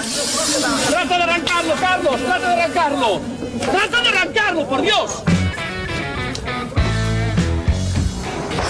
¡Trata 0.00 1.18
de 1.18 1.22
arrancarlo, 1.24 1.74
Carlos! 1.74 2.16
¡Trata 2.24 2.48
de 2.56 2.62
arrancarlo! 2.62 3.20
¡Trata 3.70 4.00
de 4.00 4.08
arrancarlo, 4.08 4.66
por 4.66 4.80
Dios! 4.80 5.22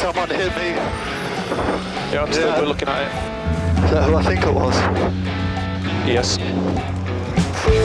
Someone 0.01 0.30
hit 0.30 0.53
me. 0.56 0.74
Yeah, 2.11 2.22
I'm 2.24 2.32
still 2.32 2.48
Yeah. 2.48 2.62
looking 2.62 2.88
at 2.88 3.03
it. 3.03 3.85
Is 3.85 3.90
that 3.93 4.08
who 4.08 4.16
I 4.16 4.22
think 4.24 4.45
it 4.45 4.53
was? 4.53 4.74
Yes. 6.06 6.38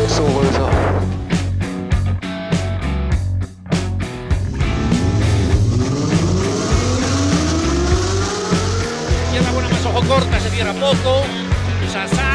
Sore 0.08 0.32
loser. 0.32 0.72
Izquierda 9.26 9.52
buena 9.52 9.70
más 9.70 9.86
ojo 9.86 10.02
corta, 10.08 10.40
se 10.40 10.50
cierra 10.50 10.74
poco. 10.74 11.24
Sasar. 11.92 12.35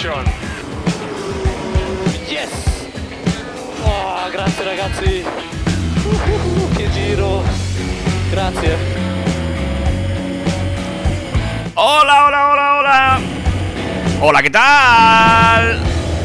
Yes! 0.00 0.08
Oh, 3.84 4.30
grazie 4.32 4.64
ragazzi! 4.64 5.24
Uh, 6.06 6.90
giro! 6.90 7.42
Grazie! 8.30 8.78
Hola, 11.74 12.24
hola, 12.24 12.48
hola, 12.48 12.76
hola. 12.76 13.20
Hola, 14.22 14.42
¿qué 14.42 14.48
tal? 14.48 15.80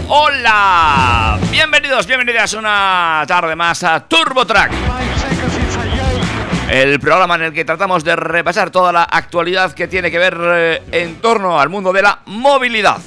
Hola. 0.08 1.38
Bienvenidos, 1.52 2.08
bienvenidas 2.08 2.54
una 2.54 3.26
tarde 3.28 3.58
más 3.58 3.84
a 3.84 4.08
Turbo 4.08 4.46
Track. 4.46 4.72
El 6.70 6.98
programa 7.02 7.36
en 7.36 7.42
el 7.42 7.54
que 7.54 7.66
tratamos 7.66 8.06
de 8.06 8.16
repasar 8.16 8.70
toda 8.70 8.94
la 8.94 9.04
actualidad 9.04 9.74
que 9.74 9.90
tiene 9.90 10.10
que 10.10 10.18
ver 10.18 10.38
eh, 10.40 10.82
en 10.94 11.16
torno 11.18 11.60
al 11.60 11.68
mundo 11.68 11.92
de 11.92 12.02
la 12.04 12.20
movilidad. 12.28 13.02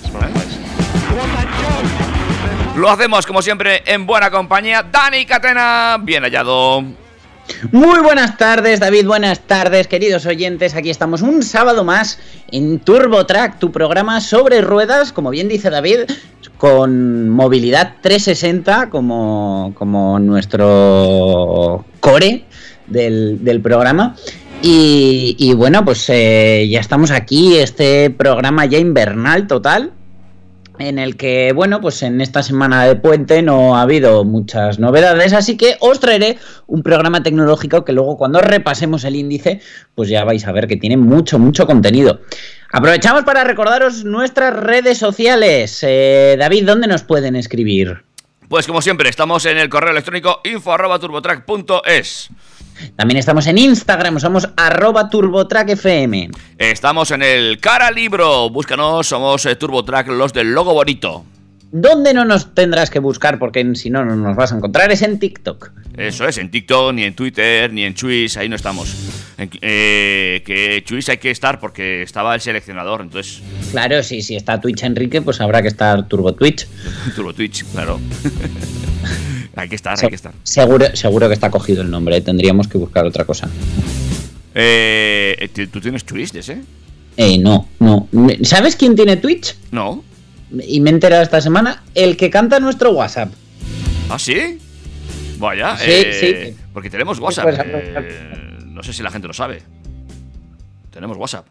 Lo 2.79 2.89
hacemos 2.89 3.27
como 3.27 3.43
siempre 3.43 3.83
en 3.87 4.07
buena 4.07 4.31
compañía. 4.31 4.85
Dani 4.85 5.27
Catena, 5.27 5.97
bien 6.01 6.23
hallado. 6.23 6.85
Muy 7.73 7.99
buenas 8.05 8.37
tardes, 8.37 8.79
David. 8.79 9.05
Buenas 9.05 9.41
tardes, 9.41 9.89
queridos 9.89 10.27
oyentes. 10.27 10.77
Aquí 10.77 10.89
estamos 10.89 11.23
un 11.23 11.43
sábado 11.43 11.83
más 11.83 12.21
en 12.53 12.79
Turbo 12.79 13.27
Track, 13.27 13.59
tu 13.59 13.73
programa 13.73 14.21
sobre 14.21 14.61
ruedas, 14.61 15.13
como 15.13 15.31
bien 15.31 15.49
dice 15.49 15.71
David, 15.71 16.03
con 16.57 17.29
movilidad 17.31 17.97
360 18.01 18.91
como, 18.91 19.73
como 19.77 20.21
nuestro 20.21 21.85
core 21.99 22.45
del, 22.87 23.43
del 23.43 23.61
programa. 23.61 24.15
Y, 24.63 25.35
y 25.37 25.53
bueno, 25.55 25.85
pues 25.85 26.09
eh, 26.11 26.69
ya 26.71 26.79
estamos 26.79 27.11
aquí, 27.11 27.57
este 27.57 28.11
programa 28.11 28.67
ya 28.67 28.79
invernal 28.79 29.49
total 29.49 29.95
en 30.79 30.99
el 30.99 31.17
que, 31.17 31.53
bueno, 31.53 31.81
pues 31.81 32.03
en 32.03 32.21
esta 32.21 32.43
semana 32.43 32.85
de 32.85 32.97
puente 32.97 33.43
no 33.43 33.77
ha 33.77 33.83
habido 33.83 34.25
muchas 34.25 34.79
novedades, 34.79 35.33
así 35.33 35.57
que 35.57 35.77
os 35.81 36.01
traeré 36.01 36.39
un 36.67 36.83
programa 36.83 37.23
tecnológico 37.23 37.85
que 37.85 37.93
luego 37.93 38.17
cuando 38.17 38.41
repasemos 38.41 39.05
el 39.05 39.17
índice, 39.17 39.61
pues 39.95 40.09
ya 40.09 40.25
vais 40.25 40.47
a 40.47 40.53
ver 40.53 40.67
que 40.67 40.77
tiene 40.77 40.97
mucho, 40.97 41.39
mucho 41.39 41.67
contenido. 41.67 42.21
Aprovechamos 42.73 43.25
para 43.25 43.45
recordaros 43.45 44.05
nuestras 44.05 44.55
redes 44.55 44.99
sociales. 44.99 45.79
Eh, 45.83 46.37
David, 46.39 46.67
¿dónde 46.67 46.87
nos 46.87 47.03
pueden 47.03 47.35
escribir? 47.37 48.03
Pues 48.49 48.67
como 48.67 48.81
siempre, 48.81 49.11
estamos 49.11 49.45
en 49.47 49.59
el 49.59 49.69
correo 49.69 49.91
electrónico 49.91 50.41
info 50.45 50.73
arroba 50.73 50.99
turbotrack.es. 50.99 52.31
También 52.97 53.19
estamos 53.19 53.47
en 53.47 53.59
Instagram, 53.59 54.19
somos 54.19 54.49
arroba 54.57 55.09
turbotrackfm. 55.09 56.31
Estamos 56.59 57.11
en 57.11 57.23
el 57.23 57.59
Cara 57.61 57.91
Libro. 57.91 58.51
Búscanos, 58.51 59.07
somos 59.07 59.45
eh, 59.47 59.57
TurboTrack, 59.57 60.09
los 60.09 60.33
del 60.33 60.53
logo 60.53 60.75
bonito. 60.75 61.25
¿Dónde 61.71 62.15
no 62.15 62.25
nos 62.25 62.55
tendrás 62.55 62.89
que 62.89 62.99
buscar? 62.99 63.39
Porque 63.39 63.75
si 63.75 63.91
no, 63.91 64.05
no 64.05 64.17
nos 64.17 64.35
vas 64.37 64.53
a 64.53 64.57
encontrar. 64.57 64.91
Es 64.91 65.03
en 65.03 65.19
TikTok. 65.19 65.71
Eso 65.99 66.27
es, 66.27 66.39
en 66.39 66.51
TikTok, 66.51 66.95
ni 66.95 67.05
en 67.05 67.15
Twitter, 67.15 67.71
ni 67.73 67.83
en 67.85 67.95
Twitch, 67.95 68.37
ahí 68.39 68.49
no 68.49 68.57
estamos. 68.57 68.95
En- 69.37 69.51
eh, 69.61 70.43
que 70.47 70.83
Twitch 70.87 71.11
hay 71.11 71.19
que 71.19 71.31
estar 71.31 71.61
porque 71.61 72.03
estaba 72.03 72.35
el 72.35 72.41
seleccionador, 72.41 73.03
entonces 73.03 73.43
Claro, 73.73 74.03
sí, 74.03 74.23
si 74.23 74.35
está 74.37 74.61
Twitch 74.61 74.83
Enrique, 74.85 75.21
pues 75.21 75.41
habrá 75.41 75.61
que 75.61 75.69
estar 75.69 76.09
Turbo 76.09 76.33
Twitch. 76.35 76.67
Turbo 77.17 77.35
Twitch, 77.35 77.65
claro. 77.73 78.01
hay 79.57 79.69
que 79.69 79.75
estar, 79.77 79.99
hay 80.03 80.09
que 80.09 80.15
estar. 80.15 80.33
Seguro, 80.45 80.87
seguro 80.97 81.29
que 81.29 81.35
está 81.35 81.51
cogido 81.51 81.83
el 81.83 81.91
nombre, 81.91 82.17
¿eh? 82.17 82.21
tendríamos 82.23 82.67
que 82.69 82.79
buscar 82.79 83.05
otra 83.05 83.25
cosa. 83.25 83.49
Eh, 84.55 85.51
¿tú- 85.55 85.67
¿Tú 85.67 85.81
tienes 85.81 86.05
Twitch, 86.05 86.33
de 86.33 86.41
ese? 86.41 86.63
Eh, 87.17 87.39
no, 87.39 87.69
no. 87.81 88.09
¿Sabes 88.43 88.77
quién 88.77 88.95
tiene 88.95 89.17
Twitch? 89.17 89.55
No. 89.73 90.05
Y 90.67 90.81
me 90.81 90.91
he 90.91 90.93
enterado 90.95 91.23
esta 91.23 91.41
semana, 91.41 91.83
el 91.95 92.17
que 92.17 92.31
canta 92.31 92.59
nuestro 92.61 92.93
WhatsApp. 92.93 93.31
¿Ah, 94.09 94.19
sí? 94.19 94.59
Vaya, 95.39 95.77
Sí, 95.77 95.85
eh, 95.89 96.55
sí. 96.57 96.63
porque 96.73 96.91
tenemos 96.91 97.19
WhatsApp. 97.19 97.49
aprovechar. 97.49 98.05
eh, 98.07 98.59
no 98.67 98.83
sé 98.83 98.93
si 98.93 99.03
la 99.03 99.11
gente 99.11 99.27
lo 99.29 99.35
sabe. 99.35 99.63
Tenemos 100.91 101.17
WhatsApp. 101.17 101.47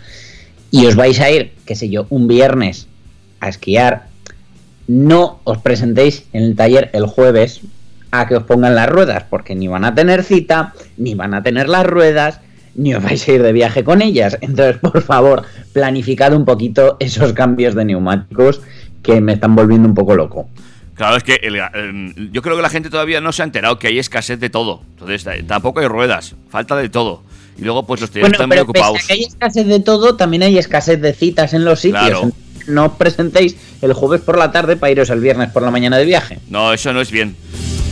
y 0.71 0.85
os 0.85 0.95
vais 0.95 1.19
a 1.19 1.29
ir, 1.29 1.53
qué 1.65 1.75
sé 1.75 1.89
yo, 1.89 2.05
un 2.09 2.27
viernes 2.27 2.87
a 3.39 3.49
esquiar, 3.49 4.07
no 4.87 5.39
os 5.43 5.59
presentéis 5.59 6.25
en 6.33 6.43
el 6.43 6.55
taller 6.55 6.89
el 6.93 7.05
jueves 7.05 7.61
a 8.11 8.27
que 8.27 8.35
os 8.35 8.43
pongan 8.43 8.75
las 8.75 8.89
ruedas, 8.89 9.23
porque 9.29 9.55
ni 9.55 9.67
van 9.67 9.85
a 9.85 9.93
tener 9.93 10.23
cita, 10.23 10.73
ni 10.97 11.13
van 11.15 11.33
a 11.33 11.43
tener 11.43 11.69
las 11.69 11.85
ruedas, 11.85 12.39
ni 12.75 12.93
os 12.93 13.03
vais 13.03 13.27
a 13.27 13.31
ir 13.31 13.43
de 13.43 13.53
viaje 13.53 13.83
con 13.83 14.01
ellas. 14.01 14.37
Entonces, 14.41 14.77
por 14.77 15.01
favor, 15.01 15.43
planificad 15.73 16.33
un 16.33 16.45
poquito 16.45 16.97
esos 16.99 17.33
cambios 17.33 17.75
de 17.75 17.85
neumáticos 17.85 18.61
que 19.03 19.21
me 19.21 19.33
están 19.33 19.55
volviendo 19.55 19.87
un 19.87 19.95
poco 19.95 20.15
loco. 20.15 20.49
Claro, 20.99 21.15
es 21.15 21.23
que 21.23 21.35
el- 21.41 21.55
el- 21.55 22.29
yo 22.33 22.41
creo 22.41 22.57
que 22.57 22.61
la 22.61 22.69
gente 22.69 22.89
todavía 22.89 23.21
no 23.21 23.31
se 23.31 23.41
ha 23.41 23.45
enterado 23.45 23.79
que 23.79 23.87
hay 23.87 23.99
escasez 23.99 24.37
de 24.37 24.49
todo. 24.49 24.83
Entonces, 24.91 25.23
t- 25.23 25.43
tampoco 25.43 25.79
hay 25.79 25.87
ruedas, 25.87 26.35
falta 26.49 26.75
de 26.75 26.89
todo. 26.89 27.23
Y 27.57 27.61
luego, 27.63 27.85
pues 27.87 28.01
los 28.01 28.11
tíos 28.11 28.23
Bueno, 28.23 28.33
están 28.33 28.49
muy 28.49 28.57
pero 28.57 28.67
pese 28.67 28.79
ocupados. 28.85 29.03
a 29.05 29.07
que 29.07 29.13
hay 29.13 29.23
escasez 29.23 29.65
de 29.65 29.79
todo, 29.79 30.17
también 30.17 30.43
hay 30.43 30.57
escasez 30.57 30.99
de 31.01 31.13
citas 31.13 31.53
en 31.53 31.63
los 31.63 31.79
sitios. 31.79 32.01
Claro. 32.03 32.31
No 32.67 32.87
os 32.87 32.91
presentéis 32.97 33.55
el 33.81 33.93
jueves 33.93 34.19
por 34.19 34.37
la 34.37 34.51
tarde 34.51 34.75
para 34.75 34.91
iros 34.91 35.09
el 35.09 35.21
viernes 35.21 35.49
por 35.51 35.63
la 35.63 35.71
mañana 35.71 35.95
de 35.97 36.03
viaje. 36.03 36.39
No, 36.49 36.73
eso 36.73 36.91
no 36.91 36.99
es 36.99 37.11
bien. 37.11 37.33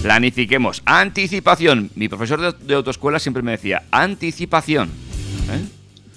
Planifiquemos. 0.02 0.82
Anticipación. 0.84 1.90
Mi 1.96 2.10
profesor 2.10 2.42
de, 2.42 2.66
de 2.66 2.74
autoescuela 2.74 3.20
siempre 3.20 3.42
me 3.42 3.52
decía, 3.52 3.84
anticipación. 3.90 4.90
¿Eh? 4.90 5.66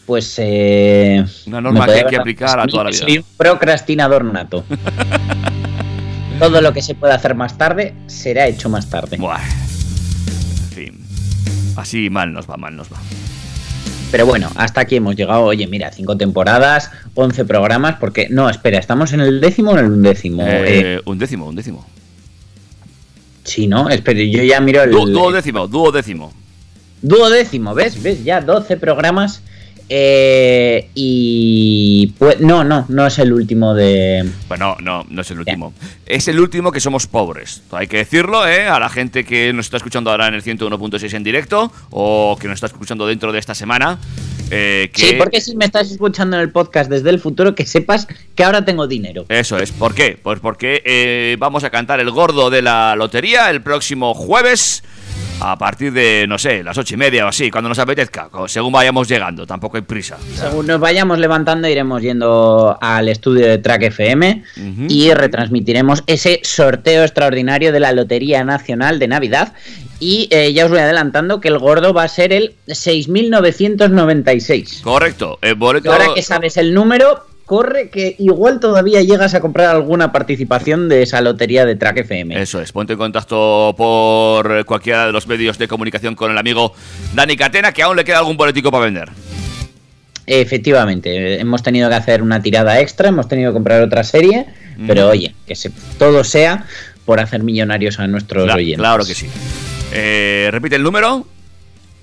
Pues. 0.07 0.35
Eh, 0.39 1.25
Una 1.47 1.61
norma 1.61 1.87
que 1.87 1.93
hay 1.93 2.05
que 2.07 2.17
aplicar 2.17 2.59
a 2.59 2.67
toda 2.67 2.83
la 2.83 2.91
vida. 2.91 2.99
Soy 3.01 3.19
un 3.19 3.25
procrastinador 3.37 4.25
nato. 4.25 4.65
Todo 6.41 6.61
lo 6.61 6.73
que 6.73 6.83
se 6.83 6.95
pueda 6.95 7.15
hacer 7.15 7.35
más 7.37 7.57
tarde 7.57 7.95
será 8.07 8.47
hecho 8.49 8.69
más 8.69 8.89
tarde. 8.91 9.17
Buah. 9.19 9.39
En 9.39 10.69
fin. 10.75 11.05
Así 11.77 12.11
mal 12.11 12.33
nos 12.33 12.49
va, 12.51 12.57
mal 12.57 12.75
nos 12.75 12.89
va. 12.93 12.97
Pero 14.11 14.27
bueno, 14.27 14.51
hasta 14.57 14.81
aquí 14.81 14.97
hemos 14.97 15.15
llegado. 15.15 15.45
Oye, 15.45 15.67
mira, 15.69 15.93
cinco 15.93 16.17
temporadas, 16.17 16.91
11 17.15 17.45
programas, 17.45 17.97
porque. 18.01 18.27
No, 18.29 18.49
espera, 18.51 18.79
¿estamos 18.79 19.13
en 19.13 19.21
el 19.21 19.41
décimo 19.41 19.71
o 19.73 19.79
en 19.79 19.85
el 19.85 19.93
undécimo? 19.93 20.43
Eh, 20.45 20.97
Eh, 20.97 21.01
un 21.05 21.19
décimo, 21.19 21.47
un 21.47 21.55
décimo. 21.55 21.87
sí, 23.45 23.67
¿no? 23.69 23.89
Espera, 23.89 24.21
yo 24.21 24.43
ya 24.43 24.61
miro 24.61 24.83
el. 24.83 24.91
Du- 24.91 25.07
duodécimo, 25.07 25.69
duodécimo. 25.69 26.33
Duodécimo, 27.03 27.75
¿ves? 27.75 28.03
¿Ves? 28.03 28.25
Ya 28.25 28.41
12 28.41 28.77
programas. 28.79 29.43
Eh, 29.93 30.89
y. 30.95 32.15
Pues, 32.17 32.41
no, 32.41 32.63
no, 32.63 32.87
no 32.89 33.07
es 33.09 33.19
el 33.19 33.33
último 33.33 33.75
de. 33.75 34.25
Bueno, 34.47 34.77
no, 34.81 35.05
no 35.09 35.23
es 35.23 35.31
el 35.33 35.41
último. 35.41 35.75
Es 36.07 36.29
el 36.29 36.39
último 36.39 36.71
que 36.71 36.79
somos 36.79 37.09
pobres. 37.09 37.63
Hay 37.73 37.89
que 37.89 37.97
decirlo, 37.97 38.47
¿eh? 38.47 38.69
A 38.69 38.79
la 38.79 38.89
gente 38.89 39.25
que 39.25 39.53
nos 39.53 39.67
está 39.67 39.79
escuchando 39.79 40.13
ahora 40.13 40.29
en 40.29 40.35
el 40.35 40.45
101.6 40.45 41.13
en 41.15 41.25
directo 41.25 41.73
o 41.91 42.39
que 42.41 42.47
nos 42.47 42.55
está 42.55 42.69
escuchando 42.69 43.05
dentro 43.05 43.33
de 43.33 43.41
esta 43.41 43.53
semana. 43.57 43.99
eh, 44.53 44.91
que... 44.93 45.03
Sí, 45.09 45.15
porque 45.19 45.41
si 45.41 45.57
me 45.57 45.65
estás 45.65 45.91
escuchando 45.91 46.37
en 46.37 46.43
el 46.43 46.51
podcast 46.51 46.89
desde 46.89 47.11
el 47.11 47.19
futuro, 47.19 47.57
que 47.57 47.67
sepas 47.67 48.07
que 48.37 48.45
ahora 48.45 48.65
tengo 48.65 48.87
dinero. 48.87 49.27
Eso 49.29 49.59
es. 49.59 49.73
¿Por 49.73 49.95
qué? 49.97 50.17
Pues 50.23 50.39
porque 50.39 50.83
eh, 50.85 51.37
vamos 51.41 51.65
a 51.65 51.71
cantar 51.71 51.99
el 51.99 52.13
gordo 52.13 52.49
de 52.49 52.63
la 52.63 52.95
lotería 52.95 53.51
el 53.51 53.61
próximo 53.61 54.15
jueves. 54.15 54.85
A 55.43 55.57
partir 55.57 55.91
de, 55.93 56.27
no 56.29 56.39
sé, 56.39 56.63
las 56.63 56.77
ocho 56.77 56.93
y 56.95 56.99
media 56.99 57.25
o 57.25 57.29
así, 57.29 57.51
cuando 57.51 57.71
nos 57.71 57.79
apetezca, 57.79 58.29
según 58.47 58.73
vayamos 58.73 59.09
llegando, 59.09 59.47
tampoco 59.47 59.79
hay 59.79 59.83
prisa. 59.83 60.19
Según 60.35 60.67
nos 60.67 60.79
vayamos 60.79 61.19
levantando, 61.19 61.67
iremos 61.67 62.03
yendo 62.03 62.77
al 62.81 63.09
estudio 63.09 63.47
de 63.47 63.57
Track 63.57 63.85
FM 63.85 64.45
y 64.89 65.15
retransmitiremos 65.15 66.05
ese 66.07 66.41
sorteo 66.43 67.05
extraordinario 67.05 67.73
de 67.73 67.81
la 67.81 67.93
Lotería 67.93 68.45
Nacional 68.45 68.99
de 68.99 69.09
Navidad. 69.09 69.55
Y 69.99 70.29
eh, 70.31 70.53
ya 70.53 70.65
os 70.65 70.71
voy 70.71 70.81
adelantando 70.81 71.41
que 71.41 71.49
el 71.49 71.59
gordo 71.59 71.95
va 71.95 72.05
a 72.05 72.09
ser 72.09 72.33
el 72.33 72.55
6.996. 72.67 74.83
Correcto. 74.83 75.39
El 75.43 75.57
boleto. 75.57 75.93
Ahora 75.93 76.15
que 76.15 76.23
sabes 76.23 76.57
el 76.57 76.73
número, 76.73 77.27
corre 77.51 77.89
que 77.91 78.15
igual 78.21 78.61
todavía 78.61 79.03
llegas 79.03 79.35
a 79.35 79.41
comprar 79.41 79.75
alguna 79.75 80.13
participación 80.13 80.89
de 80.89 81.03
esa 81.03 81.21
lotería 81.21 81.67
de 81.67 81.75
Track 81.75 81.97
FM. 81.99 82.41
Eso 82.41 82.61
es, 82.61 82.71
ponte 82.71 82.93
en 82.93 82.99
contacto 83.01 83.75
por 83.77 84.65
cualquiera 84.67 85.07
de 85.07 85.11
los 85.13 85.27
medios 85.27 85.59
de 85.59 85.67
comunicación 85.67 86.15
con 86.15 86.31
el 86.31 86.39
amigo 86.39 86.73
Dani 87.13 87.37
Catena, 87.37 87.73
que 87.73 87.83
aún 87.83 87.97
le 87.97 88.05
queda 88.05 88.19
algún 88.19 88.37
boletico 88.37 88.71
para 88.71 88.85
vender. 88.85 89.09
Efectivamente, 90.29 91.41
hemos 91.41 91.65
tenido 91.65 91.89
que 91.89 91.97
hacer 91.97 92.23
una 92.23 92.41
tirada 92.41 92.79
extra, 92.79 93.09
hemos 93.09 93.27
tenido 93.27 93.51
que 93.51 93.55
comprar 93.55 93.83
otra 93.83 94.05
serie, 94.05 94.47
pero 94.87 95.09
oye, 95.09 95.35
que 95.45 95.57
se- 95.57 95.73
todo 95.99 96.23
sea 96.23 96.67
por 97.05 97.19
hacer 97.19 97.43
millonarios 97.43 97.99
a 97.99 98.07
nuestros 98.07 98.45
Cla- 98.47 98.55
oyentes. 98.55 98.79
claro 98.79 99.05
que 99.05 99.15
sí. 99.17 99.27
Eh, 99.93 100.51
repite 100.53 100.77
el 100.77 100.85
número. 100.85 101.27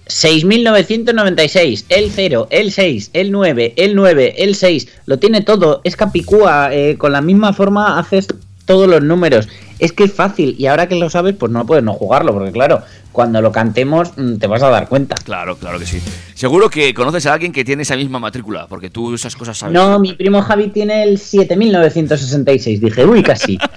6.996, 0.07 1.86
el 1.89 2.12
0, 2.12 2.48
el 2.50 2.71
6, 2.71 3.12
el 3.13 3.31
9, 3.31 3.74
el 3.77 3.95
9, 3.95 4.36
el 4.38 4.56
6, 4.56 4.88
lo 5.06 5.19
tiene 5.19 5.42
todo, 5.42 5.81
es 5.83 5.95
Capicúa, 5.95 6.74
eh, 6.74 6.98
con 6.98 7.12
la 7.12 7.21
misma 7.21 7.54
forma 7.54 8.00
haces 8.00 8.27
todos 8.65 8.88
los 8.89 9.01
números, 9.01 9.48
es 9.80 9.94
que 9.94 10.04
es 10.06 10.13
fácil 10.13 10.56
y 10.57 10.65
ahora 10.68 10.88
que 10.88 10.95
lo 10.95 11.09
sabes 11.09 11.36
pues 11.36 11.51
no 11.51 11.65
puedes 11.65 11.83
no 11.83 11.94
jugarlo, 11.94 12.33
porque 12.33 12.51
claro, 12.51 12.81
cuando 13.12 13.42
lo 13.42 13.51
cantemos 13.51 14.12
mm, 14.15 14.36
te 14.38 14.48
vas 14.48 14.62
a 14.62 14.69
dar 14.69 14.88
cuenta. 14.89 15.15
Claro, 15.24 15.57
claro 15.57 15.80
que 15.80 15.86
sí. 15.86 16.00
Seguro 16.36 16.69
que 16.69 16.94
conoces 16.94 17.25
a 17.25 17.33
alguien 17.33 17.51
que 17.51 17.65
tiene 17.65 17.83
esa 17.83 17.95
misma 17.95 18.19
matrícula, 18.19 18.68
porque 18.68 18.89
tú 18.89 19.15
esas 19.15 19.36
cosas 19.36 19.57
sabes. 19.57 19.74
No, 19.74 19.98
mi 20.00 20.13
primo 20.13 20.42
Javi 20.42 20.68
tiene 20.68 21.03
el 21.03 21.18
7.966, 21.18 22.80
dije, 22.80 23.06
uy, 23.06 23.24
casi. 23.24 23.57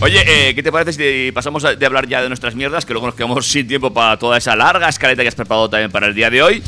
Oye, 0.00 0.22
eh, 0.26 0.54
¿qué 0.54 0.62
te 0.62 0.70
parece 0.70 0.92
si 0.92 1.32
pasamos 1.32 1.62
de 1.62 1.86
hablar 1.86 2.06
ya 2.06 2.22
de 2.22 2.28
nuestras 2.28 2.54
mierdas? 2.54 2.84
Que 2.84 2.92
luego 2.92 3.06
nos 3.06 3.14
quedamos 3.14 3.46
sin 3.46 3.66
tiempo 3.66 3.92
para 3.92 4.18
toda 4.18 4.38
esa 4.38 4.54
larga 4.56 4.88
escaleta 4.88 5.22
que 5.22 5.28
has 5.28 5.34
preparado 5.34 5.70
también 5.70 5.90
para 5.90 6.06
el 6.06 6.14
día 6.14 6.30
de 6.30 6.42
hoy. 6.42 6.62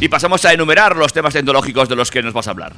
Y 0.00 0.08
pasamos 0.08 0.44
a 0.44 0.52
enumerar 0.52 0.96
los 0.96 1.12
temas 1.12 1.32
tecnológicos 1.32 1.88
de 1.88 1.96
los 1.96 2.10
que 2.10 2.22
nos 2.22 2.32
vas 2.32 2.48
a 2.48 2.50
hablar. 2.50 2.72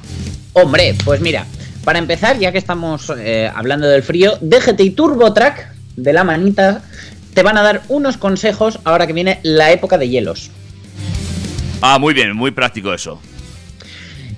Hombre, 0.52 0.94
pues 1.04 1.20
mira, 1.20 1.46
para 1.84 1.98
empezar, 1.98 2.38
ya 2.38 2.52
que 2.52 2.58
estamos 2.58 3.10
eh, 3.18 3.50
hablando 3.54 3.88
del 3.88 4.02
frío, 4.02 4.38
DGT 4.40 4.80
y 4.80 4.90
TurboTrack 4.90 5.74
de 5.96 6.12
la 6.12 6.24
manita 6.24 6.82
te 7.34 7.42
van 7.42 7.58
a 7.58 7.62
dar 7.62 7.82
unos 7.88 8.16
consejos 8.16 8.78
ahora 8.84 9.06
que 9.06 9.12
viene 9.12 9.40
la 9.42 9.72
época 9.72 9.98
de 9.98 10.08
hielos. 10.08 10.50
Ah, 11.80 11.98
muy 11.98 12.14
bien, 12.14 12.34
muy 12.34 12.52
práctico 12.52 12.94
eso. 12.94 13.20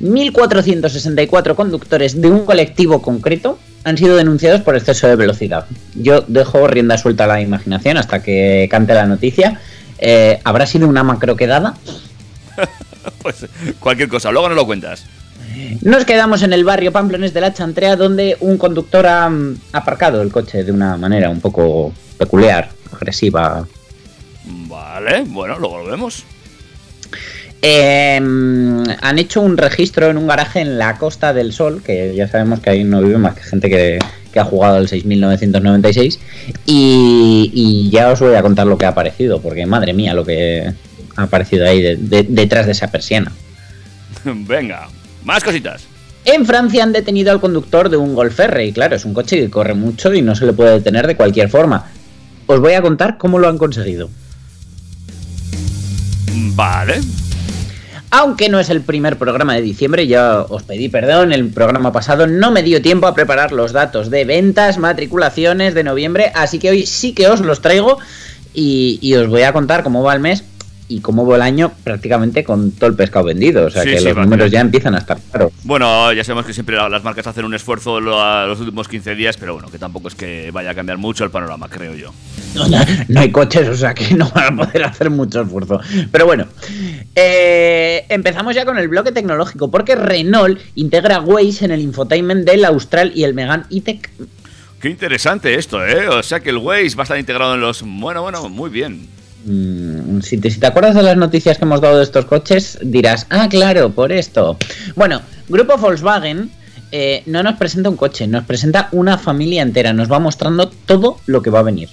1.464 0.00 1.54
conductores 1.54 2.20
de 2.20 2.30
un 2.30 2.44
colectivo 2.44 3.00
concreto 3.02 3.58
han 3.86 3.96
sido 3.96 4.16
denunciados 4.16 4.62
por 4.62 4.74
exceso 4.74 5.06
de 5.06 5.14
velocidad. 5.14 5.66
Yo 5.94 6.22
dejo 6.26 6.66
rienda 6.66 6.98
suelta 6.98 7.22
a 7.22 7.28
la 7.28 7.40
imaginación 7.40 7.96
hasta 7.96 8.20
que 8.20 8.66
cante 8.68 8.92
la 8.94 9.06
noticia. 9.06 9.60
Eh, 9.98 10.40
¿Habrá 10.42 10.66
sido 10.66 10.88
una 10.88 11.04
macroquedada? 11.04 11.74
Pues 13.22 13.46
cualquier 13.78 14.08
cosa, 14.08 14.32
luego 14.32 14.48
nos 14.48 14.56
lo 14.56 14.66
cuentas. 14.66 15.04
Nos 15.82 16.04
quedamos 16.04 16.42
en 16.42 16.52
el 16.52 16.64
barrio 16.64 16.90
Pamplones 16.90 17.32
de 17.32 17.40
la 17.40 17.54
Chantrea, 17.54 17.94
donde 17.94 18.36
un 18.40 18.58
conductor 18.58 19.06
ha 19.06 19.28
mm, 19.28 19.58
aparcado 19.72 20.22
el 20.22 20.32
coche 20.32 20.64
de 20.64 20.72
una 20.72 20.96
manera 20.96 21.30
un 21.30 21.40
poco 21.40 21.92
peculiar, 22.18 22.68
agresiva. 22.92 23.64
Vale, 24.44 25.22
bueno, 25.28 25.56
luego 25.60 25.78
lo 25.78 25.84
vemos. 25.84 26.24
Eh, 27.62 28.16
han 28.16 29.18
hecho 29.18 29.40
un 29.40 29.56
registro 29.56 30.08
en 30.10 30.18
un 30.18 30.26
garaje 30.26 30.60
en 30.60 30.78
la 30.78 30.98
Costa 30.98 31.32
del 31.32 31.52
Sol, 31.52 31.82
que 31.84 32.14
ya 32.14 32.28
sabemos 32.28 32.60
que 32.60 32.70
ahí 32.70 32.84
no 32.84 33.00
vive 33.02 33.18
más 33.18 33.34
que 33.34 33.42
gente 33.42 33.68
que, 33.68 33.98
que 34.32 34.40
ha 34.40 34.44
jugado 34.44 34.78
el 34.78 34.88
6996. 34.88 36.18
Y, 36.66 37.50
y 37.54 37.90
ya 37.90 38.10
os 38.10 38.20
voy 38.20 38.34
a 38.34 38.42
contar 38.42 38.66
lo 38.66 38.78
que 38.78 38.86
ha 38.86 38.90
aparecido, 38.90 39.40
porque 39.40 39.66
madre 39.66 39.92
mía, 39.94 40.14
lo 40.14 40.24
que 40.24 40.72
ha 41.16 41.22
aparecido 41.22 41.66
ahí 41.66 41.82
de- 41.82 41.96
de- 41.96 42.26
detrás 42.28 42.66
de 42.66 42.72
esa 42.72 42.88
persiana. 42.90 43.32
Venga, 44.24 44.88
más 45.24 45.42
cositas. 45.42 45.84
En 46.24 46.44
Francia 46.44 46.82
han 46.82 46.92
detenido 46.92 47.30
al 47.30 47.40
conductor 47.40 47.88
de 47.88 47.96
un 47.96 48.14
Golf 48.14 48.38
R 48.40 48.64
y 48.66 48.72
claro, 48.72 48.96
es 48.96 49.04
un 49.04 49.14
coche 49.14 49.36
que 49.38 49.48
corre 49.48 49.74
mucho 49.74 50.12
y 50.12 50.22
no 50.22 50.34
se 50.34 50.44
le 50.44 50.52
puede 50.52 50.72
detener 50.72 51.06
de 51.06 51.16
cualquier 51.16 51.48
forma. 51.48 51.86
Os 52.46 52.58
voy 52.60 52.72
a 52.74 52.82
contar 52.82 53.16
cómo 53.16 53.38
lo 53.38 53.48
han 53.48 53.58
conseguido. 53.58 54.10
Vale. 56.54 57.00
Aunque 58.10 58.48
no 58.48 58.60
es 58.60 58.70
el 58.70 58.82
primer 58.82 59.18
programa 59.18 59.54
de 59.54 59.62
diciembre, 59.62 60.06
ya 60.06 60.42
os 60.42 60.62
pedí 60.62 60.88
perdón, 60.88 61.32
el 61.32 61.48
programa 61.48 61.92
pasado 61.92 62.26
no 62.26 62.50
me 62.50 62.62
dio 62.62 62.80
tiempo 62.80 63.06
a 63.06 63.14
preparar 63.14 63.52
los 63.52 63.72
datos 63.72 64.10
de 64.10 64.24
ventas, 64.24 64.78
matriculaciones 64.78 65.74
de 65.74 65.84
noviembre, 65.84 66.30
así 66.34 66.58
que 66.58 66.70
hoy 66.70 66.86
sí 66.86 67.12
que 67.12 67.28
os 67.28 67.40
los 67.40 67.60
traigo 67.60 67.98
y, 68.54 68.98
y 69.02 69.14
os 69.14 69.28
voy 69.28 69.42
a 69.42 69.52
contar 69.52 69.82
cómo 69.82 70.02
va 70.02 70.14
el 70.14 70.20
mes 70.20 70.44
y 70.88 71.00
cómo 71.00 71.26
va 71.26 71.36
el 71.36 71.42
año 71.42 71.72
prácticamente 71.84 72.44
con 72.44 72.70
todo 72.72 72.90
el 72.90 72.96
pescado 72.96 73.24
vendido, 73.24 73.66
o 73.66 73.70
sea 73.70 73.82
Sí, 73.82 73.90
que 73.90 73.98
sí, 73.98 74.04
los 74.04 74.16
números 74.16 74.50
ya 74.50 74.60
empiezan 74.60 74.94
a 74.94 74.98
estar 74.98 75.18
claros. 75.30 75.52
Bueno, 75.64 76.12
ya 76.12 76.22
sabemos 76.22 76.46
que 76.46 76.52
siempre 76.52 76.76
las 76.76 77.02
marcas 77.02 77.26
hacen 77.26 77.44
un 77.44 77.54
esfuerzo 77.54 78.00
los 78.00 78.60
últimos 78.60 78.86
15 78.88 79.14
días, 79.14 79.36
pero 79.36 79.54
bueno, 79.54 79.68
que 79.68 79.78
tampoco 79.78 80.08
es 80.08 80.14
que 80.14 80.50
vaya 80.52 80.70
a 80.70 80.74
cambiar 80.74 80.98
mucho 80.98 81.24
el 81.24 81.30
panorama, 81.30 81.68
creo 81.68 81.94
yo. 81.94 82.12
No, 82.54 82.68
no- 82.68 82.78
no 83.08 83.20
hay 83.20 83.30
coches, 83.30 83.68
o 83.68 83.74
sea 83.76 83.94
que 83.94 84.14
no 84.14 84.30
van 84.34 84.60
a 84.60 84.64
poder 84.64 84.84
hacer 84.84 85.10
mucho 85.10 85.42
esfuerzo. 85.42 85.80
Pero 86.12 86.26
bueno, 86.26 86.46
eh, 87.14 88.04
empezamos 88.08 88.54
ya 88.54 88.64
con 88.64 88.78
el 88.78 88.88
bloque 88.88 89.12
tecnológico, 89.12 89.70
porque 89.70 89.94
Renault 89.96 90.58
integra 90.74 91.20
Waze 91.20 91.64
en 91.64 91.70
el 91.72 91.80
infotainment 91.80 92.44
del 92.46 92.64
Austral 92.64 93.12
y 93.14 93.24
el 93.24 93.34
Megane 93.34 93.64
E-Tech. 93.70 94.10
Qué 94.80 94.90
interesante 94.90 95.54
esto, 95.54 95.84
¿eh? 95.84 96.08
O 96.08 96.22
sea 96.22 96.40
que 96.40 96.50
el 96.50 96.58
Waze 96.58 96.94
va 96.96 97.02
a 97.02 97.04
estar 97.04 97.18
integrado 97.18 97.54
en 97.54 97.60
los... 97.60 97.82
Bueno, 97.84 98.22
bueno, 98.22 98.48
muy 98.48 98.68
bien. 98.70 99.08
Mm, 99.46 100.20
si, 100.22 100.38
te, 100.38 100.50
si 100.50 100.58
te 100.58 100.66
acuerdas 100.66 100.96
de 100.96 101.04
las 101.04 101.16
noticias 101.16 101.56
que 101.56 101.64
hemos 101.64 101.80
dado 101.80 101.98
de 101.98 102.02
estos 102.02 102.24
coches, 102.24 102.78
dirás, 102.82 103.26
ah, 103.30 103.48
claro, 103.48 103.90
por 103.90 104.10
esto. 104.10 104.58
Bueno, 104.96 105.22
Grupo 105.48 105.76
Volkswagen 105.78 106.50
eh, 106.90 107.22
no 107.26 107.42
nos 107.44 107.56
presenta 107.56 107.88
un 107.88 107.96
coche, 107.96 108.26
nos 108.26 108.44
presenta 108.44 108.88
una 108.90 109.18
familia 109.18 109.62
entera, 109.62 109.92
nos 109.92 110.10
va 110.10 110.18
mostrando 110.18 110.68
todo 110.68 111.20
lo 111.26 111.42
que 111.42 111.50
va 111.50 111.60
a 111.60 111.62
venir. 111.62 111.88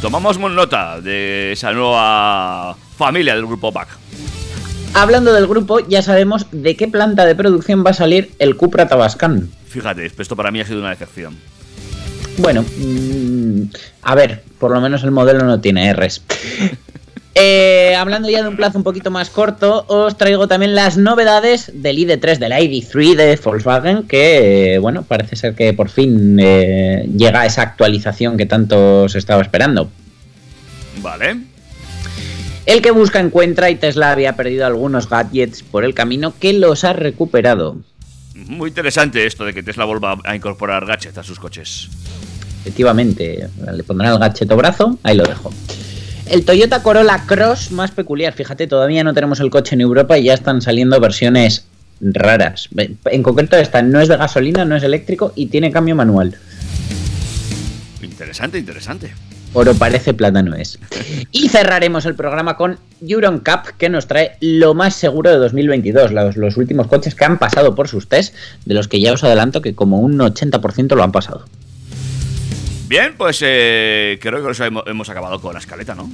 Tomamos 0.00 0.38
nota 0.38 1.00
de 1.00 1.52
esa 1.52 1.72
nueva 1.72 2.76
familia 2.96 3.34
del 3.34 3.46
grupo 3.46 3.72
BAC. 3.72 3.88
Hablando 4.94 5.32
del 5.32 5.46
grupo, 5.46 5.80
ya 5.80 6.00
sabemos 6.02 6.46
de 6.52 6.76
qué 6.76 6.88
planta 6.88 7.26
de 7.26 7.34
producción 7.34 7.84
va 7.84 7.90
a 7.90 7.94
salir 7.94 8.32
el 8.38 8.56
Cupra 8.56 8.88
Tabascan. 8.88 9.50
Fíjate, 9.68 10.06
esto 10.06 10.36
para 10.36 10.50
mí 10.50 10.60
ha 10.60 10.64
sido 10.64 10.80
una 10.80 10.90
decepción. 10.90 11.36
Bueno, 12.38 12.62
mm, 12.62 13.62
a 14.02 14.14
ver, 14.14 14.42
por 14.58 14.70
lo 14.72 14.80
menos 14.80 15.04
el 15.04 15.10
modelo 15.10 15.44
no 15.44 15.60
tiene 15.60 15.92
Rs. 15.92 16.22
Eh, 17.38 17.94
hablando 17.94 18.30
ya 18.30 18.42
de 18.42 18.48
un 18.48 18.56
plazo 18.56 18.78
un 18.78 18.84
poquito 18.84 19.10
más 19.10 19.28
corto, 19.28 19.84
os 19.88 20.16
traigo 20.16 20.48
también 20.48 20.74
las 20.74 20.96
novedades 20.96 21.70
del 21.74 21.98
ID3, 21.98 22.38
del 22.38 22.52
ID3 22.52 23.14
de 23.14 23.36
Volkswagen, 23.44 24.04
que 24.04 24.76
eh, 24.76 24.78
bueno, 24.78 25.02
parece 25.02 25.36
ser 25.36 25.54
que 25.54 25.74
por 25.74 25.90
fin 25.90 26.38
eh, 26.40 27.06
llega 27.14 27.44
esa 27.44 27.60
actualización 27.60 28.38
que 28.38 28.46
tanto 28.46 29.06
se 29.10 29.18
estaba 29.18 29.42
esperando. 29.42 29.90
Vale. 31.02 31.36
El 32.64 32.80
que 32.80 32.90
busca 32.90 33.20
encuentra 33.20 33.68
y 33.68 33.74
Tesla 33.74 34.12
había 34.12 34.34
perdido 34.34 34.64
algunos 34.64 35.06
gadgets 35.06 35.62
por 35.62 35.84
el 35.84 35.92
camino 35.92 36.32
que 36.40 36.54
los 36.54 36.84
ha 36.84 36.94
recuperado. 36.94 37.76
Muy 38.34 38.70
interesante 38.70 39.26
esto 39.26 39.44
de 39.44 39.52
que 39.52 39.62
Tesla 39.62 39.84
vuelva 39.84 40.16
a 40.24 40.34
incorporar 40.34 40.86
gadgets 40.86 41.18
a 41.18 41.22
sus 41.22 41.38
coches. 41.38 41.90
Efectivamente, 42.66 43.48
le 43.72 43.82
pondrán 43.84 44.12
el 44.12 44.18
gadget 44.18 44.50
o 44.50 44.56
brazo, 44.56 44.98
ahí 45.04 45.16
lo 45.16 45.22
dejo. 45.22 45.52
El 46.28 46.44
Toyota 46.44 46.82
Corolla 46.82 47.22
Cross 47.24 47.70
más 47.70 47.92
peculiar, 47.92 48.32
fíjate, 48.32 48.66
todavía 48.66 49.04
no 49.04 49.14
tenemos 49.14 49.38
el 49.38 49.50
coche 49.50 49.76
en 49.76 49.82
Europa 49.82 50.18
y 50.18 50.24
ya 50.24 50.34
están 50.34 50.60
saliendo 50.60 50.98
versiones 50.98 51.64
raras. 52.00 52.68
En 53.04 53.22
concreto 53.22 53.56
esta 53.56 53.82
no 53.82 54.00
es 54.00 54.08
de 54.08 54.16
gasolina, 54.16 54.64
no 54.64 54.74
es 54.74 54.82
eléctrico 54.82 55.32
y 55.36 55.46
tiene 55.46 55.70
cambio 55.70 55.94
manual. 55.94 56.34
Interesante, 58.02 58.58
interesante. 58.58 59.14
Oro 59.52 59.72
parece, 59.74 60.12
plata 60.12 60.42
no 60.42 60.56
es. 60.56 60.80
Y 61.30 61.48
cerraremos 61.48 62.04
el 62.04 62.16
programa 62.16 62.56
con 62.56 62.80
Euron 63.00 63.38
Cup, 63.38 63.76
que 63.78 63.88
nos 63.88 64.08
trae 64.08 64.32
lo 64.40 64.74
más 64.74 64.96
seguro 64.96 65.30
de 65.30 65.36
2022, 65.36 66.10
los, 66.10 66.36
los 66.36 66.56
últimos 66.56 66.88
coches 66.88 67.14
que 67.14 67.24
han 67.24 67.38
pasado 67.38 67.76
por 67.76 67.86
sus 67.86 68.08
test, 68.08 68.34
de 68.64 68.74
los 68.74 68.88
que 68.88 69.00
ya 69.00 69.12
os 69.12 69.22
adelanto 69.22 69.62
que 69.62 69.76
como 69.76 70.00
un 70.00 70.18
80% 70.18 70.96
lo 70.96 71.04
han 71.04 71.12
pasado. 71.12 71.44
Bien, 72.88 73.14
pues 73.16 73.40
eh, 73.42 74.18
creo 74.20 74.46
que 74.46 74.64
hemos, 74.64 74.84
hemos 74.86 75.08
acabado 75.08 75.40
con 75.40 75.54
la 75.54 75.58
escaleta, 75.58 75.94
¿no? 75.94 76.10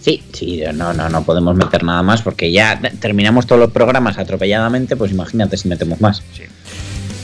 Sí, 0.00 0.22
sí, 0.34 0.62
no, 0.74 0.92
no, 0.92 1.08
no 1.08 1.24
podemos 1.24 1.56
meter 1.56 1.82
nada 1.82 2.02
más 2.02 2.20
porque 2.20 2.52
ya 2.52 2.78
terminamos 3.00 3.46
todos 3.46 3.58
los 3.58 3.70
programas 3.70 4.18
atropelladamente, 4.18 4.96
pues 4.96 5.12
imagínate 5.12 5.56
si 5.56 5.66
metemos 5.66 5.98
más. 6.02 6.22
Sí. 6.34 6.42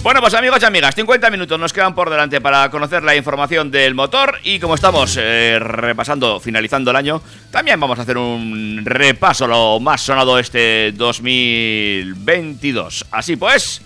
Bueno, 0.03 0.23
pues 0.23 0.33
amigos 0.33 0.63
y 0.63 0.65
amigas, 0.65 0.95
50 0.95 1.31
minutos 1.31 1.61
nos 1.61 1.75
quedan 1.75 1.95
por 1.95 2.09
delante 2.09 2.41
para 2.41 2.71
conocer 2.71 3.03
la 3.03 3.17
información 3.17 3.71
del 3.71 3.95
motor 3.95 4.39
y 4.45 4.59
como 4.59 4.77
estamos 4.77 5.19
eh, 5.21 5.59
repasando, 5.61 6.41
finalizando 6.41 6.91
el 6.91 6.97
año, 6.97 7.21
también 7.51 7.79
vamos 7.79 7.99
a 7.99 8.03
hacer 8.03 8.17
un 8.17 8.81
repaso 8.83 9.47
lo 9.47 9.79
más 9.79 10.01
sonado 10.01 10.39
este 10.39 10.93
2022. 10.93 13.05
Así 13.11 13.37
pues, 13.37 13.83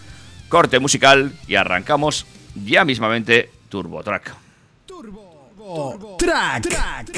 corte 0.49 0.79
musical 0.79 1.33
y 1.49 1.57
arrancamos 1.57 2.27
ya 2.65 2.85
mismamente 2.85 3.51
Turbo 5.65 6.17
Track. 6.19 6.63
Track. 6.65 7.09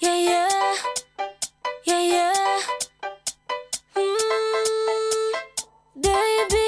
Yeah, 0.00 0.16
yeah. 0.16 0.74
Yeah, 1.84 2.00
yeah. 2.00 2.60
Mm, 3.94 5.34
baby, 6.00 6.66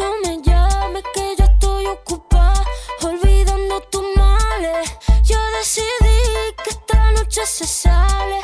no 0.00 0.18
me 0.22 0.42
llames 0.42 1.04
que 1.14 1.36
yo 1.38 1.44
estoy 1.44 1.86
ocupada 1.86 2.64
olvidando 3.02 3.80
tus 3.82 4.02
males. 4.16 4.90
Yo 5.22 5.38
decidí 5.58 6.18
que 6.64 6.70
esta 6.70 7.12
noche 7.12 7.46
se 7.46 7.66
sale 7.68 8.40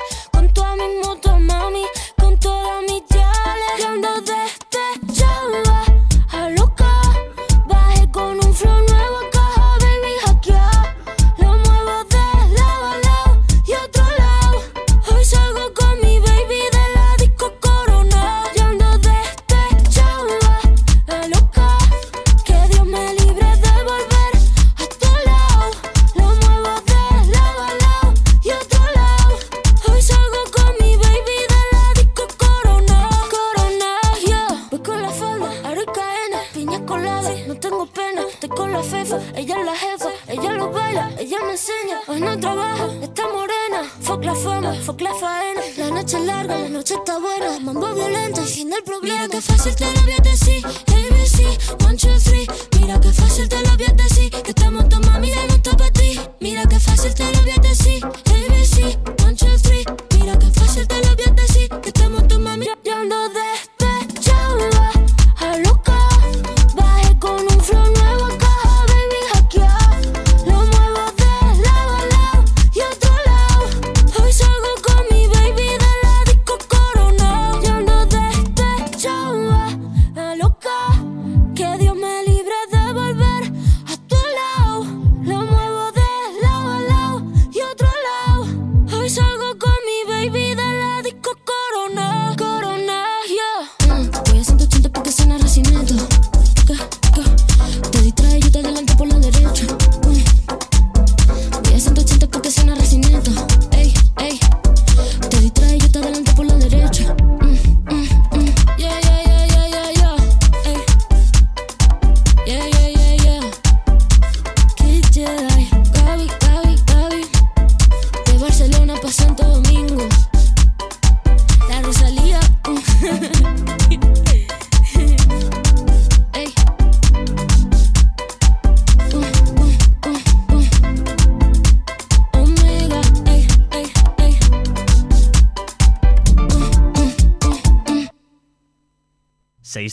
problema. 49.66 49.86
Mira 49.86 49.95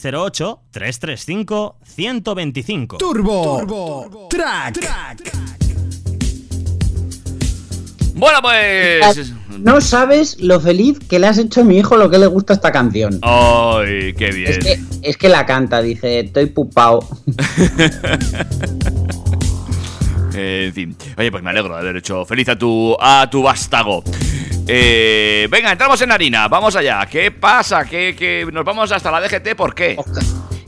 608-335-125. 0.04 2.98
Turbo, 2.98 4.28
Track. 4.30 4.80
Bueno, 8.16 8.40
pues... 8.42 9.34
No 9.60 9.82
sabes 9.82 10.40
lo 10.40 10.60
feliz 10.60 10.98
que 11.00 11.20
le 11.20 11.28
has 11.28 11.38
hecho 11.38 11.62
a 11.62 11.64
mi 11.64 11.78
hijo 11.78 11.96
lo 11.96 12.10
que 12.10 12.18
le 12.18 12.26
gusta 12.28 12.54
esta 12.54 12.72
canción. 12.72 13.20
¡Ay, 13.22 14.14
qué 14.14 14.32
bien! 14.32 14.52
Es 14.52 14.58
que, 14.60 14.80
es 15.02 15.16
que 15.16 15.30
la 15.30 15.46
canta, 15.46 15.80
dice, 15.82 16.22
estoy 16.22 16.48
pupao. 16.48 17.08
Eh, 20.34 20.66
en 20.68 20.74
fin. 20.74 20.98
Oye, 21.18 21.32
pues 21.32 21.44
me 21.44 21.52
alegro 21.52 21.76
de 21.76 21.80
haber 21.80 21.96
hecho 21.98 22.26
feliz 22.26 22.50
a 22.50 22.58
tu, 22.58 22.98
a 23.00 23.30
tu 23.30 23.44
vástago. 23.44 24.04
Eh, 24.68 25.48
venga, 25.52 25.72
entramos 25.72 26.02
en 26.02 26.12
harina. 26.12 26.48
Vamos 26.48 26.76
allá. 26.76 27.06
¿Qué 27.10 27.32
pasa? 27.32 27.86
¿Qué, 27.86 28.48
Nos 28.52 28.64
vamos 28.66 28.92
hasta 28.92 29.12
la 29.12 29.22
DGT. 29.22 29.56
¿Por 29.56 29.76
qué? 29.76 29.98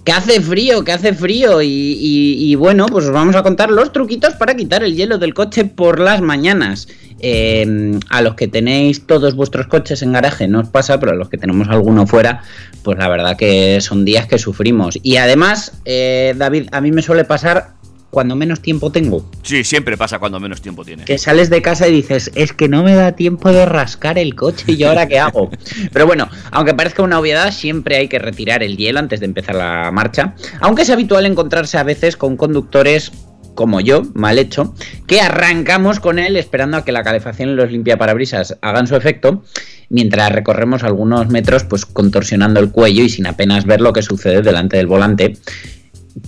Que 0.04 0.12
hace 0.12 0.40
frío, 0.42 0.84
que 0.84 0.92
hace 0.92 1.14
frío. 1.14 1.62
Y, 1.62 1.68
y- 1.68 2.52
y 2.52 2.56
bueno, 2.56 2.86
pues 2.88 3.06
os 3.06 3.12
vamos 3.12 3.36
a 3.36 3.44
contar 3.44 3.72
los 3.72 3.92
truquitos 3.92 4.34
para 4.36 4.54
quitar 4.56 4.84
el 4.84 4.96
hielo 4.96 5.18
del 5.18 5.34
coche 5.34 5.66
por 5.66 6.00
las 6.00 6.22
mañanas. 6.22 6.88
Eh, 7.22 7.98
a 8.10 8.22
los 8.22 8.36
que 8.36 8.48
tenéis 8.48 9.08
todos 9.08 9.36
vuestros 9.36 9.68
coches 9.68 10.02
en 10.02 10.12
garaje 10.12 10.48
no 10.50 10.60
os 10.60 10.70
pasa, 10.70 11.00
pero 11.00 11.14
a 11.14 11.16
los 11.16 11.30
que 11.30 11.38
tenemos 11.38 11.70
alguno 11.70 12.06
fuera, 12.06 12.44
pues 12.84 12.98
la 13.00 13.08
verdad 13.08 13.38
que 13.38 13.80
son 13.82 14.04
días 14.06 14.28
que 14.28 14.38
sufrimos. 14.38 15.00
Y 15.02 15.16
además, 15.16 15.80
eh, 15.86 16.36
David, 16.38 16.68
a 16.74 16.82
mí 16.82 16.92
me 16.92 17.02
suele 17.02 17.24
pasar 17.24 17.70
cuando 18.10 18.36
menos 18.36 18.62
tiempo 18.62 18.92
tengo. 18.92 19.30
Sí, 19.44 19.64
siempre 19.64 19.98
pasa 19.98 20.20
cuando 20.20 20.40
menos 20.40 20.62
tiempo 20.62 20.86
tiene. 20.86 21.04
Que 21.06 21.18
sales 21.18 21.50
de 21.50 21.62
casa 21.62 21.88
y 21.88 21.92
dices, 21.92 22.32
es 22.36 22.54
que 22.54 22.70
no 22.70 22.84
me 22.84 22.96
da 22.96 23.14
tiempo 23.14 23.52
de 23.52 23.66
rascar 23.66 24.18
el 24.18 24.36
coche 24.36 24.66
y 24.68 24.78
yo 24.78 24.90
ahora 24.90 25.08
qué 25.08 25.20
hago. 25.20 25.50
Pero 25.92 26.06
bueno, 26.06 26.30
aunque 26.52 26.74
parezca 26.74 27.04
una 27.04 27.20
obviedad, 27.20 27.52
siempre 27.52 27.98
hay 27.98 28.08
que 28.08 28.20
retirar 28.20 28.64
el 28.64 28.78
hielo 28.78 29.00
antes 29.00 29.20
de 29.20 29.26
empezar 29.26 29.56
la 29.56 29.92
marcha. 29.92 30.36
Aunque 30.62 30.84
es 30.84 30.90
habitual 30.90 31.26
encontrarse 31.26 31.78
a 31.78 31.84
veces 31.84 32.16
con 32.16 32.38
conductores 32.38 33.12
como 33.56 33.82
yo, 33.82 34.04
mal 34.14 34.38
hecho, 34.38 34.76
que 35.08 35.22
arrancamos 35.22 36.00
con 36.00 36.20
él 36.20 36.38
esperando 36.38 36.78
a 36.78 36.86
que 36.86 36.92
la 36.92 37.04
calefacción 37.04 37.50
y 37.50 37.56
los 37.56 37.72
limpiaparabrisas 37.72 38.58
hagan 38.62 38.86
su 38.86 38.96
efecto, 38.96 39.44
mientras 39.90 40.32
recorremos 40.32 40.84
algunos 40.84 41.30
metros 41.30 41.64
pues 41.64 41.86
contorsionando 41.86 42.60
el 42.60 42.72
cuello 42.72 43.04
y 43.04 43.10
sin 43.10 43.26
apenas 43.26 43.66
ver 43.66 43.82
lo 43.82 43.94
que 43.94 44.04
sucede 44.04 44.42
delante 44.42 44.78
del 44.78 44.88
volante. 44.88 45.38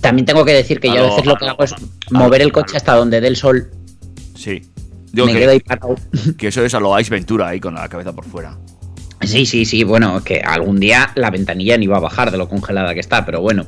También 0.00 0.26
tengo 0.26 0.44
que 0.44 0.52
decir 0.52 0.80
que 0.80 0.88
yo 0.88 0.98
a 0.98 1.08
veces 1.08 1.26
lo 1.26 1.36
que 1.36 1.48
hago 1.48 1.64
es 1.64 1.74
mover 2.10 2.42
el 2.42 2.52
coche 2.52 2.76
hasta 2.76 2.94
donde 2.94 3.20
dé 3.20 3.28
el 3.28 3.36
sol. 3.36 3.70
Sí. 4.34 4.62
Digo 5.12 5.26
me 5.26 5.32
que, 5.32 5.38
quedo 5.38 5.50
ahí 5.52 5.60
parado. 5.60 5.96
que 6.38 6.48
eso 6.48 6.64
es 6.64 6.74
a 6.74 6.80
lo 6.80 6.98
Ice 7.00 7.10
Ventura 7.10 7.48
ahí 7.48 7.60
con 7.60 7.74
la 7.74 7.88
cabeza 7.88 8.12
por 8.12 8.24
fuera. 8.24 8.56
Sí, 9.28 9.46
sí, 9.46 9.64
sí, 9.64 9.84
bueno, 9.84 10.22
que 10.24 10.40
algún 10.40 10.80
día 10.80 11.12
la 11.14 11.30
ventanilla 11.30 11.76
ni 11.76 11.86
va 11.86 11.98
a 11.98 12.00
bajar 12.00 12.30
de 12.30 12.38
lo 12.38 12.48
congelada 12.48 12.94
que 12.94 13.00
está, 13.00 13.24
pero 13.26 13.40
bueno, 13.40 13.66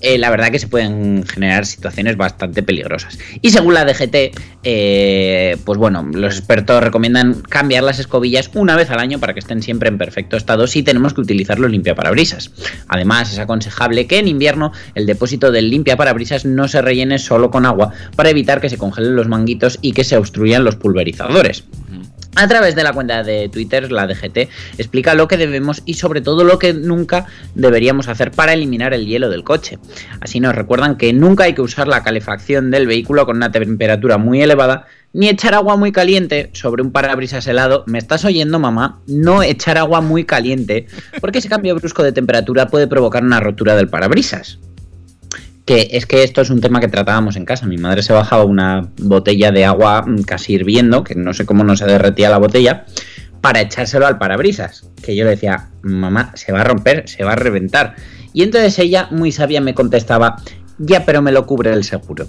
eh, 0.00 0.18
la 0.18 0.28
verdad 0.30 0.50
que 0.50 0.58
se 0.58 0.68
pueden 0.68 1.24
generar 1.26 1.64
situaciones 1.64 2.16
bastante 2.16 2.62
peligrosas. 2.62 3.18
Y 3.40 3.50
según 3.50 3.74
la 3.74 3.84
DGT, 3.84 4.36
eh, 4.62 5.56
pues 5.64 5.78
bueno, 5.78 6.06
los 6.12 6.36
expertos 6.36 6.82
recomiendan 6.82 7.40
cambiar 7.40 7.84
las 7.84 7.98
escobillas 7.98 8.50
una 8.54 8.76
vez 8.76 8.90
al 8.90 8.98
año 8.98 9.18
para 9.18 9.32
que 9.32 9.40
estén 9.40 9.62
siempre 9.62 9.88
en 9.88 9.96
perfecto 9.96 10.36
estado 10.36 10.66
si 10.66 10.82
tenemos 10.82 11.14
que 11.14 11.22
utilizar 11.22 11.58
los 11.58 11.70
limpiaparabrisas. 11.70 12.50
Además, 12.88 13.32
es 13.32 13.38
aconsejable 13.38 14.06
que 14.06 14.18
en 14.18 14.28
invierno 14.28 14.72
el 14.94 15.06
depósito 15.06 15.50
del 15.50 15.70
limpiaparabrisas 15.70 16.44
no 16.44 16.68
se 16.68 16.82
rellene 16.82 17.18
solo 17.18 17.50
con 17.50 17.64
agua 17.64 17.92
para 18.16 18.30
evitar 18.30 18.60
que 18.60 18.68
se 18.68 18.78
congelen 18.78 19.16
los 19.16 19.28
manguitos 19.28 19.78
y 19.80 19.92
que 19.92 20.04
se 20.04 20.16
obstruyan 20.16 20.64
los 20.64 20.76
pulverizadores. 20.76 21.64
A 22.36 22.48
través 22.48 22.74
de 22.74 22.82
la 22.82 22.92
cuenta 22.92 23.22
de 23.22 23.48
Twitter, 23.48 23.92
la 23.92 24.08
DGT 24.08 24.48
explica 24.78 25.14
lo 25.14 25.28
que 25.28 25.36
debemos 25.36 25.82
y 25.84 25.94
sobre 25.94 26.20
todo 26.20 26.42
lo 26.42 26.58
que 26.58 26.72
nunca 26.72 27.26
deberíamos 27.54 28.08
hacer 28.08 28.32
para 28.32 28.52
eliminar 28.52 28.92
el 28.92 29.06
hielo 29.06 29.30
del 29.30 29.44
coche. 29.44 29.78
Así 30.20 30.40
nos 30.40 30.54
recuerdan 30.54 30.96
que 30.96 31.12
nunca 31.12 31.44
hay 31.44 31.54
que 31.54 31.62
usar 31.62 31.86
la 31.86 32.02
calefacción 32.02 32.72
del 32.72 32.88
vehículo 32.88 33.24
con 33.24 33.36
una 33.36 33.52
temperatura 33.52 34.18
muy 34.18 34.42
elevada 34.42 34.86
ni 35.12 35.28
echar 35.28 35.54
agua 35.54 35.76
muy 35.76 35.92
caliente 35.92 36.50
sobre 36.54 36.82
un 36.82 36.90
parabrisas 36.90 37.46
helado. 37.46 37.84
¿Me 37.86 37.98
estás 37.98 38.24
oyendo, 38.24 38.58
mamá? 38.58 39.00
No 39.06 39.44
echar 39.44 39.78
agua 39.78 40.00
muy 40.00 40.24
caliente, 40.24 40.88
porque 41.20 41.38
ese 41.38 41.48
cambio 41.48 41.76
brusco 41.76 42.02
de 42.02 42.10
temperatura 42.10 42.66
puede 42.66 42.88
provocar 42.88 43.22
una 43.22 43.38
rotura 43.38 43.76
del 43.76 43.88
parabrisas 43.88 44.58
que 45.64 45.88
es 45.92 46.06
que 46.06 46.22
esto 46.22 46.40
es 46.42 46.50
un 46.50 46.60
tema 46.60 46.80
que 46.80 46.88
tratábamos 46.88 47.36
en 47.36 47.44
casa. 47.44 47.66
Mi 47.66 47.78
madre 47.78 48.02
se 48.02 48.12
bajaba 48.12 48.44
una 48.44 48.88
botella 48.98 49.50
de 49.50 49.64
agua 49.64 50.02
mm, 50.06 50.22
casi 50.22 50.54
hirviendo, 50.54 51.04
que 51.04 51.14
no 51.14 51.32
sé 51.32 51.46
cómo 51.46 51.64
no 51.64 51.76
se 51.76 51.86
derretía 51.86 52.30
la 52.30 52.38
botella, 52.38 52.84
para 53.40 53.60
echárselo 53.60 54.06
al 54.06 54.18
parabrisas. 54.18 54.88
Que 55.02 55.16
yo 55.16 55.24
le 55.24 55.30
decía, 55.30 55.68
mamá, 55.82 56.32
se 56.34 56.52
va 56.52 56.60
a 56.60 56.64
romper, 56.64 57.08
se 57.08 57.24
va 57.24 57.32
a 57.32 57.36
reventar. 57.36 57.94
Y 58.32 58.42
entonces 58.42 58.78
ella, 58.78 59.08
muy 59.10 59.32
sabia, 59.32 59.60
me 59.60 59.74
contestaba, 59.74 60.36
ya, 60.78 61.04
pero 61.06 61.22
me 61.22 61.32
lo 61.32 61.46
cubre 61.46 61.72
el 61.72 61.84
seguro. 61.84 62.26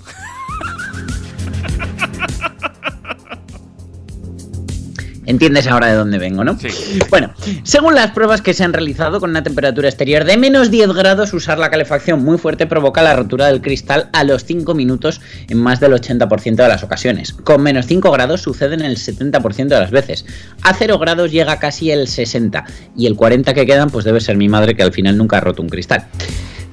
¿Entiendes 5.25 5.67
ahora 5.67 5.87
de 5.87 5.95
dónde 5.95 6.17
vengo, 6.17 6.43
no? 6.43 6.57
Sí. 6.59 6.99
Bueno, 7.09 7.33
según 7.63 7.95
las 7.95 8.11
pruebas 8.11 8.41
que 8.41 8.53
se 8.53 8.63
han 8.63 8.73
realizado 8.73 9.19
con 9.19 9.29
una 9.29 9.43
temperatura 9.43 9.87
exterior 9.87 10.23
de 10.23 10.37
menos 10.37 10.71
10 10.71 10.93
grados, 10.93 11.33
usar 11.33 11.57
la 11.57 11.69
calefacción 11.69 12.23
muy 12.23 12.37
fuerte 12.37 12.67
provoca 12.67 13.01
la 13.01 13.15
rotura 13.15 13.47
del 13.47 13.61
cristal 13.61 14.09
a 14.13 14.23
los 14.23 14.45
5 14.45 14.73
minutos 14.73 15.21
en 15.47 15.57
más 15.57 15.79
del 15.79 15.93
80% 15.93 16.55
de 16.55 16.67
las 16.67 16.83
ocasiones. 16.83 17.33
Con 17.33 17.61
menos 17.61 17.85
5 17.87 18.11
grados 18.11 18.41
sucede 18.41 18.75
en 18.75 18.81
el 18.81 18.97
70% 18.97 19.67
de 19.67 19.79
las 19.79 19.91
veces. 19.91 20.25
A 20.61 20.73
0 20.73 20.99
grados 20.99 21.31
llega 21.31 21.59
casi 21.59 21.91
el 21.91 22.07
60 22.07 22.65
y 22.95 23.07
el 23.07 23.15
40 23.15 23.53
que 23.53 23.65
quedan 23.65 23.89
pues 23.89 24.05
debe 24.05 24.19
ser 24.19 24.37
mi 24.37 24.49
madre 24.49 24.75
que 24.75 24.83
al 24.83 24.93
final 24.93 25.17
nunca 25.17 25.37
ha 25.37 25.41
roto 25.41 25.61
un 25.61 25.69
cristal. 25.69 26.05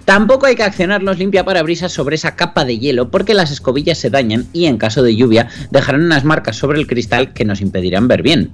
Tampoco 0.04 0.46
hay 0.46 0.56
que 0.56 0.64
accionar 0.64 1.02
los 1.02 1.18
limpiaparabrisas 1.18 1.92
sobre 1.92 2.16
esa 2.16 2.34
capa 2.34 2.64
de 2.64 2.78
hielo 2.78 3.10
porque 3.10 3.34
las 3.34 3.50
escobillas 3.50 3.98
se 3.98 4.10
dañan 4.10 4.46
y 4.52 4.66
en 4.66 4.78
caso 4.78 5.02
de 5.02 5.14
lluvia 5.14 5.48
dejarán 5.70 6.04
unas 6.04 6.24
marcas 6.24 6.56
sobre 6.56 6.78
el 6.78 6.86
cristal 6.86 7.32
que 7.32 7.44
nos 7.44 7.60
impedirán 7.60 8.08
ver 8.08 8.22
bien. 8.22 8.50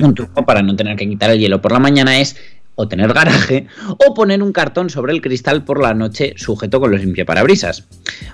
Un 0.00 0.14
truco 0.14 0.44
para 0.44 0.62
no 0.62 0.74
tener 0.74 0.96
que 0.96 1.08
quitar 1.08 1.30
el 1.30 1.38
hielo 1.38 1.60
por 1.60 1.72
la 1.72 1.78
mañana 1.78 2.18
es 2.18 2.36
o 2.76 2.88
tener 2.88 3.12
garaje 3.12 3.66
o 4.06 4.14
poner 4.14 4.42
un 4.42 4.52
cartón 4.52 4.90
sobre 4.90 5.12
el 5.12 5.22
cristal 5.22 5.64
por 5.64 5.82
la 5.82 5.94
noche 5.94 6.34
sujeto 6.36 6.78
con 6.78 6.90
los 6.90 7.00
limpiaparabrisas. 7.00 7.84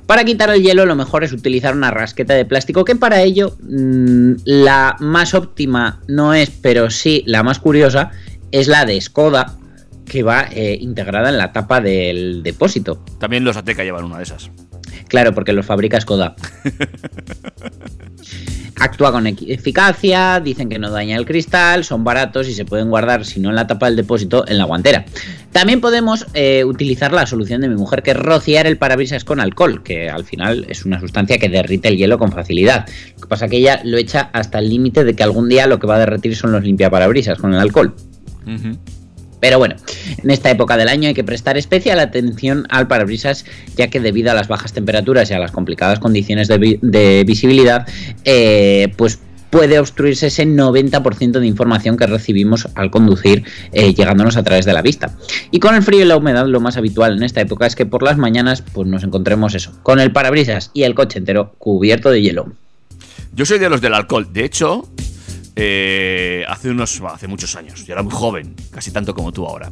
Para 0.07 0.25
quitar 0.25 0.51
el 0.51 0.63
hielo 0.63 0.85
lo 0.85 0.97
mejor 0.97 1.25
es 1.25 1.33
utilizar 1.33 1.75
una 1.75 1.91
rasqueta 1.91 2.35
de 2.35 2.45
plástico 2.45 2.85
que 2.85 2.97
para 2.97 3.23
ello 3.23 3.57
mmm, 3.61 4.35
la 4.45 4.97
más 4.99 5.35
óptima 5.35 6.01
no 6.09 6.35
es, 6.35 6.51
pero 6.51 6.91
sí 6.91 7.23
la 7.27 7.43
más 7.43 7.61
curiosa 7.61 8.11
es 8.51 8.67
la 8.67 8.85
de 8.85 9.01
Skoda 9.01 9.57
que 10.13 10.23
va 10.23 10.47
eh, 10.53 10.77
integrada 10.79 11.31
en 11.31 11.39
la 11.39 11.53
tapa 11.53 11.81
del 11.81 12.43
depósito. 12.43 13.03
También 13.19 13.45
los 13.45 13.57
Ateca 13.57 13.83
llevan 13.83 14.05
una 14.05 14.19
de 14.19 14.25
esas. 14.25 14.51
Claro, 15.09 15.33
porque 15.33 15.55
los 15.55 15.65
fabrica 15.65 15.99
Skoda. 15.99 16.37
Actúa 18.79 19.11
con 19.11 19.27
eficacia, 19.27 20.39
dicen 20.41 20.69
que 20.69 20.79
no 20.79 20.91
daña 20.91 21.17
el 21.17 21.25
cristal, 21.25 21.85
son 21.85 22.05
baratos 22.05 22.47
y 22.47 22.53
se 22.53 22.67
pueden 22.67 22.91
guardar, 22.91 23.25
si 23.25 23.41
no 23.41 23.49
en 23.49 23.55
la 23.55 23.67
tapa 23.67 23.87
del 23.87 23.97
depósito, 23.97 24.47
en 24.47 24.59
la 24.59 24.65
guantera. 24.65 25.07
También 25.51 25.81
podemos 25.81 26.27
eh, 26.35 26.63
utilizar 26.67 27.15
la 27.15 27.25
solución 27.25 27.63
de 27.63 27.71
mi 27.71 27.77
mujer, 27.77 28.03
que 28.03 28.11
es 28.11 28.17
rociar 28.19 28.67
el 28.67 28.77
parabrisas 28.77 29.25
con 29.25 29.41
alcohol, 29.41 29.83
que 29.83 30.11
al 30.11 30.25
final 30.25 30.67
es 30.69 30.85
una 30.85 31.01
sustancia 31.01 31.39
que 31.39 31.49
derrite 31.49 31.89
el 31.89 31.97
hielo 31.97 32.19
con 32.19 32.33
facilidad. 32.33 32.87
Lo 33.15 33.23
que 33.23 33.29
pasa 33.29 33.47
es 33.47 33.51
que 33.51 33.57
ella 33.57 33.81
lo 33.83 33.97
echa 33.97 34.29
hasta 34.35 34.59
el 34.59 34.69
límite 34.69 35.05
de 35.05 35.15
que 35.15 35.23
algún 35.23 35.49
día 35.49 35.67
lo 35.67 35.79
que 35.79 35.87
va 35.87 35.97
a 35.97 36.01
derretir 36.01 36.37
son 36.37 36.53
los 36.53 36.63
limpiaparabrisas 36.63 37.39
con 37.39 37.55
el 37.55 37.61
alcohol. 37.61 37.95
Uh 38.45 38.51
-huh. 38.51 38.79
Pero 39.43 39.59
bueno, 39.59 39.75
en 40.23 40.31
esta 40.31 40.53
época 40.53 40.77
del 40.77 40.87
año 40.87 41.09
hay 41.09 41.15
que 41.15 41.25
prestar 41.25 41.59
especial 41.59 41.99
atención 41.99 42.65
al 42.69 42.87
parabrisas, 42.87 43.45
ya 43.77 43.89
que 43.89 43.99
debido 43.99 44.31
a 44.31 44.35
las 44.35 44.47
bajas 44.47 44.73
temperaturas 44.73 45.29
y 45.33 45.35
a 45.35 45.41
las 45.41 45.51
complicadas 45.51 45.99
condiciones 45.99 46.47
de, 46.47 46.59
vi 46.59 46.79
de 46.81 47.25
visibilidad, 47.27 47.89
eh, 48.25 48.95
pues 48.97 49.19
puede 49.51 49.81
obstruirse 49.81 50.29
ese 50.29 50.47
90% 50.47 51.41
de 51.41 51.47
información 51.49 51.97
que 51.97 52.07
recibimos 52.07 52.69
al 52.77 52.93
conducir 52.93 53.43
eh, 53.73 53.93
llegándonos 53.93 54.37
a 54.37 54.45
través 54.45 54.65
de 54.65 54.75
la 54.75 54.81
vista. 54.81 55.19
Y 55.51 55.59
con 55.59 55.75
el 55.75 55.83
frío 55.83 56.03
y 56.03 56.05
la 56.05 56.17
humedad 56.17 56.47
lo 56.47 56.61
más 56.61 56.77
habitual 56.77 57.17
en 57.17 57.25
esta 57.25 57.41
época 57.41 57.67
es 57.67 57.75
que 57.75 57.85
por 57.85 58.05
las 58.05 58.19
mañanas 58.19 58.63
pues 58.63 58.87
nos 58.87 59.03
encontremos 59.03 59.57
eso, 59.57 59.73
con 59.83 59.99
el 59.99 60.13
parabrisas 60.13 60.71
y 60.73 60.85
el 60.85 60.95
coche 60.95 61.19
entero 61.19 61.57
cubierto 61.59 62.11
de 62.11 62.23
hielo. 62.23 62.53
Yo 63.35 63.45
soy 63.45 63.59
de 63.59 63.69
los 63.69 63.81
del 63.81 63.95
alcohol, 63.95 64.33
de 64.33 64.45
hecho, 64.45 64.89
eh, 65.55 66.45
hace 66.49 66.71
unos 66.71 67.01
hace 67.03 67.29
muchos 67.29 67.55
años, 67.57 67.85
yo 67.85 67.93
era 67.93 68.03
muy 68.03 68.13
joven, 68.13 68.55
casi 68.71 68.91
tanto 68.91 69.15
como 69.15 69.33
tú 69.33 69.47
ahora. 69.47 69.71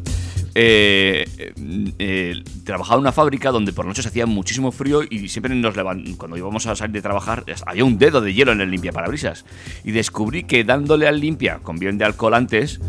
Eh, 0.54 1.52
eh, 1.98 2.42
trabajaba 2.64 2.96
en 2.96 3.02
una 3.02 3.12
fábrica 3.12 3.50
donde 3.50 3.72
por 3.72 3.86
noche 3.86 4.02
se 4.02 4.08
hacía 4.08 4.26
muchísimo 4.26 4.72
frío 4.72 5.02
y 5.08 5.28
siempre 5.28 5.54
nos 5.54 5.76
levan, 5.76 6.16
cuando 6.16 6.36
íbamos 6.36 6.66
a 6.66 6.74
salir 6.74 6.94
de 6.94 7.02
trabajar 7.02 7.44
había 7.66 7.84
un 7.84 7.98
dedo 7.98 8.20
de 8.20 8.34
hielo 8.34 8.50
en 8.52 8.60
el 8.60 8.70
limpia 8.70 8.92
parabrisas 8.92 9.44
y 9.84 9.92
descubrí 9.92 10.42
que 10.42 10.64
dándole 10.64 11.06
al 11.06 11.20
limpia 11.20 11.60
con 11.62 11.78
bien 11.78 11.98
de 11.98 12.04
alcohol 12.04 12.34
antes 12.34 12.80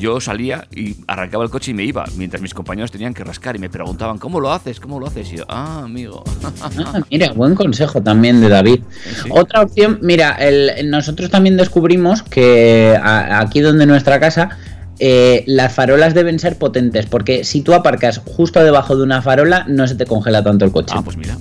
yo 0.00 0.20
salía 0.20 0.66
y 0.74 0.96
arrancaba 1.06 1.44
el 1.44 1.50
coche 1.50 1.70
y 1.70 1.74
me 1.74 1.84
iba, 1.84 2.04
mientras 2.16 2.42
mis 2.42 2.54
compañeros 2.54 2.90
tenían 2.90 3.14
que 3.14 3.22
rascar 3.22 3.54
y 3.54 3.58
me 3.58 3.68
preguntaban, 3.68 4.18
¿cómo 4.18 4.40
lo 4.40 4.52
haces? 4.52 4.80
¿Cómo 4.80 4.98
lo 4.98 5.06
haces? 5.06 5.32
Y 5.32 5.36
yo, 5.36 5.44
ah, 5.48 5.82
amigo. 5.84 6.24
Ah, 6.62 7.00
mira, 7.10 7.32
buen 7.32 7.54
consejo 7.54 8.02
también 8.02 8.40
de 8.40 8.48
David. 8.48 8.80
¿Sí? 9.22 9.28
Otra 9.30 9.62
opción, 9.62 9.98
mira, 10.02 10.32
el, 10.32 10.90
nosotros 10.90 11.30
también 11.30 11.56
descubrimos 11.56 12.22
que 12.22 12.98
a, 13.00 13.40
aquí 13.40 13.60
donde 13.60 13.86
nuestra 13.86 14.18
casa 14.18 14.58
eh, 15.00 15.44
las 15.46 15.72
farolas 15.72 16.12
deben 16.12 16.38
ser 16.38 16.58
potentes, 16.58 17.06
porque 17.06 17.42
si 17.42 17.62
tú 17.62 17.72
aparcas 17.72 18.18
justo 18.18 18.62
debajo 18.62 18.96
de 18.96 19.02
una 19.02 19.22
farola, 19.22 19.64
no 19.66 19.88
se 19.88 19.94
te 19.94 20.04
congela 20.04 20.44
tanto 20.44 20.66
el 20.66 20.72
coche. 20.72 20.94
Ah, 20.96 21.02
pues 21.02 21.16
mira. 21.16 21.36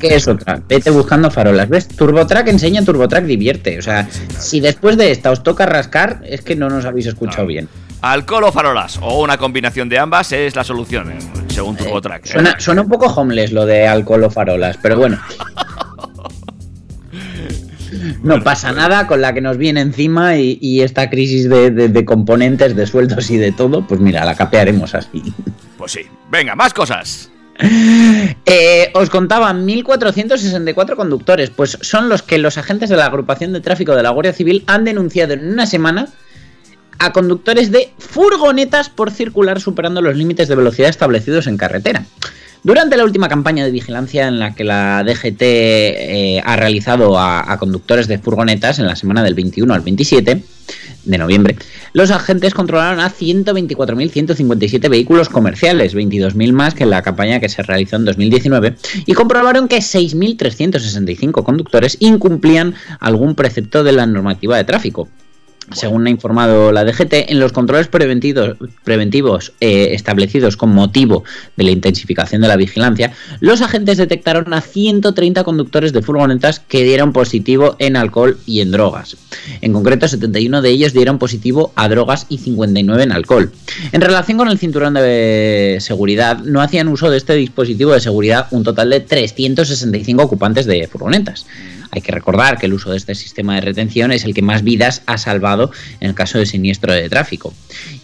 Que 0.00 0.14
es 0.14 0.28
otra. 0.28 0.62
Vete 0.68 0.90
buscando 0.90 1.30
farolas. 1.30 1.68
¿Ves? 1.68 1.88
TurboTrack 1.88 2.48
enseña, 2.48 2.84
TurboTrack 2.84 3.24
divierte. 3.24 3.78
O 3.78 3.82
sea, 3.82 4.08
sí, 4.08 4.20
claro. 4.26 4.42
si 4.42 4.60
después 4.60 4.96
de 4.96 5.10
esta 5.10 5.30
os 5.32 5.42
toca 5.42 5.66
rascar, 5.66 6.22
es 6.24 6.42
que 6.42 6.54
no 6.54 6.68
nos 6.68 6.84
habéis 6.84 7.06
escuchado 7.06 7.46
claro. 7.46 7.48
bien. 7.48 7.68
Alcohol 8.02 8.44
o 8.44 8.52
farolas, 8.52 8.98
o 9.02 9.22
una 9.22 9.36
combinación 9.36 9.88
de 9.88 9.98
ambas, 9.98 10.30
es 10.30 10.54
la 10.54 10.62
solución, 10.62 11.10
eh, 11.10 11.18
según 11.48 11.76
TurboTrack. 11.76 12.26
Eh, 12.26 12.28
suena, 12.28 12.60
suena 12.60 12.82
un 12.82 12.88
poco 12.88 13.06
homeless 13.06 13.50
lo 13.50 13.66
de 13.66 13.86
alcohol 13.88 14.24
o 14.24 14.30
farolas, 14.30 14.78
pero 14.80 14.96
bueno. 14.96 15.18
No 18.22 18.42
pasa 18.42 18.72
nada 18.72 19.06
con 19.06 19.20
la 19.20 19.32
que 19.32 19.40
nos 19.40 19.56
viene 19.56 19.80
encima 19.80 20.36
y, 20.36 20.58
y 20.60 20.82
esta 20.82 21.10
crisis 21.10 21.48
de, 21.48 21.70
de, 21.70 21.88
de, 21.88 22.04
componentes, 22.04 22.76
de 22.76 22.86
sueldos 22.86 23.30
y 23.30 23.36
de 23.36 23.52
todo, 23.52 23.86
pues 23.86 24.00
mira, 24.00 24.24
la 24.24 24.34
capearemos 24.34 24.94
así. 24.94 25.22
Pues 25.78 25.92
sí. 25.92 26.00
Venga, 26.30 26.54
más 26.54 26.74
cosas. 26.74 27.30
Eh, 28.48 28.90
os 28.94 29.10
contaba 29.10 29.52
1.464 29.52 30.94
conductores, 30.94 31.50
pues 31.50 31.78
son 31.80 32.08
los 32.08 32.22
que 32.22 32.38
los 32.38 32.58
agentes 32.58 32.88
de 32.90 32.96
la 32.96 33.06
agrupación 33.06 33.52
de 33.52 33.60
tráfico 33.60 33.96
de 33.96 34.02
la 34.04 34.10
Guardia 34.10 34.32
Civil 34.32 34.62
han 34.66 34.84
denunciado 34.84 35.34
en 35.34 35.48
una 35.48 35.66
semana 35.66 36.08
a 36.98 37.12
conductores 37.12 37.72
de 37.72 37.92
furgonetas 37.98 38.88
por 38.88 39.10
circular 39.10 39.60
superando 39.60 40.00
los 40.00 40.16
límites 40.16 40.48
de 40.48 40.54
velocidad 40.54 40.88
establecidos 40.88 41.46
en 41.46 41.56
carretera. 41.56 42.04
Durante 42.66 42.96
la 42.96 43.04
última 43.04 43.28
campaña 43.28 43.64
de 43.64 43.70
vigilancia 43.70 44.26
en 44.26 44.40
la 44.40 44.52
que 44.52 44.64
la 44.64 45.04
DGT 45.04 45.40
eh, 45.40 46.42
ha 46.44 46.56
realizado 46.56 47.16
a, 47.16 47.52
a 47.52 47.58
conductores 47.60 48.08
de 48.08 48.18
furgonetas 48.18 48.80
en 48.80 48.88
la 48.88 48.96
semana 48.96 49.22
del 49.22 49.34
21 49.34 49.72
al 49.72 49.82
27 49.82 50.42
de 51.04 51.18
noviembre, 51.18 51.56
los 51.92 52.10
agentes 52.10 52.54
controlaron 52.54 52.98
a 52.98 53.08
124.157 53.08 54.90
vehículos 54.90 55.28
comerciales, 55.28 55.94
22.000 55.94 56.52
más 56.52 56.74
que 56.74 56.82
en 56.82 56.90
la 56.90 57.02
campaña 57.02 57.38
que 57.38 57.48
se 57.48 57.62
realizó 57.62 57.94
en 57.94 58.04
2019, 58.04 58.74
y 59.06 59.12
comprobaron 59.12 59.68
que 59.68 59.78
6.365 59.78 61.44
conductores 61.44 61.96
incumplían 62.00 62.74
algún 62.98 63.36
precepto 63.36 63.84
de 63.84 63.92
la 63.92 64.06
normativa 64.06 64.56
de 64.56 64.64
tráfico. 64.64 65.08
Según 65.72 66.06
ha 66.06 66.10
informado 66.10 66.70
la 66.70 66.84
DGT, 66.84 67.30
en 67.30 67.40
los 67.40 67.52
controles 67.52 67.88
preventivos, 67.88 69.52
eh, 69.60 69.88
establecidos 69.92 70.56
con 70.56 70.72
motivo 70.72 71.24
de 71.56 71.64
la 71.64 71.70
intensificación 71.72 72.42
de 72.42 72.48
la 72.48 72.56
vigilancia, 72.56 73.12
los 73.40 73.62
agentes 73.62 73.98
detectaron 73.98 74.54
a 74.54 74.60
130 74.60 75.42
conductores 75.44 75.92
de 75.92 76.02
furgonetas 76.02 76.60
que 76.60 76.84
dieron 76.84 77.12
positivo 77.12 77.76
en 77.78 77.96
alcohol 77.96 78.38
y 78.46 78.60
en 78.60 78.70
drogas. 78.70 79.16
En 79.60 79.72
concreto, 79.72 80.06
71 80.06 80.62
de 80.62 80.70
ellos 80.70 80.92
dieron 80.92 81.18
positivo 81.18 81.72
a 81.74 81.88
drogas 81.88 82.26
y 82.28 82.38
59 82.38 83.02
en 83.02 83.12
alcohol. 83.12 83.52
En 83.92 84.00
relación 84.00 84.38
con 84.38 84.48
el 84.48 84.58
cinturón 84.58 84.94
de 84.94 85.78
seguridad, 85.80 86.38
no 86.38 86.62
hacían 86.62 86.88
uso 86.88 87.10
de 87.10 87.16
este 87.16 87.34
dispositivo 87.34 87.92
de 87.92 88.00
seguridad 88.00 88.46
un 88.50 88.62
total 88.62 88.90
de 88.90 89.00
365 89.00 90.22
ocupantes 90.22 90.66
de 90.66 90.86
furgonetas. 90.86 91.46
Hay 91.90 92.02
que 92.02 92.12
recordar 92.12 92.58
que 92.58 92.66
el 92.66 92.74
uso 92.74 92.90
de 92.90 92.96
este 92.96 93.14
sistema 93.14 93.54
de 93.54 93.60
retención 93.62 94.12
es 94.12 94.24
el 94.24 94.34
que 94.34 94.42
más 94.42 94.62
vidas 94.62 95.02
ha 95.06 95.18
salvado 95.18 95.70
en 96.00 96.08
el 96.08 96.14
caso 96.14 96.38
de 96.38 96.46
siniestro 96.46 96.92
de 96.92 97.08
tráfico. 97.08 97.52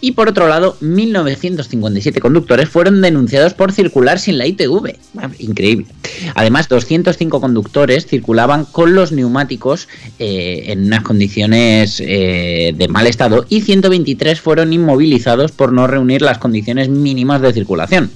Y 0.01 0.13
por 0.13 0.29
otro 0.29 0.47
lado, 0.47 0.77
1.957 0.81 2.19
conductores 2.19 2.69
fueron 2.69 3.01
denunciados 3.01 3.53
por 3.53 3.71
circular 3.71 4.19
sin 4.19 4.37
la 4.37 4.47
ITV. 4.47 4.95
Ah, 5.17 5.29
Increíble. 5.39 5.87
Además, 6.35 6.69
205 6.69 7.41
conductores 7.41 8.05
circulaban 8.05 8.65
con 8.65 8.95
los 8.95 9.11
neumáticos 9.11 9.87
eh, 10.19 10.65
en 10.67 10.85
unas 10.85 11.01
condiciones 11.03 11.99
eh, 11.99 12.73
de 12.75 12.87
mal 12.87 13.07
estado 13.07 13.45
y 13.49 13.61
123 13.61 14.39
fueron 14.39 14.73
inmovilizados 14.73 15.51
por 15.51 15.73
no 15.73 15.87
reunir 15.87 16.21
las 16.21 16.37
condiciones 16.37 16.89
mínimas 16.89 17.41
de 17.41 17.53
circulación. 17.53 18.11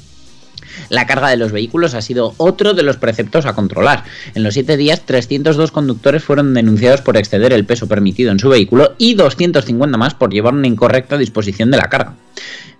La 0.90 1.06
carga 1.06 1.30
de 1.30 1.38
los 1.38 1.52
vehículos 1.52 1.94
ha 1.94 2.02
sido 2.02 2.34
otro 2.38 2.74
de 2.74 2.84
los 2.84 2.98
preceptos 2.98 3.46
a 3.46 3.54
controlar. 3.54 4.04
En 4.36 4.44
los 4.44 4.54
siete 4.54 4.78
días, 4.78 5.02
302 5.06 5.72
conductores 5.72 6.24
fueron 6.24 6.54
denunciados 6.54 7.02
por 7.02 7.18
exceder 7.18 7.54
el 7.54 7.66
peso 7.66 7.88
permitido 7.88 8.32
en 8.32 8.40
su 8.40 8.50
vehículo 8.50 8.94
y 8.98 9.16
250 9.16 9.98
más 9.98 10.14
por 10.14 10.32
llevar 10.32 10.54
una 10.54 10.68
incorrecta 10.68 11.18
disposición 11.18 11.72
de 11.72 11.78
la 11.78 11.90
carga. 11.90 12.14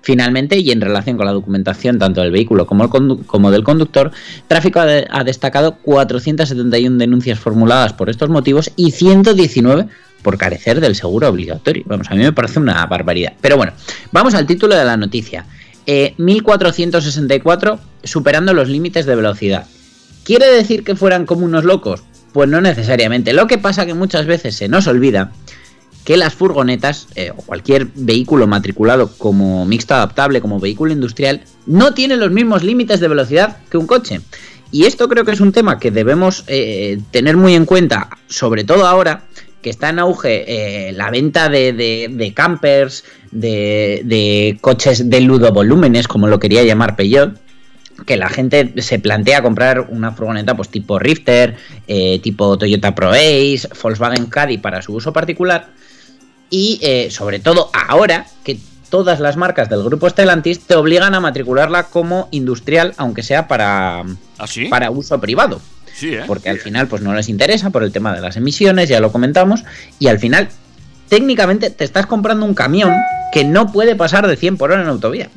Finalmente, 0.02 0.58
y 0.60 0.72
en 0.72 0.80
relación 0.80 1.18
con 1.18 1.26
la 1.26 1.34
documentación 1.34 2.00
tanto 2.00 2.22
del 2.22 2.32
vehículo 2.32 2.66
como, 2.66 3.52
del 3.52 3.64
conductor, 3.64 4.12
Tráfico 4.48 4.80
ha, 4.80 4.86
de- 4.86 5.08
ha 5.10 5.24
destacado 5.26 5.78
471 5.82 6.98
denuncias 6.98 7.40
formuladas 7.40 7.92
por 7.94 8.10
estos 8.10 8.30
motivos 8.30 8.72
y 8.78 8.92
119 8.92 9.88
por 10.22 10.38
carecer 10.38 10.80
del 10.80 10.96
seguro 10.96 11.28
obligatorio. 11.28 11.84
Vamos, 11.88 12.08
a 12.10 12.16
mí 12.16 12.24
me 12.24 12.32
parece 12.32 12.60
una 12.60 12.86
barbaridad. 12.86 13.34
Pero 13.42 13.58
bueno, 13.58 13.74
vamos 14.12 14.34
al 14.34 14.46
título 14.48 14.76
de 14.76 14.86
la 14.86 14.96
noticia. 14.98 15.46
Eh, 15.90 16.14
1464 16.18 17.80
superando 18.04 18.54
los 18.54 18.68
límites 18.68 19.06
de 19.06 19.16
velocidad. 19.16 19.66
¿Quiere 20.26 20.48
decir 20.48 20.84
que 20.84 20.98
fueran 20.98 21.26
como 21.26 21.46
unos 21.46 21.64
locos? 21.64 22.04
Pues 22.34 22.50
no 22.50 22.60
necesariamente. 22.60 23.32
Lo 23.32 23.48
que 23.48 23.58
pasa 23.58 23.86
que 23.86 23.94
muchas 23.94 24.26
veces 24.26 24.56
se 24.56 24.68
nos 24.68 24.88
olvida 24.88 25.32
que 26.04 26.18
las 26.18 26.34
furgonetas 26.34 27.08
eh, 27.16 27.32
o 27.32 27.42
cualquier 27.42 27.88
vehículo 27.96 28.48
matriculado 28.48 29.14
como 29.18 29.66
mixto 29.66 29.94
adaptable, 29.94 30.42
como 30.42 30.60
vehículo 30.60 30.92
industrial, 30.92 31.44
no 31.66 31.94
tiene 31.94 32.18
los 32.18 32.32
mismos 32.32 32.64
límites 32.64 33.00
de 33.00 33.08
velocidad 33.08 33.58
que 33.70 33.78
un 33.78 33.88
coche. 33.88 34.20
Y 34.72 34.86
esto 34.86 35.08
creo 35.08 35.24
que 35.24 35.32
es 35.32 35.40
un 35.40 35.54
tema 35.54 35.80
que 35.80 35.92
debemos 35.92 36.44
eh, 36.48 37.00
tener 37.12 37.38
muy 37.38 37.56
en 37.56 37.66
cuenta, 37.66 38.10
sobre 38.28 38.66
todo 38.66 38.86
ahora 38.86 39.24
que 39.68 39.72
está 39.72 39.90
en 39.90 40.00
auge 40.00 40.46
eh, 40.48 40.94
la 40.94 41.12
venta 41.12 41.50
de, 41.50 41.74
de- 41.74 42.08
de 42.10 42.34
campers, 42.34 43.04
de, 43.32 44.02
de 44.06 44.58
coches 44.62 45.10
de 45.10 45.20
ludovolúmenes, 45.20 46.08
como 46.08 46.28
lo 46.28 46.40
quería 46.40 46.64
llamar 46.64 46.96
Peugeot, 46.96 47.38
que 48.06 48.16
la 48.16 48.30
gente 48.30 48.82
se 48.82 48.98
plantea 49.00 49.42
comprar 49.42 49.82
una 49.90 50.14
furgoneta 50.14 50.56
pues 50.56 50.70
tipo 50.70 51.00
Rifter, 51.00 51.58
eh, 51.86 52.20
tipo 52.20 52.58
Toyota 52.58 52.96
Pro 52.96 53.10
Ace, 53.10 53.68
Volkswagen 53.84 54.28
Caddy 54.28 54.58
para 54.60 54.82
su 54.82 54.94
uso 54.94 55.12
particular 55.12 55.68
y 56.50 56.80
eh, 56.82 57.10
sobre 57.12 57.40
todo 57.40 57.70
ahora 57.74 58.26
que 58.46 58.58
todas 58.90 59.20
las 59.20 59.36
marcas 59.36 59.68
del 59.70 59.84
grupo 59.84 60.10
Stellantis 60.10 60.62
te 60.62 60.76
obligan 60.76 61.14
a 61.14 61.20
matricularla 61.20 61.84
como 61.90 62.30
industrial 62.32 62.94
aunque 62.96 63.22
sea 63.22 63.50
para, 63.50 64.04
¿Ah, 64.38 64.48
sí? 64.48 64.68
para 64.70 64.92
uso 64.92 65.20
privado 65.20 65.60
Sí, 65.98 66.14
¿eh? 66.14 66.24
porque 66.28 66.50
al 66.50 66.60
final 66.60 66.88
pues 66.88 67.02
no 67.02 67.14
les 67.16 67.28
interesa 67.28 67.72
por 67.72 67.84
el 67.84 67.92
tema 67.92 68.14
de 68.14 68.22
las 68.22 68.38
emisiones, 68.38 68.88
ya 68.88 69.00
lo 69.00 69.12
comentamos, 69.12 69.64
y 69.98 70.08
al 70.08 70.20
final 70.20 70.48
técnicamente 71.10 71.72
te 71.72 71.84
estás 71.84 72.06
comprando 72.06 72.46
un 72.46 72.54
camión 72.54 72.94
que 73.32 73.44
no 73.44 73.72
puede 73.72 73.96
pasar 73.96 74.28
de 74.28 74.36
100 74.36 74.58
por 74.58 74.72
hora 74.72 74.84
en 74.84 74.90
autovía. 74.90 75.30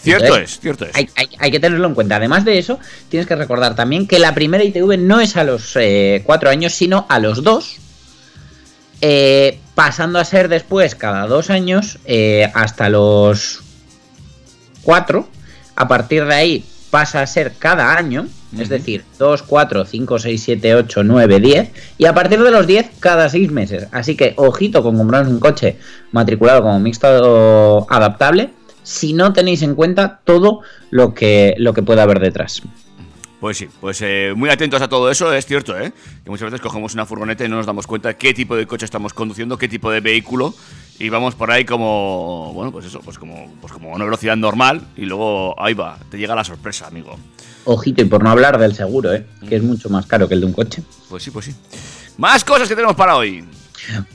Cierto 0.00 0.24
Entonces, 0.24 0.52
es, 0.54 0.60
cierto 0.60 0.84
es. 0.86 0.92
Hay, 0.94 1.08
hay- 1.16 1.28
hay 1.38 1.50
que 1.50 1.60
tenerlo 1.60 1.86
en 1.86 1.94
cuenta. 1.94 2.16
Además 2.16 2.46
de 2.46 2.58
eso, 2.58 2.78
tienes 3.10 3.26
que 3.26 3.36
recordar 3.36 3.74
también 3.76 4.06
que 4.06 4.18
la 4.18 4.32
primera 4.34 4.64
ITV 4.64 4.96
no 4.96 5.20
es 5.20 5.36
a 5.36 5.44
los 5.44 5.76
4 6.24 6.48
años, 6.48 6.72
sino 6.72 7.04
a 7.10 7.18
los 7.18 7.42
2. 7.44 7.76
pasando 9.74 10.18
a 10.18 10.24
ser 10.24 10.48
después 10.48 10.94
cada 10.94 11.26
dos 11.26 11.50
años 11.50 11.98
eh, 12.06 12.50
hasta 12.54 12.88
los 12.88 13.60
4. 14.82 15.28
A 15.76 15.88
partir 15.88 16.24
de 16.24 16.34
ahí 16.34 16.64
pasa 16.90 17.22
a 17.22 17.26
ser 17.26 17.54
cada 17.58 17.96
año, 17.96 18.26
es 18.58 18.68
decir, 18.68 19.04
2, 19.18 19.42
4, 19.44 19.84
5, 19.84 20.18
6, 20.18 20.42
7, 20.42 20.74
8, 20.74 21.04
9, 21.04 21.40
10. 21.40 21.70
Y 21.98 22.06
a 22.06 22.14
partir 22.14 22.42
de 22.42 22.50
los 22.50 22.66
10, 22.66 22.90
cada 22.98 23.28
6 23.28 23.50
meses. 23.52 23.86
Así 23.92 24.16
que 24.16 24.34
ojito 24.36 24.82
con 24.82 24.96
comprarnos 24.96 25.32
un 25.32 25.40
coche 25.40 25.78
matriculado 26.12 26.62
como 26.62 26.80
mixto 26.80 27.86
adaptable 27.88 28.50
si 28.82 29.12
no 29.12 29.32
tenéis 29.32 29.62
en 29.62 29.74
cuenta 29.74 30.20
todo 30.24 30.60
lo 30.90 31.14
que, 31.14 31.54
lo 31.58 31.72
que 31.74 31.82
pueda 31.82 32.02
haber 32.02 32.18
detrás. 32.18 32.62
Pues 33.40 33.56
sí, 33.56 33.68
pues 33.80 34.02
eh, 34.02 34.34
muy 34.36 34.50
atentos 34.50 34.82
a 34.82 34.88
todo 34.88 35.10
eso, 35.10 35.32
es 35.32 35.46
cierto, 35.46 35.78
¿eh? 35.78 35.94
Que 36.22 36.30
muchas 36.30 36.50
veces 36.50 36.60
cogemos 36.60 36.92
una 36.92 37.06
furgoneta 37.06 37.42
y 37.42 37.48
no 37.48 37.56
nos 37.56 37.64
damos 37.64 37.86
cuenta 37.86 38.12
qué 38.12 38.34
tipo 38.34 38.54
de 38.54 38.66
coche 38.66 38.84
estamos 38.84 39.14
conduciendo, 39.14 39.56
qué 39.56 39.66
tipo 39.66 39.90
de 39.90 40.00
vehículo, 40.00 40.54
y 40.98 41.08
vamos 41.08 41.34
por 41.34 41.50
ahí 41.50 41.64
como, 41.64 42.52
bueno, 42.52 42.70
pues 42.70 42.84
eso, 42.84 43.00
pues 43.00 43.18
como, 43.18 43.50
pues 43.62 43.72
como 43.72 43.92
a 43.92 43.96
una 43.96 44.04
velocidad 44.04 44.36
normal, 44.36 44.82
y 44.94 45.06
luego 45.06 45.58
ahí 45.58 45.72
va, 45.72 45.98
te 46.10 46.18
llega 46.18 46.34
la 46.34 46.44
sorpresa, 46.44 46.86
amigo. 46.86 47.18
Ojito, 47.64 48.02
y 48.02 48.04
por 48.04 48.22
no 48.22 48.28
hablar 48.28 48.58
del 48.58 48.74
seguro, 48.74 49.14
¿eh? 49.14 49.26
que 49.48 49.56
es 49.56 49.62
mucho 49.62 49.88
más 49.88 50.04
caro 50.04 50.28
que 50.28 50.34
el 50.34 50.40
de 50.40 50.46
un 50.46 50.52
coche. 50.52 50.82
Pues 51.08 51.22
sí, 51.22 51.30
pues 51.30 51.46
sí. 51.46 51.54
Más 52.18 52.44
cosas 52.44 52.68
que 52.68 52.74
tenemos 52.74 52.96
para 52.96 53.16
hoy. 53.16 53.42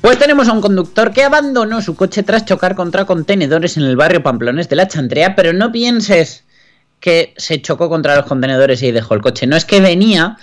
Pues 0.01 0.19
tenemos 0.19 0.47
a 0.47 0.53
un 0.53 0.61
conductor 0.61 1.11
que 1.11 1.23
abandonó 1.23 1.81
su 1.81 1.95
coche 1.95 2.21
tras 2.21 2.45
chocar 2.45 2.75
contra 2.75 3.05
contenedores 3.05 3.77
en 3.77 3.83
el 3.83 3.95
barrio 3.95 4.21
Pamplones 4.21 4.69
de 4.69 4.75
la 4.75 4.87
Chantrea, 4.87 5.35
pero 5.35 5.51
no 5.53 5.71
pienses 5.71 6.44
que 7.05 7.35
se 7.37 7.61
chocó 7.61 7.87
contra 7.87 8.15
los 8.15 8.25
contenedores 8.25 8.81
y 8.81 8.91
dejó 8.91 9.13
el 9.13 9.21
coche. 9.21 9.45
No 9.45 9.55
es 9.55 9.63
que 9.63 9.79
venía 9.79 10.37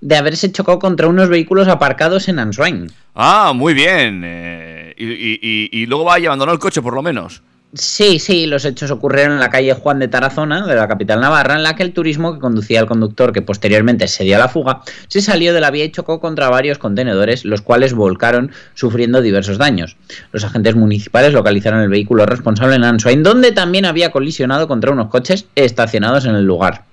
de 0.00 0.16
haberse 0.16 0.52
chocado 0.52 0.78
contra 0.78 1.08
unos 1.08 1.28
vehículos 1.28 1.66
aparcados 1.66 2.28
en 2.28 2.38
Answain. 2.38 2.86
Ah, 3.16 3.52
muy 3.52 3.74
bien. 3.74 4.22
eh, 4.24 4.94
y, 4.96 5.70
y- 5.72 5.86
luego 5.86 6.04
va 6.04 6.20
y 6.20 6.26
abandonó 6.26 6.52
el 6.52 6.60
coche, 6.60 6.80
por 6.80 6.94
lo 6.94 7.02
menos. 7.02 7.42
Sí, 7.76 8.20
sí, 8.20 8.46
los 8.46 8.64
hechos 8.64 8.92
ocurrieron 8.92 9.32
en 9.32 9.40
la 9.40 9.50
calle 9.50 9.74
Juan 9.74 9.98
de 9.98 10.06
Tarazona, 10.06 10.64
de 10.64 10.76
la 10.76 10.86
capital 10.86 11.20
navarra, 11.20 11.56
en 11.56 11.64
la 11.64 11.74
que 11.74 11.82
el 11.82 11.92
turismo 11.92 12.32
que 12.32 12.38
conducía 12.38 12.78
al 12.78 12.86
conductor, 12.86 13.32
que 13.32 13.42
posteriormente 13.42 14.06
se 14.06 14.22
dio 14.22 14.36
a 14.36 14.38
la 14.38 14.48
fuga, 14.48 14.82
se 15.08 15.20
salió 15.20 15.52
de 15.52 15.60
la 15.60 15.72
vía 15.72 15.84
y 15.84 15.90
chocó 15.90 16.20
contra 16.20 16.48
varios 16.48 16.78
contenedores, 16.78 17.44
los 17.44 17.62
cuales 17.62 17.92
volcaron 17.92 18.52
sufriendo 18.74 19.22
diversos 19.22 19.58
daños. 19.58 19.96
Los 20.30 20.44
agentes 20.44 20.76
municipales 20.76 21.32
localizaron 21.32 21.80
el 21.80 21.88
vehículo 21.88 22.26
responsable 22.26 22.76
en 22.76 22.84
Answain, 22.84 23.24
donde 23.24 23.50
también 23.50 23.86
había 23.86 24.12
colisionado 24.12 24.68
contra 24.68 24.92
unos 24.92 25.08
coches 25.08 25.46
estacionados 25.56 26.26
en 26.26 26.36
el 26.36 26.44
lugar. 26.44 26.84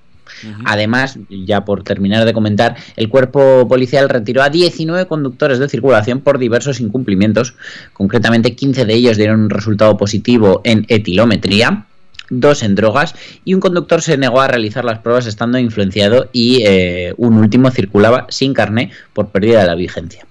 Además, 0.66 1.20
ya 1.30 1.66
por 1.66 1.84
terminar 1.84 2.26
de 2.26 2.34
comentar, 2.34 2.76
el 2.96 3.10
cuerpo 3.10 3.68
policial 3.68 4.10
retiró 4.10 4.44
a 4.44 4.50
19 4.50 5.08
conductores 5.08 5.60
de 5.60 5.70
circulación 5.70 6.22
por 6.22 6.40
diversos 6.40 6.80
incumplimientos. 6.80 7.56
Concretamente, 7.94 8.56
15 8.56 8.86
de 8.86 8.94
ellos 8.94 9.18
dieron 9.18 9.42
un 9.42 9.50
resultado 9.50 9.98
positivo 9.98 10.62
en 10.64 10.86
etilometría, 10.88 11.86
dos 12.30 12.64
en 12.64 12.76
drogas 12.76 13.14
y 13.44 13.54
un 13.54 13.60
conductor 13.60 14.02
se 14.02 14.18
negó 14.18 14.42
a 14.42 14.48
realizar 14.48 14.86
las 14.86 15.00
pruebas 15.00 15.28
estando 15.28 15.60
influenciado 15.60 16.30
y 16.32 16.64
eh, 16.66 17.14
un 17.18 17.38
último 17.38 17.70
circulaba 17.72 18.26
sin 18.30 18.54
carné 18.54 18.92
por 19.14 19.30
pérdida 19.30 19.62
de 19.62 19.68
la 19.68 19.76
vigencia. 19.76 20.26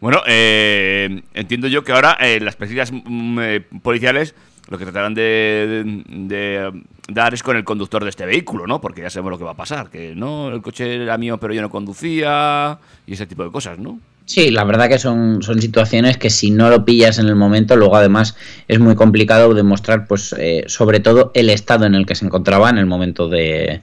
Bueno, 0.00 0.20
eh, 0.26 1.22
entiendo 1.34 1.68
yo 1.68 1.84
que 1.84 1.92
ahora 1.92 2.16
eh, 2.20 2.40
las 2.40 2.56
pesquisas 2.56 2.90
mm, 2.92 3.38
eh, 3.40 3.60
policiales 3.82 4.34
lo 4.68 4.78
que 4.78 4.84
tratarán 4.84 5.14
de, 5.14 5.84
de- 5.84 6.04
de 6.06 6.82
dar 7.08 7.34
es 7.34 7.42
con 7.42 7.56
el 7.56 7.64
conductor 7.64 8.02
de 8.04 8.10
este 8.10 8.24
vehículo, 8.26 8.66
¿no? 8.66 8.80
Porque 8.80 9.02
ya 9.02 9.10
sabemos 9.10 9.32
lo 9.32 9.38
que 9.38 9.44
va 9.44 9.50
a 9.52 9.56
pasar, 9.56 9.90
que 9.90 10.14
no, 10.14 10.48
el 10.48 10.62
coche 10.62 11.02
era 11.02 11.18
mío 11.18 11.38
pero 11.38 11.52
yo 11.52 11.60
no 11.62 11.68
conducía 11.70 12.78
y 13.06 13.14
ese 13.14 13.26
tipo 13.26 13.44
de 13.44 13.50
cosas, 13.50 13.78
¿no? 13.78 13.98
Sí, 14.24 14.50
la 14.50 14.62
verdad 14.64 14.88
que 14.88 14.98
son, 15.00 15.42
son 15.42 15.60
situaciones 15.60 16.16
que 16.16 16.30
si 16.30 16.52
no 16.52 16.70
lo 16.70 16.84
pillas 16.84 17.18
en 17.18 17.26
el 17.26 17.34
momento, 17.34 17.76
luego 17.76 17.96
además 17.96 18.36
es 18.68 18.78
muy 18.78 18.94
complicado 18.94 19.52
demostrar, 19.52 20.06
pues, 20.06 20.32
eh, 20.38 20.62
sobre 20.68 21.00
todo 21.00 21.32
el 21.34 21.50
estado 21.50 21.86
en 21.86 21.96
el 21.96 22.06
que 22.06 22.14
se 22.14 22.24
encontraba 22.24 22.70
en 22.70 22.78
el 22.78 22.86
momento 22.86 23.28
de, 23.28 23.82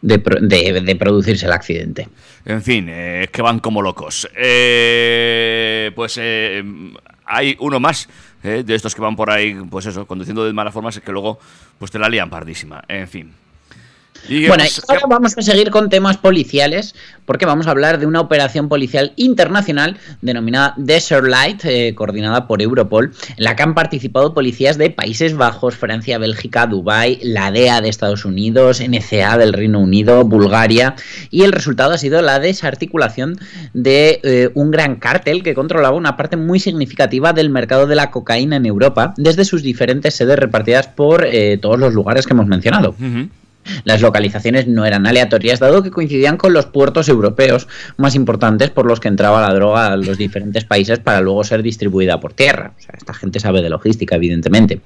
de, 0.00 0.16
de- 0.40 0.80
de 0.80 0.96
producirse 0.96 1.44
el 1.44 1.52
accidente. 1.52 2.08
En 2.46 2.62
fin, 2.62 2.88
eh, 2.88 3.24
es 3.24 3.30
que 3.30 3.42
van 3.42 3.58
como 3.60 3.82
locos. 3.82 4.26
Eh, 4.34 5.92
pues 5.94 6.18
eh, 6.22 6.64
hay 7.26 7.56
uno 7.60 7.80
más 7.80 8.08
eh, 8.42 8.62
de 8.64 8.74
estos 8.74 8.94
que 8.94 9.00
van 9.00 9.16
por 9.16 9.30
ahí, 9.30 9.54
pues 9.70 9.86
eso, 9.86 10.06
conduciendo 10.06 10.44
de 10.44 10.52
malas 10.52 10.72
formas, 10.72 10.98
que 11.00 11.12
luego 11.12 11.38
pues 11.78 11.90
te 11.90 11.98
la 11.98 12.08
lían 12.08 12.30
pardísima. 12.30 12.82
En 12.88 13.08
fin. 13.08 13.45
Y, 14.28 14.46
Bueno, 14.46 14.64
pues, 14.64 14.78
y 14.78 14.92
ahora 14.92 15.06
vamos 15.08 15.36
a 15.36 15.42
seguir 15.42 15.70
con 15.70 15.88
temas 15.88 16.16
policiales, 16.16 16.94
porque 17.24 17.46
vamos 17.46 17.66
a 17.66 17.70
hablar 17.70 17.98
de 17.98 18.06
una 18.06 18.20
operación 18.20 18.68
policial 18.68 19.12
internacional 19.16 19.98
denominada 20.22 20.74
Desert 20.76 21.26
Light, 21.26 21.64
eh, 21.64 21.94
coordinada 21.94 22.46
por 22.46 22.62
Europol, 22.62 23.12
en 23.36 23.44
la 23.44 23.56
que 23.56 23.62
han 23.62 23.74
participado 23.74 24.34
policías 24.34 24.78
de 24.78 24.90
Países 24.90 25.36
Bajos, 25.36 25.76
Francia, 25.76 26.18
Bélgica, 26.18 26.66
Dubái, 26.66 27.18
la 27.22 27.50
DEA 27.50 27.80
de 27.80 27.88
Estados 27.88 28.24
Unidos, 28.24 28.80
NCA 28.80 29.38
del 29.38 29.52
Reino 29.52 29.80
Unido, 29.80 30.24
Bulgaria, 30.24 30.94
y 31.30 31.42
el 31.42 31.52
resultado 31.52 31.92
ha 31.92 31.98
sido 31.98 32.22
la 32.22 32.38
desarticulación 32.38 33.38
de 33.72 34.20
eh, 34.22 34.50
un 34.54 34.70
gran 34.70 34.96
cártel 34.96 35.42
que 35.42 35.54
controlaba 35.54 35.96
una 35.96 36.16
parte 36.16 36.36
muy 36.36 36.60
significativa 36.60 37.32
del 37.32 37.50
mercado 37.50 37.86
de 37.86 37.96
la 37.96 38.10
cocaína 38.10 38.56
en 38.56 38.66
Europa, 38.66 39.14
desde 39.16 39.44
sus 39.44 39.62
diferentes 39.62 40.14
sedes 40.14 40.38
repartidas 40.38 40.88
por 40.88 41.24
eh, 41.24 41.58
todos 41.58 41.78
los 41.78 41.94
lugares 41.94 42.26
que 42.26 42.32
hemos 42.32 42.46
mencionado. 42.46 42.94
Las 43.84 44.00
localizaciones 44.00 44.66
no 44.66 44.84
eran 44.84 45.06
aleatorias, 45.06 45.60
dado 45.60 45.82
que 45.82 45.90
coincidían 45.90 46.36
con 46.36 46.52
los 46.52 46.66
puertos 46.66 47.08
europeos 47.08 47.68
más 47.96 48.14
importantes 48.14 48.70
por 48.70 48.86
los 48.86 49.00
que 49.00 49.08
entraba 49.08 49.40
la 49.40 49.54
droga 49.54 49.88
a 49.88 49.96
los 49.96 50.18
diferentes 50.18 50.64
países 50.64 50.98
para 50.98 51.20
luego 51.20 51.44
ser 51.44 51.62
distribuida 51.62 52.20
por 52.20 52.32
tierra. 52.32 52.72
O 52.78 52.80
sea, 52.80 52.94
esta 52.96 53.14
gente 53.14 53.40
sabe 53.40 53.62
de 53.62 53.70
logística, 53.70 54.16
evidentemente. 54.16 54.80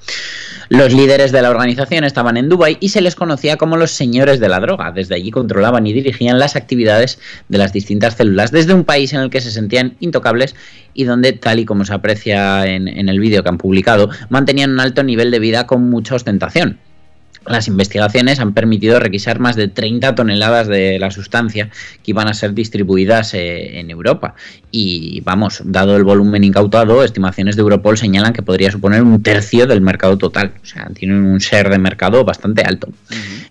Los 0.69 0.93
líderes 0.93 1.33
de 1.33 1.43
la 1.43 1.51
organización 1.51 2.05
estaban 2.05 2.37
en 2.37 2.49
Dubái 2.49 2.77
y 2.81 2.91
se 2.91 3.01
les 3.01 3.17
conocía 3.17 3.57
como 3.57 3.77
los 3.77 3.91
señores 3.91 4.41
de 4.41 4.49
la 4.49 4.61
droga. 4.61 4.93
Desde 4.93 5.15
allí 5.15 5.31
controlaban 5.31 5.87
y 5.87 5.93
dirigían 5.93 6.39
las 6.39 6.57
actividades 6.57 7.19
de 7.49 7.59
las 7.59 7.73
distintas 7.73 8.15
células 8.15 8.51
desde 8.51 8.75
un 8.75 8.85
país 8.85 9.13
en 9.13 9.21
el 9.21 9.31
que 9.31 9.41
se 9.41 9.51
sentían 9.51 9.97
intocables 10.01 10.55
y 10.95 11.05
donde, 11.05 11.33
tal 11.33 11.59
y 11.59 11.65
como 11.65 11.85
se 11.85 11.95
aprecia 11.95 12.67
en, 12.67 12.89
en 12.89 13.09
el 13.09 13.21
vídeo 13.21 13.43
que 13.43 13.49
han 13.49 13.59
publicado, 13.59 14.11
mantenían 14.29 14.71
un 14.71 14.81
alto 14.81 15.03
nivel 15.03 15.31
de 15.31 15.39
vida 15.39 15.67
con 15.67 15.89
mucha 15.91 16.15
ostentación. 16.15 16.79
Las 17.47 17.69
investigaciones 17.69 18.39
han 18.39 18.53
permitido 18.53 19.01
requisar 19.01 19.39
más 19.39 19.57
de 19.57 19.69
30 19.69 20.15
toneladas 20.15 20.69
de 20.69 20.99
la 20.99 21.11
sustancia 21.11 21.71
que 22.03 22.11
iban 22.11 22.29
a 22.29 22.35
ser 22.35 22.53
distribuidas 22.53 23.35
eh, 23.35 23.81
en 23.81 23.91
Europa. 23.91 24.35
Y 24.71 25.21
vamos, 25.23 25.63
dado 25.65 25.97
el 25.97 26.05
volumen 26.05 26.45
incautado, 26.45 27.03
estimaciones 27.03 27.57
de 27.57 27.63
Europol 27.63 27.97
señalan 27.97 28.33
que 28.33 28.43
podría 28.43 28.71
suponer 28.71 29.03
un 29.03 29.23
tercio 29.23 29.67
del 29.67 29.81
mercado 29.81 30.19
total. 30.19 30.53
O 30.63 30.67
sea, 30.67 30.87
tienen 30.95 31.25
un 31.25 31.39
share 31.39 31.71
de 31.71 31.79
mercado 31.79 32.25
bastante 32.25 32.63
alto. 32.63 32.89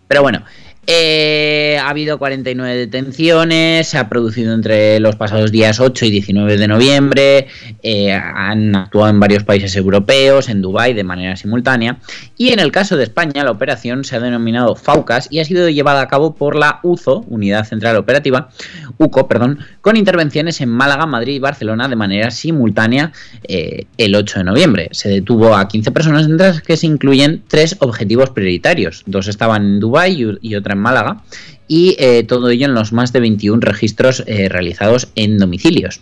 Pero 0.07 0.21
bueno, 0.21 0.43
eh, 0.91 1.77
ha 1.79 1.87
habido 1.87 2.17
49 2.17 2.75
detenciones, 2.75 3.87
se 3.87 3.99
ha 3.99 4.09
producido 4.09 4.55
entre 4.55 4.99
los 4.99 5.15
pasados 5.15 5.51
días 5.51 5.79
8 5.79 6.05
y 6.05 6.09
19 6.09 6.57
de 6.57 6.67
noviembre, 6.67 7.47
eh, 7.83 8.11
han 8.11 8.75
actuado 8.75 9.07
en 9.11 9.19
varios 9.19 9.43
países 9.43 9.75
europeos, 9.75 10.49
en 10.49 10.63
Dubái 10.63 10.95
de 10.95 11.03
manera 11.03 11.35
simultánea, 11.35 11.99
y 12.37 12.53
en 12.53 12.59
el 12.59 12.71
caso 12.71 12.97
de 12.97 13.03
España 13.03 13.43
la 13.43 13.51
operación 13.51 14.03
se 14.03 14.15
ha 14.15 14.19
denominado 14.19 14.75
FAUCAS 14.75 15.27
y 15.29 15.37
ha 15.37 15.45
sido 15.45 15.69
llevada 15.69 16.01
a 16.01 16.07
cabo 16.07 16.33
por 16.33 16.55
la 16.55 16.79
UZO, 16.81 17.23
Unidad 17.27 17.65
Central 17.65 17.95
Operativa, 17.97 18.49
UCO, 18.97 19.27
perdón, 19.27 19.59
con 19.81 19.95
intervenciones 19.95 20.61
en 20.61 20.69
Málaga, 20.69 21.05
Madrid 21.05 21.35
y 21.35 21.39
Barcelona 21.39 21.87
de 21.87 21.95
manera 21.95 22.31
simultánea 22.31 23.11
eh, 23.43 23.85
el 23.97 24.15
8 24.15 24.39
de 24.39 24.45
noviembre. 24.45 24.89
Se 24.91 25.09
detuvo 25.09 25.55
a 25.55 25.67
15 25.67 25.91
personas, 25.91 26.25
entre 26.25 26.47
las 26.47 26.61
que 26.61 26.77
se 26.77 26.87
incluyen 26.87 27.43
tres 27.47 27.75
objetivos 27.79 28.29
prioritarios. 28.31 29.03
Dos 29.05 29.27
estaban 29.27 29.63
en 29.63 29.79
Dubái 29.79 30.37
y, 30.41 30.55
otra 30.55 30.73
en 30.73 30.79
Málaga, 30.79 31.23
y 31.67 31.95
eh, 31.99 32.23
todo 32.23 32.49
ello 32.49 32.65
en 32.65 32.73
los 32.73 32.93
más 32.93 33.13
de 33.13 33.19
21 33.19 33.61
registros 33.61 34.23
eh, 34.25 34.49
realizados 34.49 35.09
en 35.15 35.37
domicilios. 35.37 36.01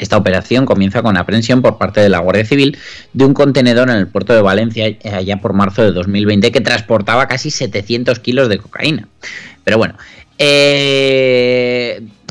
Esta 0.00 0.18
operación 0.18 0.66
comienza 0.66 1.02
con 1.02 1.16
aprehensión 1.16 1.62
por 1.62 1.78
parte 1.78 2.00
de 2.00 2.10
la 2.10 2.18
Guardia 2.18 2.44
Civil 2.44 2.76
de 3.14 3.24
un 3.24 3.32
contenedor 3.32 3.88
en 3.88 3.96
el 3.96 4.08
puerto 4.08 4.34
de 4.34 4.42
Valencia 4.42 4.94
allá 5.10 5.38
por 5.38 5.54
marzo 5.54 5.82
de 5.82 5.92
2020 5.92 6.52
que 6.52 6.60
transportaba 6.60 7.26
casi 7.28 7.50
700 7.50 8.18
kilos 8.18 8.50
de 8.50 8.58
cocaína. 8.58 9.08
Pero 9.64 9.78
bueno, 9.78 9.94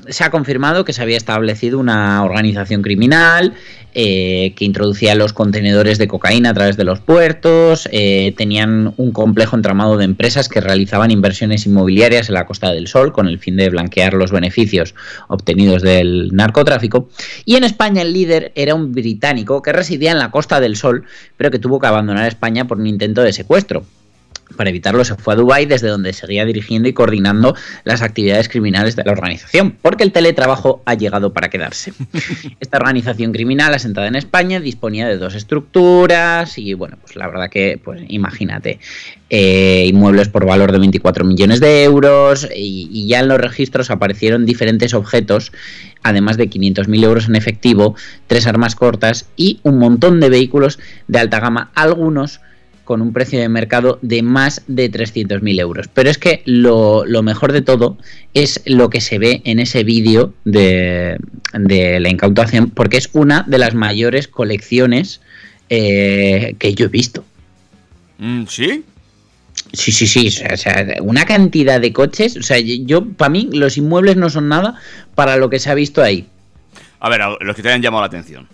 se 0.09 0.23
ha 0.23 0.29
confirmado 0.29 0.85
que 0.85 0.93
se 0.93 1.01
había 1.01 1.17
establecido 1.17 1.79
una 1.79 2.23
organización 2.23 2.81
criminal 2.81 3.53
eh, 3.97 4.53
que 4.57 4.65
introducía 4.65 5.15
los 5.15 5.31
contenedores 5.31 5.97
de 5.97 6.09
cocaína 6.09 6.49
a 6.49 6.53
través 6.53 6.75
de 6.75 6.83
los 6.83 6.99
puertos, 6.99 7.87
eh, 7.93 8.33
tenían 8.35 8.93
un 8.97 9.11
complejo 9.13 9.55
entramado 9.55 9.95
de 9.95 10.03
empresas 10.03 10.49
que 10.49 10.59
realizaban 10.59 11.11
inversiones 11.11 11.65
inmobiliarias 11.65 12.27
en 12.27 12.35
la 12.35 12.45
Costa 12.45 12.73
del 12.73 12.87
Sol 12.87 13.13
con 13.13 13.29
el 13.29 13.39
fin 13.39 13.55
de 13.55 13.69
blanquear 13.69 14.13
los 14.13 14.31
beneficios 14.31 14.95
obtenidos 15.29 15.81
del 15.81 16.31
narcotráfico. 16.33 17.07
Y 17.45 17.55
en 17.55 17.63
España 17.63 18.01
el 18.01 18.11
líder 18.11 18.51
era 18.55 18.75
un 18.75 18.91
británico 18.91 19.61
que 19.61 19.71
residía 19.71 20.11
en 20.11 20.19
la 20.19 20.29
Costa 20.29 20.59
del 20.59 20.75
Sol, 20.75 21.05
pero 21.37 21.49
que 21.49 21.59
tuvo 21.59 21.79
que 21.79 21.87
abandonar 21.87 22.27
España 22.27 22.67
por 22.67 22.79
un 22.79 22.87
intento 22.87 23.21
de 23.21 23.31
secuestro. 23.31 23.85
Para 24.55 24.69
evitarlo 24.69 25.03
se 25.03 25.15
fue 25.15 25.33
a 25.33 25.37
Dubái 25.37 25.65
desde 25.65 25.87
donde 25.87 26.13
seguía 26.13 26.45
dirigiendo 26.45 26.87
y 26.87 26.93
coordinando 26.93 27.55
las 27.83 28.01
actividades 28.01 28.47
criminales 28.47 28.95
de 28.95 29.03
la 29.03 29.11
organización, 29.11 29.75
porque 29.81 30.03
el 30.03 30.11
teletrabajo 30.11 30.83
ha 30.85 30.93
llegado 30.93 31.33
para 31.33 31.49
quedarse. 31.49 31.93
Esta 32.59 32.77
organización 32.77 33.33
criminal 33.33 33.73
asentada 33.73 34.07
en 34.07 34.15
España 34.15 34.59
disponía 34.59 35.07
de 35.07 35.17
dos 35.17 35.33
estructuras 35.33 36.57
y 36.57 36.75
bueno, 36.75 36.97
pues 37.01 37.15
la 37.15 37.27
verdad 37.27 37.49
que, 37.49 37.79
pues 37.83 38.03
imagínate, 38.07 38.79
eh, 39.31 39.85
inmuebles 39.87 40.29
por 40.29 40.45
valor 40.45 40.71
de 40.71 40.77
24 40.77 41.25
millones 41.25 41.59
de 41.59 41.83
euros 41.83 42.47
y, 42.55 42.87
y 42.91 43.07
ya 43.07 43.21
en 43.21 43.27
los 43.27 43.39
registros 43.39 43.89
aparecieron 43.89 44.45
diferentes 44.45 44.93
objetos, 44.93 45.51
además 46.03 46.37
de 46.37 46.49
500.000 46.49 47.03
euros 47.03 47.27
en 47.27 47.35
efectivo, 47.35 47.95
tres 48.27 48.45
armas 48.45 48.75
cortas 48.75 49.27
y 49.35 49.59
un 49.63 49.79
montón 49.79 50.19
de 50.19 50.29
vehículos 50.29 50.77
de 51.07 51.19
alta 51.19 51.39
gama, 51.39 51.71
algunos 51.73 52.41
con 52.85 53.01
un 53.01 53.11
precio 53.11 53.39
de 53.39 53.49
mercado 53.49 53.99
de 54.01 54.21
más 54.21 54.61
de 54.67 54.89
300.000 54.89 55.59
euros. 55.59 55.89
Pero 55.93 56.09
es 56.09 56.17
que 56.17 56.41
lo, 56.45 57.03
lo, 57.05 57.23
mejor 57.23 57.51
de 57.51 57.61
todo 57.61 57.97
es 58.33 58.61
lo 58.65 58.89
que 58.89 59.01
se 59.01 59.19
ve 59.19 59.41
en 59.43 59.59
ese 59.59 59.83
vídeo 59.83 60.33
de, 60.45 61.17
de, 61.53 61.99
la 61.99 62.09
incautación, 62.09 62.69
porque 62.69 62.97
es 62.97 63.09
una 63.13 63.43
de 63.47 63.57
las 63.57 63.73
mayores 63.73 64.27
colecciones 64.27 65.19
eh, 65.69 66.55
que 66.59 66.73
yo 66.75 66.85
he 66.85 66.89
visto. 66.89 67.25
Mm, 68.19 68.45
¿Sí? 68.47 68.83
Sí, 69.73 69.91
sí, 69.91 70.07
sí. 70.07 70.43
O 70.51 70.57
sea, 70.57 70.85
una 71.01 71.25
cantidad 71.25 71.81
de 71.81 71.91
coches. 71.91 72.37
O 72.37 72.43
sea, 72.43 72.59
yo, 72.59 73.05
para 73.05 73.29
mí, 73.29 73.49
los 73.51 73.77
inmuebles 73.77 74.15
no 74.15 74.29
son 74.29 74.47
nada 74.47 74.75
para 75.15 75.37
lo 75.37 75.49
que 75.49 75.59
se 75.59 75.69
ha 75.69 75.73
visto 75.73 76.01
ahí. 76.01 76.27
A 76.99 77.09
ver, 77.09 77.21
los 77.41 77.55
que 77.55 77.61
te 77.61 77.69
hayan 77.69 77.81
llamado 77.81 78.01
la 78.01 78.07
atención. 78.07 78.47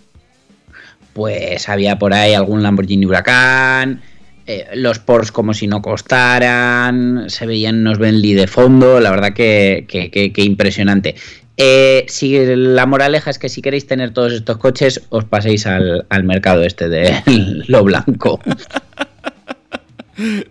Pues 1.12 1.68
había 1.68 1.98
por 1.98 2.14
ahí 2.14 2.32
algún 2.34 2.62
Lamborghini 2.62 3.04
Huracán, 3.04 4.00
eh, 4.46 4.68
los 4.74 4.98
Porsche 4.98 5.32
como 5.32 5.54
si 5.54 5.66
no 5.66 5.82
costaran, 5.82 7.24
se 7.28 7.46
veían 7.46 7.80
unos 7.80 7.98
Bentley 7.98 8.34
de 8.34 8.46
fondo, 8.46 9.00
la 9.00 9.10
verdad 9.10 9.32
que, 9.32 9.86
que, 9.88 10.10
que, 10.10 10.32
que 10.32 10.42
impresionante. 10.42 11.14
Eh, 11.56 12.06
si 12.08 12.38
la 12.56 12.86
moraleja 12.86 13.30
es 13.30 13.38
que 13.38 13.48
si 13.48 13.62
queréis 13.62 13.86
tener 13.86 14.12
todos 14.12 14.32
estos 14.32 14.56
coches, 14.56 15.02
os 15.10 15.24
paséis 15.24 15.66
al, 15.66 16.06
al 16.08 16.24
mercado 16.24 16.62
este 16.62 16.88
de 16.88 17.22
lo 17.68 17.84
blanco. 17.84 18.40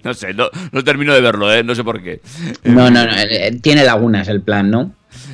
No 0.03 0.13
sé, 0.15 0.33
no, 0.33 0.49
no, 0.71 0.83
termino 0.83 1.13
de 1.13 1.21
verlo, 1.21 1.53
¿eh? 1.53 1.63
no 1.63 1.75
sé 1.75 1.83
por 1.83 2.01
qué. 2.01 2.19
No, 2.63 2.89
no, 2.89 3.05
no, 3.05 3.11
tiene 3.61 3.85
lagunas 3.85 4.27
el 4.27 4.41
plan, 4.41 4.71
¿no? 4.71 4.91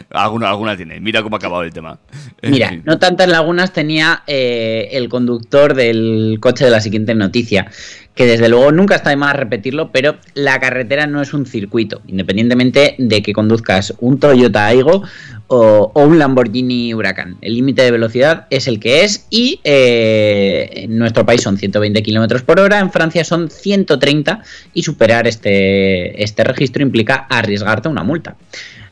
Alguna, 0.09 0.49
alguna 0.49 0.75
tiene. 0.75 0.99
Mira 0.99 1.23
cómo 1.23 1.35
ha 1.35 1.39
acabado 1.39 1.63
el 1.63 1.73
tema. 1.73 1.99
Mira, 2.41 2.71
no 2.83 2.99
tantas 2.99 3.27
lagunas 3.27 3.73
tenía 3.73 4.23
eh, 4.27 4.89
el 4.91 5.09
conductor 5.09 5.73
del 5.73 6.37
coche 6.39 6.65
de 6.65 6.71
la 6.71 6.81
siguiente 6.81 7.13
noticia, 7.15 7.69
que 8.15 8.25
desde 8.25 8.49
luego 8.49 8.71
nunca 8.71 8.95
está 8.95 9.11
de 9.11 9.15
más 9.15 9.35
repetirlo, 9.35 9.91
pero 9.91 10.17
la 10.33 10.59
carretera 10.59 11.07
no 11.07 11.21
es 11.21 11.33
un 11.33 11.45
circuito, 11.45 12.01
independientemente 12.07 12.95
de 12.97 13.21
que 13.21 13.33
conduzcas 13.33 13.93
un 13.99 14.19
Toyota 14.19 14.65
Aigo 14.65 15.03
o, 15.47 15.91
o 15.93 16.03
un 16.03 16.19
Lamborghini 16.19 16.93
Huracán. 16.93 17.37
El 17.41 17.53
límite 17.53 17.83
de 17.83 17.91
velocidad 17.91 18.47
es 18.49 18.67
el 18.67 18.79
que 18.79 19.03
es 19.03 19.27
y 19.29 19.59
eh, 19.63 20.69
en 20.73 20.97
nuestro 20.97 21.25
país 21.25 21.41
son 21.41 21.57
120 21.57 22.01
kilómetros 22.03 22.41
por 22.43 22.59
hora, 22.59 22.79
en 22.79 22.91
Francia 22.91 23.23
son 23.23 23.49
130 23.49 24.41
y 24.73 24.83
superar 24.83 25.27
este, 25.27 26.21
este 26.23 26.43
registro 26.43 26.81
implica 26.81 27.27
arriesgarte 27.29 27.87
una 27.87 28.03
multa. 28.03 28.35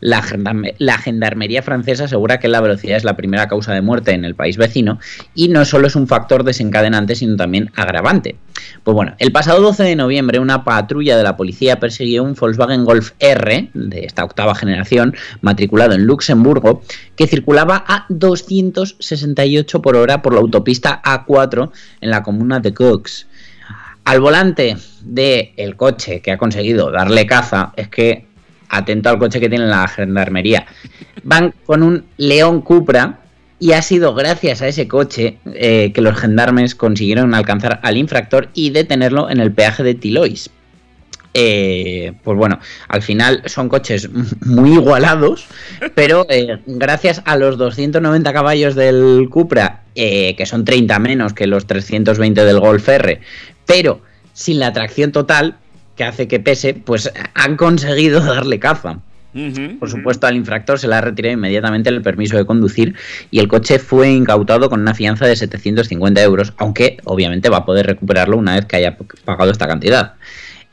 La, 0.01 0.21
gendarme- 0.21 0.75
la 0.77 0.97
gendarmería 0.97 1.62
francesa 1.62 2.05
asegura 2.05 2.39
que 2.39 2.47
la 2.47 2.62
velocidad 2.62 2.97
es 2.97 3.03
la 3.03 3.15
primera 3.15 3.47
causa 3.47 3.73
de 3.73 3.81
muerte 3.81 4.12
en 4.12 4.25
el 4.25 4.36
país 4.36 4.58
vecino 4.58 4.99
y 5.34 5.47
no 5.47 5.65
solo 5.65 5.88
es 5.88 5.95
un 5.95 6.08
factor 6.08 6.43
desencadenante, 6.43 7.15
sino 7.15 7.36
también 7.36 7.71
agravante. 7.75 8.36
Pues 8.84 8.95
bueno, 8.95 9.15
el 9.19 9.31
pasado 9.31 9.62
12 9.62 9.84
de 9.84 9.95
noviembre 9.95 10.39
una 10.39 10.63
patrulla 10.63 11.17
de 11.17 11.23
la 11.23 11.38
policía 11.38 11.79
persiguió 11.79 12.23
un 12.23 12.34
Volkswagen 12.36 12.86
Golf 12.86 13.12
R 13.19 13.69
de 13.73 14.05
esta 14.05 14.23
octava 14.23 14.55
generación, 14.55 15.15
matriculado 15.41 15.93
en 15.93 16.05
Luxemburgo, 16.05 16.81
que 17.15 17.27
circulaba 17.27 17.84
a 17.88 18.05
268 18.10 19.81
por 19.81 19.95
hora 19.95 20.21
por 20.21 20.34
la 20.34 20.39
autopista 20.39 21.01
A4 21.03 21.71
en 22.01 22.10
la 22.10 22.23
comuna 22.23 22.60
de 22.60 22.73
Cox. 22.73 23.27
Al 24.03 24.19
volante 24.21 24.77
del 25.01 25.75
coche 25.75 26.21
que 26.21 26.31
ha 26.31 26.38
conseguido 26.38 26.91
darle 26.91 27.25
caza, 27.25 27.73
es 27.75 27.88
que, 27.89 28.27
atento 28.69 29.10
al 29.10 29.19
coche 29.19 29.39
que 29.39 29.49
tiene 29.49 29.65
la 29.65 29.88
gendarmería, 29.88 30.65
van 31.23 31.54
con 31.65 31.84
un 31.84 32.06
León 32.17 32.62
Cupra 32.62 33.19
y 33.60 33.71
ha 33.71 33.82
sido 33.82 34.13
gracias 34.13 34.62
a 34.62 34.67
ese 34.67 34.88
coche 34.88 35.38
eh, 35.45 35.91
que 35.93 36.01
los 36.01 36.17
gendarmes 36.17 36.75
consiguieron 36.75 37.34
alcanzar 37.34 37.80
al 37.84 37.97
infractor 37.97 38.49
y 38.54 38.69
detenerlo 38.71 39.30
en 39.30 39.39
el 39.39 39.51
peaje 39.51 39.84
de 39.84 39.95
Tilois. 39.95 40.49
Eh, 41.38 42.13
pues 42.23 42.38
bueno, 42.38 42.60
al 42.88 43.01
final 43.01 43.43
son 43.45 43.67
coches 43.67 44.10
muy 44.45 44.73
igualados, 44.73 45.47
pero 45.95 46.25
eh, 46.30 46.60
gracias 46.65 47.21
a 47.25 47.38
los 47.38 47.58
290 47.58 48.32
caballos 48.34 48.75
del 48.75 49.28
Cupra, 49.30 49.84
que 49.95 50.45
son 50.45 50.65
30 50.65 50.99
menos 50.99 51.34
que 51.34 51.47
los 51.47 51.67
320 51.67 52.43
del 52.43 52.60
Golf 52.60 52.88
R, 52.88 53.21
pero 53.65 54.01
sin 54.34 54.60
la 54.60 54.73
tracción 54.73 55.12
total, 55.12 55.58
que 55.95 56.03
hace 56.03 56.27
que 56.27 56.39
pese, 56.39 56.73
pues 56.73 57.12
han 57.34 57.55
conseguido 57.58 58.19
darle 58.23 58.60
caza. 58.60 58.99
Por 59.79 59.89
supuesto, 59.89 60.27
al 60.27 60.38
infractor 60.38 60.79
se 60.79 60.88
le 60.88 60.95
ha 60.95 61.01
retirado 61.01 61.34
inmediatamente 61.34 61.89
el 61.89 62.01
permiso 62.01 62.38
de 62.38 62.45
conducir 62.45 62.95
y 63.31 63.39
el 63.39 63.49
coche 63.49 63.79
fue 63.79 64.10
incautado 64.10 64.69
con 64.69 64.79
una 64.79 64.93
fianza 64.93 65.25
de 65.27 65.36
750 65.36 66.21
euros, 66.23 66.53
aunque 66.58 66.97
obviamente 67.03 67.49
va 67.49 67.58
a 67.58 67.65
poder 67.65 67.86
recuperarlo 67.86 68.38
una 68.38 68.55
vez 68.55 68.65
que 68.65 68.77
haya 68.77 68.97
pagado 69.25 69.51
esta 69.51 69.67
cantidad. 69.67 70.13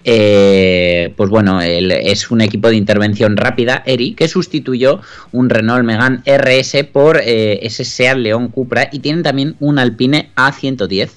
Eh, 0.04 1.12
pues 1.16 1.30
bueno, 1.30 1.60
el- 1.62 1.92
es 1.92 2.30
un 2.30 2.40
equipo 2.40 2.68
de 2.68 2.76
intervención 2.76 3.36
rápida, 3.36 3.82
ERI, 3.86 4.14
que 4.14 4.28
sustituyó 4.28 5.00
un 5.30 5.48
Renault 5.48 5.84
Megane 5.84 6.20
RS 6.24 6.84
por 6.84 7.20
eh, 7.24 7.60
ese 7.62 7.84
Seat 7.84 8.16
León 8.18 8.48
Cupra 8.48 8.88
y 8.92 8.98
tienen 8.98 9.22
también 9.22 9.54
un 9.60 9.78
Alpine 9.78 10.30
A110 10.36 11.10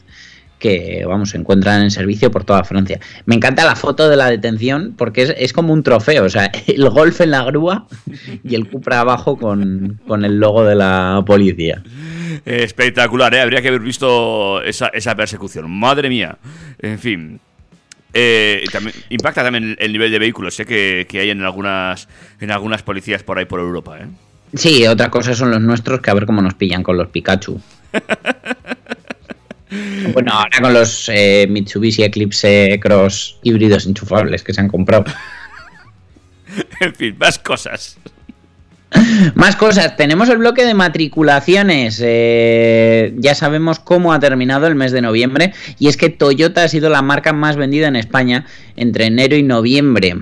que 0.59 1.03
vamos, 1.07 1.31
se 1.31 1.37
encuentran 1.37 1.81
en 1.81 1.91
servicio 1.91 2.31
por 2.31 2.43
toda 2.43 2.63
Francia. 2.63 2.99
Me 3.25 3.35
encanta 3.35 3.65
la 3.65 3.75
foto 3.75 4.09
de 4.09 4.15
la 4.15 4.29
detención 4.29 4.93
porque 4.97 5.23
es, 5.23 5.33
es 5.37 5.53
como 5.53 5.73
un 5.73 5.83
trofeo, 5.83 6.25
o 6.25 6.29
sea, 6.29 6.51
el 6.67 6.89
golf 6.89 7.21
en 7.21 7.31
la 7.31 7.43
grúa 7.43 7.87
y 8.43 8.55
el 8.55 8.67
Cupra 8.69 9.01
abajo 9.01 9.37
con, 9.37 9.99
con 10.07 10.25
el 10.25 10.39
logo 10.39 10.63
de 10.63 10.75
la 10.75 11.23
policía. 11.25 11.83
Espectacular, 12.45 13.33
¿eh? 13.33 13.41
Habría 13.41 13.61
que 13.61 13.69
haber 13.69 13.81
visto 13.81 14.61
esa, 14.61 14.87
esa 14.87 15.15
persecución. 15.15 15.69
Madre 15.69 16.09
mía. 16.09 16.37
En 16.79 16.99
fin. 16.99 17.39
Eh, 18.13 18.63
también, 18.71 18.95
impacta 19.09 19.43
también 19.43 19.75
el 19.77 19.91
nivel 19.91 20.09
de 20.09 20.19
vehículos, 20.19 20.55
sé 20.55 20.65
que, 20.65 21.05
que 21.09 21.19
hay 21.19 21.31
en 21.31 21.41
algunas, 21.43 22.07
en 22.39 22.49
algunas 22.49 22.81
policías 22.81 23.23
por 23.23 23.37
ahí 23.37 23.43
por 23.43 23.59
Europa, 23.59 23.99
¿eh? 23.99 24.07
Sí, 24.53 24.87
otra 24.87 25.11
cosa 25.11 25.33
son 25.35 25.51
los 25.51 25.59
nuestros 25.59 25.99
que 25.99 26.11
a 26.11 26.13
ver 26.13 26.25
cómo 26.25 26.41
nos 26.41 26.53
pillan 26.53 26.81
con 26.81 26.95
los 26.95 27.09
Pikachu. 27.09 27.59
Bueno, 30.13 30.31
ahora 30.33 30.59
con 30.61 30.73
los 30.73 31.09
eh, 31.13 31.47
Mitsubishi 31.49 32.03
Eclipse 32.03 32.79
Cross 32.81 33.39
híbridos 33.43 33.85
enchufables 33.85 34.43
que 34.43 34.53
se 34.53 34.61
han 34.61 34.67
comprado. 34.67 35.05
En 36.79 36.95
fin, 36.95 37.17
más 37.19 37.37
cosas. 37.37 37.97
Más 39.33 39.55
cosas, 39.57 39.97
tenemos 39.97 40.29
el 40.29 40.37
bloque 40.37 40.63
de 40.65 40.73
matriculaciones. 40.73 41.99
eh, 42.01 43.13
ya 43.17 43.35
sabemos 43.35 43.79
cómo 43.79 44.13
ha 44.13 44.19
terminado 44.19 44.67
el 44.67 44.75
mes 44.75 44.91
de 44.93 45.01
noviembre 45.01 45.53
y 45.79 45.89
es 45.89 45.97
que 45.97 46.09
Toyota 46.09 46.63
ha 46.63 46.67
sido 46.69 46.89
la 46.89 47.01
marca 47.01 47.33
más 47.33 47.57
vendida 47.57 47.87
en 47.87 47.97
España 47.97 48.45
entre 48.77 49.05
enero 49.07 49.35
y 49.35 49.43
noviembre. 49.43 50.15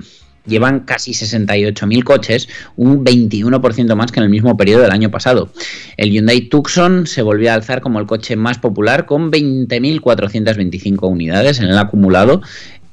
Llevan 0.46 0.80
casi 0.80 1.12
68.000 1.12 2.04
coches, 2.04 2.48
un 2.76 3.04
21% 3.04 3.94
más 3.94 4.12
que 4.12 4.20
en 4.20 4.24
el 4.24 4.30
mismo 4.30 4.56
periodo 4.56 4.82
del 4.82 4.90
año 4.90 5.10
pasado. 5.10 5.50
El 5.96 6.10
Hyundai 6.10 6.42
Tucson 6.42 7.06
se 7.06 7.22
volvió 7.22 7.50
a 7.50 7.54
alzar 7.54 7.80
como 7.80 7.98
el 7.98 8.06
coche 8.06 8.36
más 8.36 8.58
popular 8.58 9.06
con 9.06 9.32
20.425 9.32 11.08
unidades 11.10 11.60
en 11.60 11.66
el 11.66 11.78
acumulado, 11.78 12.42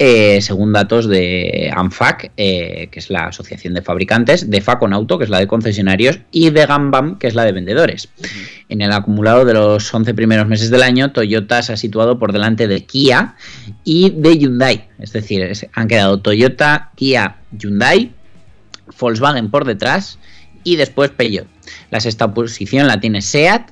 eh, 0.04 0.42
según 0.42 0.74
datos 0.74 1.08
de 1.08 1.72
ANFAC, 1.76 2.32
eh, 2.36 2.88
que 2.92 2.98
es 2.98 3.12
la 3.12 3.28
Asociación 3.28 3.76
de 3.76 3.84
Fabricantes, 3.84 4.50
de 4.50 4.60
Facon 4.60 4.94
Auto, 4.94 5.20
que 5.20 5.26
es 5.26 5.30
la 5.30 5.38
de 5.38 5.46
concesionarios, 5.46 6.18
y 6.32 6.50
de 6.50 6.66
Gambam, 6.66 7.20
que 7.20 7.28
es 7.28 7.36
la 7.36 7.46
de 7.46 7.52
vendedores. 7.52 8.10
En 8.68 8.82
el 8.82 8.92
acumulado 8.94 9.46
de 9.46 9.54
los 9.54 9.94
11 9.94 10.16
primeros 10.16 10.48
meses 10.48 10.72
del 10.72 10.82
año, 10.82 11.12
Toyota 11.12 11.62
se 11.62 11.74
ha 11.74 11.78
situado 11.78 12.18
por 12.18 12.34
delante 12.34 12.68
de 12.68 12.84
Kia 12.84 13.36
y 13.84 14.10
de 14.10 14.38
Hyundai. 14.40 14.88
Es 14.98 15.14
decir, 15.14 15.44
es- 15.44 15.68
han 15.74 15.88
quedado 15.88 16.20
Toyota, 16.20 16.90
Kia, 16.96 17.36
Hyundai, 17.52 18.12
Volkswagen 19.00 19.52
por 19.52 19.66
detrás 19.66 20.18
y 20.64 20.78
después 20.78 21.12
Peugeot. 21.12 21.46
La 21.92 22.00
sexta 22.00 22.34
posición 22.34 22.88
la 22.88 23.00
tiene 23.00 23.22
SEAT 23.22 23.70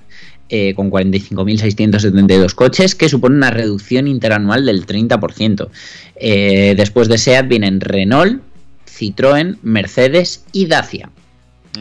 eh, 0.49 0.73
con 0.75 0.89
45.672 0.89 2.53
coches, 2.55 2.95
que 2.95 3.07
supone 3.07 3.35
una 3.35 3.51
reducción 3.51 4.07
interanual 4.07 4.65
del 4.65 4.85
30%. 4.85 5.69
Eh, 6.15 6.73
después 6.75 7.07
de 7.07 7.17
SEAT 7.17 7.47
vienen 7.47 7.79
Renault, 7.81 8.41
Citroën, 8.87 9.57
Mercedes 9.61 10.45
y 10.51 10.65
Dacia. 10.65 11.09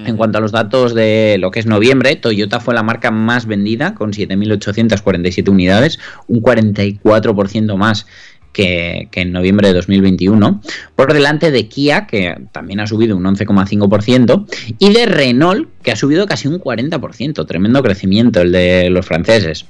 En 0.04 0.16
cuanto 0.16 0.38
a 0.38 0.40
los 0.40 0.52
datos 0.52 0.94
de 0.94 1.38
lo 1.40 1.50
que 1.50 1.60
es 1.60 1.66
noviembre, 1.66 2.14
Toyota 2.14 2.60
fue 2.60 2.74
la 2.74 2.82
marca 2.82 3.10
más 3.10 3.46
vendida 3.46 3.94
con 3.94 4.12
7.847 4.12 5.48
unidades, 5.48 5.98
un 6.28 6.42
44% 6.42 7.76
más 7.76 8.06
que, 8.52 9.08
que 9.10 9.22
en 9.22 9.32
noviembre 9.32 9.68
de 9.68 9.74
2021, 9.74 10.60
por 10.94 11.12
delante 11.12 11.50
de 11.50 11.68
Kia, 11.68 12.06
que 12.06 12.36
también 12.52 12.80
ha 12.80 12.86
subido 12.86 13.16
un 13.16 13.24
11,5%, 13.24 14.46
y 14.78 14.92
de 14.92 15.06
Renault, 15.06 15.68
que 15.88 15.92
ha 15.92 15.96
subido 15.96 16.26
casi 16.26 16.48
un 16.48 16.60
40%, 16.60 17.46
tremendo 17.46 17.82
crecimiento 17.82 18.42
el 18.42 18.52
de 18.52 18.90
los 18.90 19.06
franceses. 19.06 19.64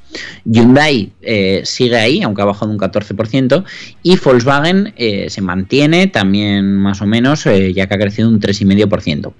Hyundai 0.44 1.12
eh, 1.22 1.60
sigue 1.62 1.94
ahí, 1.94 2.22
aunque 2.24 2.42
ha 2.42 2.44
bajado 2.44 2.72
un 2.72 2.78
14%, 2.78 3.62
y 4.02 4.16
Volkswagen 4.16 4.94
eh, 4.96 5.30
se 5.30 5.42
mantiene 5.42 6.08
también 6.08 6.74
más 6.74 7.02
o 7.02 7.06
menos, 7.06 7.46
eh, 7.46 7.72
ya 7.72 7.86
que 7.86 7.94
ha 7.94 7.98
crecido 7.98 8.28
un 8.28 8.40
3,5%. 8.40 9.32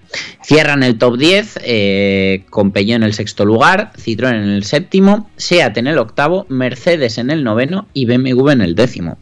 Cierran 0.45 0.85
el 0.85 0.99
top 0.99 1.19
10 1.19 1.59
eh, 1.65 2.45
con 2.49 2.71
Peugeot 2.71 2.95
en 2.95 3.03
el 3.03 3.13
sexto 3.13 3.45
lugar, 3.45 3.91
Citroën 3.97 4.37
en 4.37 4.49
el 4.51 4.63
séptimo, 4.63 5.29
Seat 5.37 5.79
en 5.79 5.89
el 5.89 5.99
octavo, 5.99 6.47
Mercedes 6.49 7.19
en 7.19 7.31
el 7.31 7.43
noveno 7.43 7.89
y 7.93 8.07
BMW 8.07 8.51
en 8.51 8.61
el 8.61 8.77
décimo. 8.77 9.19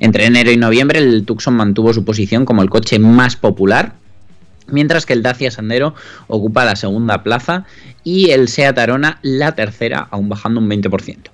Entre 0.00 0.26
enero 0.26 0.50
y 0.50 0.58
noviembre 0.58 0.98
el 0.98 1.24
Tucson 1.24 1.54
mantuvo 1.54 1.94
su 1.94 2.04
posición 2.04 2.44
como 2.44 2.60
el 2.60 2.68
coche 2.68 2.98
más 2.98 3.36
popular, 3.36 4.01
mientras 4.72 5.06
que 5.06 5.12
el 5.12 5.22
Dacia 5.22 5.52
Sandero 5.52 5.94
ocupa 6.26 6.64
la 6.64 6.74
segunda 6.74 7.22
plaza 7.22 7.64
y 8.02 8.30
el 8.30 8.48
Seat 8.48 8.78
Arona 8.78 9.20
la 9.22 9.54
tercera, 9.54 10.08
aún 10.10 10.28
bajando 10.28 10.60
un 10.60 10.68
20%. 10.68 11.30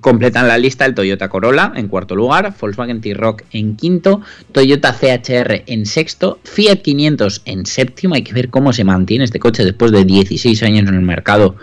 Completan 0.00 0.46
la 0.46 0.58
lista 0.58 0.84
el 0.84 0.94
Toyota 0.94 1.30
Corolla 1.30 1.72
en 1.74 1.88
cuarto 1.88 2.14
lugar, 2.14 2.54
Volkswagen 2.60 3.00
T-Roc 3.00 3.44
en 3.52 3.76
quinto, 3.76 4.20
Toyota 4.52 4.92
CHR 4.92 5.62
en 5.66 5.86
sexto, 5.86 6.38
Fiat 6.44 6.82
500 6.82 7.42
en 7.46 7.64
séptimo. 7.64 8.14
Hay 8.14 8.22
que 8.22 8.34
ver 8.34 8.50
cómo 8.50 8.74
se 8.74 8.84
mantiene 8.84 9.24
este 9.24 9.38
coche 9.38 9.64
después 9.64 9.92
de 9.92 10.04
16 10.04 10.62
años 10.64 10.86
en 10.88 10.94
el 10.96 11.02
mercado 11.02 11.56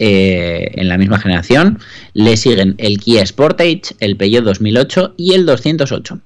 eh, 0.00 0.72
en 0.74 0.88
la 0.88 0.98
misma 0.98 1.20
generación. 1.20 1.78
Le 2.12 2.36
siguen 2.36 2.74
el 2.78 2.98
Kia 2.98 3.24
Sportage, 3.24 3.94
el 4.00 4.16
Peugeot 4.16 4.44
2008 4.44 5.14
y 5.16 5.34
el 5.34 5.46
208. 5.46 6.20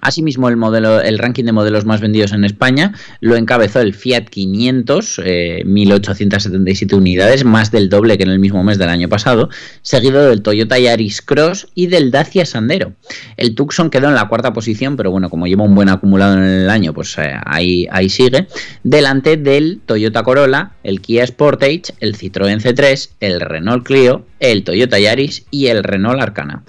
Asimismo, 0.00 0.48
el, 0.48 1.18
ranking 1.18 1.44
de 1.44 1.52
modelos 1.52 1.84
más 1.84 2.00
vendidos 2.00 2.32
en 2.32 2.44
España 2.44 2.92
lo 3.20 3.36
encabezó 3.36 3.80
el 3.80 3.94
Fiat 3.94 4.24
500, 4.24 5.20
eh, 5.24 5.62
1.877 5.64 6.94
unidades, 6.94 7.44
más 7.44 7.70
del 7.70 7.88
doble 7.88 8.16
que 8.18 8.24
en 8.24 8.30
el 8.30 8.38
mismo 8.38 8.64
mes 8.64 8.78
del 8.78 8.88
año 8.88 9.08
pasado, 9.08 9.48
seguido 9.82 10.28
del 10.28 10.42
Toyota 10.42 10.78
Yaris 10.78 11.22
Cross 11.22 11.68
y 11.74 11.86
del 11.86 12.10
Dacia 12.10 12.44
Sandero. 12.44 12.92
El 13.36 13.54
Tucson 13.54 13.90
quedó 13.90 14.08
en 14.08 14.14
la 14.14 14.28
cuarta 14.28 14.52
posición, 14.52 14.96
pero 14.96 15.10
bueno, 15.10 15.30
como 15.30 15.46
lleva 15.46 15.64
un 15.64 15.74
buen 15.74 15.88
acumulado 15.88 16.34
en 16.34 16.44
el 16.44 16.70
año, 16.70 16.92
pues 16.92 17.16
eh, 17.18 17.34
ahí, 17.44 17.86
ahí 17.90 18.08
sigue, 18.08 18.48
delante 18.82 19.36
del 19.36 19.80
Toyota 19.86 20.22
Corolla, 20.22 20.72
el 20.82 21.00
Kia 21.00 21.26
Sportage, 21.26 21.94
el 22.00 22.16
Citroën 22.16 22.60
C3, 22.60 23.10
el 23.20 23.40
Renault 23.40 23.84
Clio, 23.86 24.26
el 24.40 24.64
Toyota 24.64 24.98
Yaris 24.98 25.46
y 25.50 25.66
el 25.66 25.84
Renault 25.84 26.20
Arcana. 26.20 26.62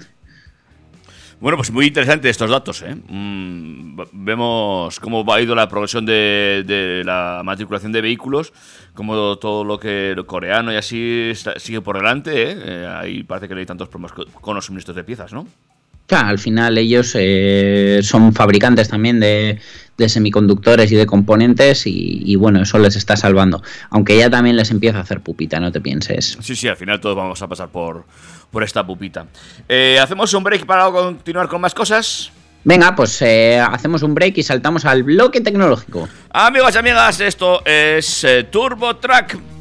Bueno, 1.44 1.58
pues 1.58 1.70
muy 1.70 1.84
interesante 1.88 2.30
estos 2.30 2.48
datos. 2.48 2.80
¿eh? 2.80 2.94
Mm, 2.94 4.00
vemos 4.12 4.98
cómo 4.98 5.30
ha 5.30 5.42
ido 5.42 5.54
la 5.54 5.68
progresión 5.68 6.06
de, 6.06 7.02
la 7.04 7.42
matriculación 7.44 7.92
de 7.92 8.00
vehículos, 8.00 8.50
como 8.94 9.36
todo 9.36 9.62
lo 9.62 9.78
que 9.78 10.14
lo 10.16 10.26
coreano 10.26 10.72
y 10.72 10.76
así 10.76 11.32
sigue 11.58 11.82
por 11.82 11.98
delante. 11.98 12.50
¿eh? 12.50 12.56
Eh, 12.64 12.88
ahí 12.90 13.22
parece 13.24 13.46
que 13.46 13.52
no 13.52 13.60
hay 13.60 13.66
tantos 13.66 13.90
problemas 13.90 14.12
co- 14.12 14.24
con 14.40 14.54
los 14.56 14.64
suministros 14.64 14.96
de 14.96 15.04
piezas, 15.04 15.34
¿no? 15.34 15.46
Claro, 16.06 16.28
al 16.28 16.38
final 16.38 16.78
ellos 16.78 17.12
eh, 17.14 18.00
son 18.02 18.32
fabricantes 18.32 18.88
también 18.88 19.20
de, 19.20 19.60
de 19.96 20.08
semiconductores 20.08 20.90
y 20.90 20.96
de 20.96 21.06
componentes 21.06 21.86
y, 21.86 22.22
y 22.24 22.36
bueno, 22.36 22.62
eso 22.62 22.78
les 22.78 22.96
está 22.96 23.16
salvando. 23.16 23.62
Aunque 23.90 24.18
ya 24.18 24.28
también 24.28 24.56
les 24.56 24.70
empieza 24.70 24.98
a 24.98 25.02
hacer 25.02 25.20
pupita, 25.20 25.60
no 25.60 25.70
te 25.70 25.80
pienses. 25.80 26.36
Sí, 26.40 26.56
sí, 26.56 26.68
al 26.68 26.76
final 26.76 27.00
todos 27.00 27.16
vamos 27.16 27.40
a 27.42 27.48
pasar 27.48 27.68
por, 27.68 28.04
por 28.50 28.62
esta 28.62 28.84
pupita. 28.86 29.26
Eh, 29.68 29.98
¿Hacemos 30.00 30.32
un 30.34 30.42
break 30.44 30.66
para 30.66 30.90
continuar 30.90 31.48
con 31.48 31.60
más 31.60 31.74
cosas? 31.74 32.30
Venga, 32.64 32.96
pues 32.96 33.20
eh, 33.20 33.60
hacemos 33.60 34.02
un 34.02 34.14
break 34.14 34.38
y 34.38 34.42
saltamos 34.42 34.86
al 34.86 35.02
bloque 35.02 35.42
tecnológico. 35.42 36.08
Amigos 36.30 36.74
y 36.74 36.78
amigas, 36.78 37.20
esto 37.20 37.62
es 37.66 38.24
eh, 38.24 38.44
Turbo 38.50 38.96
Track. 38.96 39.53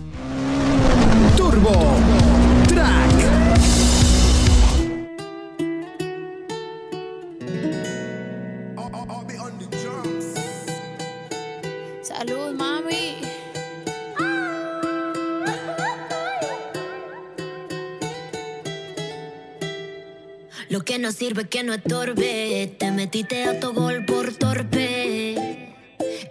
Lo 20.74 20.84
que 20.84 20.98
no 20.98 21.12
sirve 21.12 21.48
que 21.48 21.62
no 21.62 21.76
estorbe. 21.76 22.76
Te 22.80 22.90
metiste 22.90 23.44
a 23.44 23.60
tu 23.60 23.74
gol 23.74 24.06
por 24.06 24.34
torpe. 24.34 25.70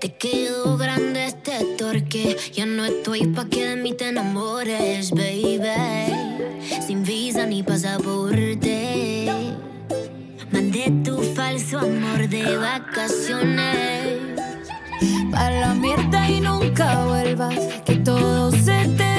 Te 0.01 0.15
quedó 0.15 0.77
grande 0.77 1.27
este 1.27 1.65
torque. 1.79 2.37
Ya 2.53 2.67
no 2.67 2.85
estoy 2.85 3.29
pa' 3.29 3.49
que 3.49 3.65
de 3.65 3.77
mí 3.77 3.93
te 3.93 4.09
enamores, 4.09 5.13
baby. 5.13 5.61
Sin 6.85 7.05
visa 7.05 7.47
ni 7.47 7.63
pasaporte. 7.63 9.29
Mandé 10.51 10.93
tu 11.05 11.23
falso 11.37 11.79
amor 11.79 12.29
de 12.29 12.57
vacaciones. 12.57 14.19
Pa' 15.31 15.51
la 15.53 15.73
mierda 15.73 16.29
y 16.29 16.41
nunca 16.41 17.05
vuelvas. 17.05 17.61
Que 17.85 17.95
todo 17.95 18.51
se 18.51 18.89
te 18.97 19.12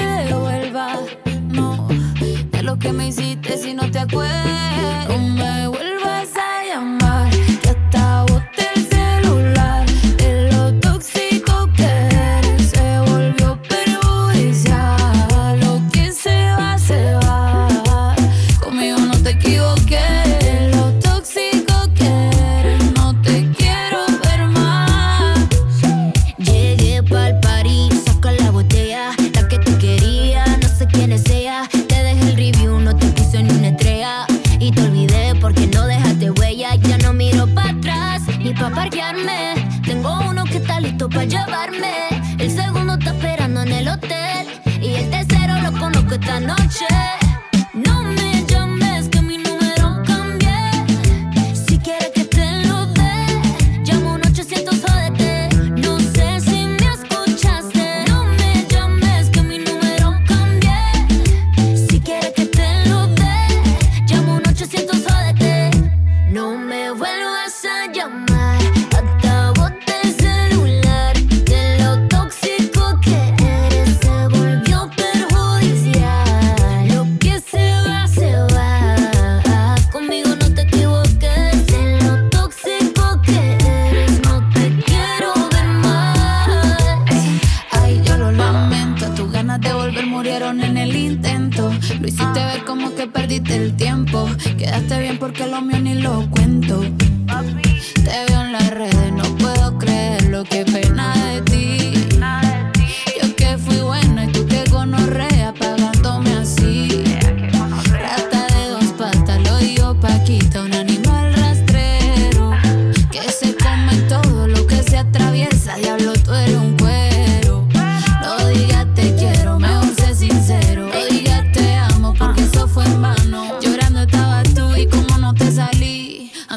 que 2.78 2.92
me 2.92 3.08
hiciste 3.08 3.58
si 3.58 3.74
no 3.74 3.90
te 3.90 3.98
acuerdas. 3.98 4.64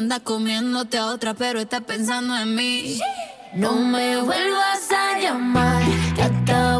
Anda 0.08 0.20
comiéndote 0.20 0.96
a 0.96 1.08
otra, 1.08 1.34
pero 1.34 1.60
estás 1.60 1.82
pensando 1.82 2.34
en 2.34 2.54
mí. 2.54 2.98
No 3.52 3.74
me 3.74 4.16
vuelvas 4.16 4.90
a 4.90 5.18
llamar, 5.18 5.82
que 6.16 6.22
hasta 6.22 6.77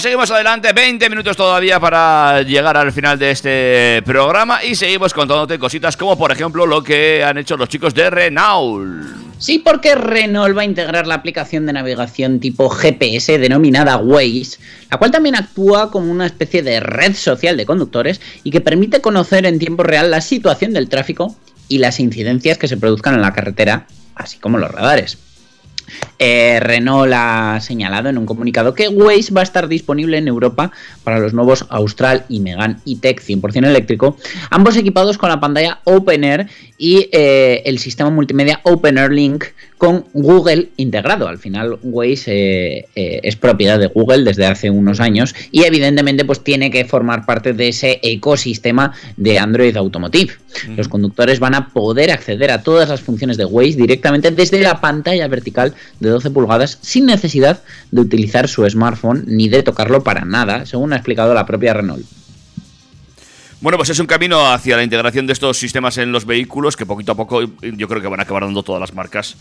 Seguimos 0.00 0.30
adelante, 0.30 0.72
20 0.72 1.10
minutos 1.10 1.36
todavía 1.36 1.80
para 1.80 2.42
llegar 2.42 2.76
al 2.76 2.92
final 2.92 3.18
de 3.18 3.32
este 3.32 4.02
programa 4.04 4.62
y 4.62 4.76
seguimos 4.76 5.12
contándote 5.12 5.58
cositas 5.58 5.96
como 5.96 6.16
por 6.16 6.30
ejemplo 6.30 6.66
lo 6.66 6.84
que 6.84 7.24
han 7.24 7.36
hecho 7.36 7.56
los 7.56 7.68
chicos 7.68 7.94
de 7.94 8.08
Renault. 8.08 9.38
Sí, 9.38 9.58
porque 9.58 9.96
Renault 9.96 10.56
va 10.56 10.62
a 10.62 10.66
integrar 10.66 11.08
la 11.08 11.16
aplicación 11.16 11.66
de 11.66 11.72
navegación 11.72 12.38
tipo 12.38 12.68
GPS 12.68 13.38
denominada 13.38 13.96
Waze, 13.96 14.58
la 14.88 14.98
cual 14.98 15.10
también 15.10 15.34
actúa 15.34 15.90
como 15.90 16.12
una 16.12 16.26
especie 16.26 16.62
de 16.62 16.78
red 16.78 17.14
social 17.14 17.56
de 17.56 17.66
conductores 17.66 18.20
y 18.44 18.52
que 18.52 18.60
permite 18.60 19.00
conocer 19.00 19.46
en 19.46 19.58
tiempo 19.58 19.82
real 19.82 20.12
la 20.12 20.20
situación 20.20 20.74
del 20.74 20.88
tráfico 20.88 21.34
y 21.66 21.78
las 21.78 21.98
incidencias 21.98 22.56
que 22.56 22.68
se 22.68 22.76
produzcan 22.76 23.14
en 23.14 23.22
la 23.22 23.32
carretera, 23.32 23.88
así 24.14 24.38
como 24.38 24.58
los 24.58 24.70
radares. 24.70 25.18
Eh, 26.18 26.60
Renault 26.60 27.12
ha 27.14 27.58
señalado 27.60 28.08
en 28.08 28.18
un 28.18 28.26
comunicado 28.26 28.74
que 28.74 28.88
Waze 28.88 29.32
va 29.32 29.40
a 29.40 29.44
estar 29.44 29.68
disponible 29.68 30.18
en 30.18 30.28
Europa 30.28 30.72
para 31.04 31.18
los 31.18 31.34
nuevos 31.34 31.66
Austral 31.68 32.24
y 32.28 32.40
Megane 32.40 32.76
E-Tech 32.86 33.20
100% 33.20 33.66
eléctrico, 33.66 34.16
ambos 34.50 34.76
equipados 34.76 35.18
con 35.18 35.28
la 35.28 35.40
pantalla 35.40 35.80
Open 35.84 36.24
Air 36.24 36.48
y 36.76 37.08
eh, 37.12 37.62
el 37.66 37.78
sistema 37.78 38.10
multimedia 38.10 38.60
Open 38.64 38.98
Air 38.98 39.12
Link 39.12 39.44
con 39.78 40.04
Google 40.12 40.68
integrado. 40.76 41.28
Al 41.28 41.38
final 41.38 41.78
Waze 41.82 42.78
eh, 42.78 42.88
eh, 42.94 43.20
es 43.22 43.36
propiedad 43.36 43.78
de 43.78 43.86
Google 43.86 44.24
desde 44.24 44.46
hace 44.46 44.70
unos 44.70 45.00
años 45.00 45.34
y 45.50 45.62
evidentemente 45.62 46.24
pues 46.24 46.42
tiene 46.42 46.70
que 46.70 46.84
formar 46.84 47.24
parte 47.24 47.52
de 47.52 47.68
ese 47.68 48.00
ecosistema 48.02 48.92
de 49.16 49.38
Android 49.38 49.76
Automotive. 49.76 50.34
Los 50.76 50.88
conductores 50.88 51.38
van 51.38 51.54
a 51.54 51.68
poder 51.68 52.10
acceder 52.10 52.50
a 52.50 52.62
todas 52.62 52.88
las 52.88 53.00
funciones 53.00 53.36
de 53.36 53.44
Waze 53.44 53.76
directamente 53.76 54.30
desde 54.30 54.60
la 54.60 54.80
pantalla 54.80 55.28
vertical 55.28 55.74
de 56.00 56.10
12 56.10 56.30
pulgadas 56.30 56.78
sin 56.82 57.06
necesidad 57.06 57.62
de 57.90 58.00
utilizar 58.00 58.48
su 58.48 58.68
smartphone 58.68 59.24
ni 59.26 59.48
de 59.48 59.62
tocarlo 59.62 60.02
para 60.02 60.24
nada, 60.24 60.66
según 60.66 60.92
ha 60.92 60.96
explicado 60.96 61.32
la 61.34 61.46
propia 61.46 61.74
Renault. 61.74 62.04
Bueno, 63.60 63.76
pues 63.76 63.90
es 63.90 63.98
un 63.98 64.06
camino 64.06 64.52
hacia 64.52 64.76
la 64.76 64.84
integración 64.84 65.26
de 65.26 65.32
estos 65.32 65.58
sistemas 65.58 65.98
en 65.98 66.12
los 66.12 66.24
vehículos 66.24 66.76
que 66.76 66.86
poquito 66.86 67.10
a 67.10 67.16
poco 67.16 67.42
yo 67.42 67.88
creo 67.88 68.00
que 68.00 68.06
van 68.06 68.20
a 68.20 68.22
acabar 68.22 68.44
dando 68.44 68.62
todas 68.62 68.80
las 68.80 68.94
marcas 68.94 69.36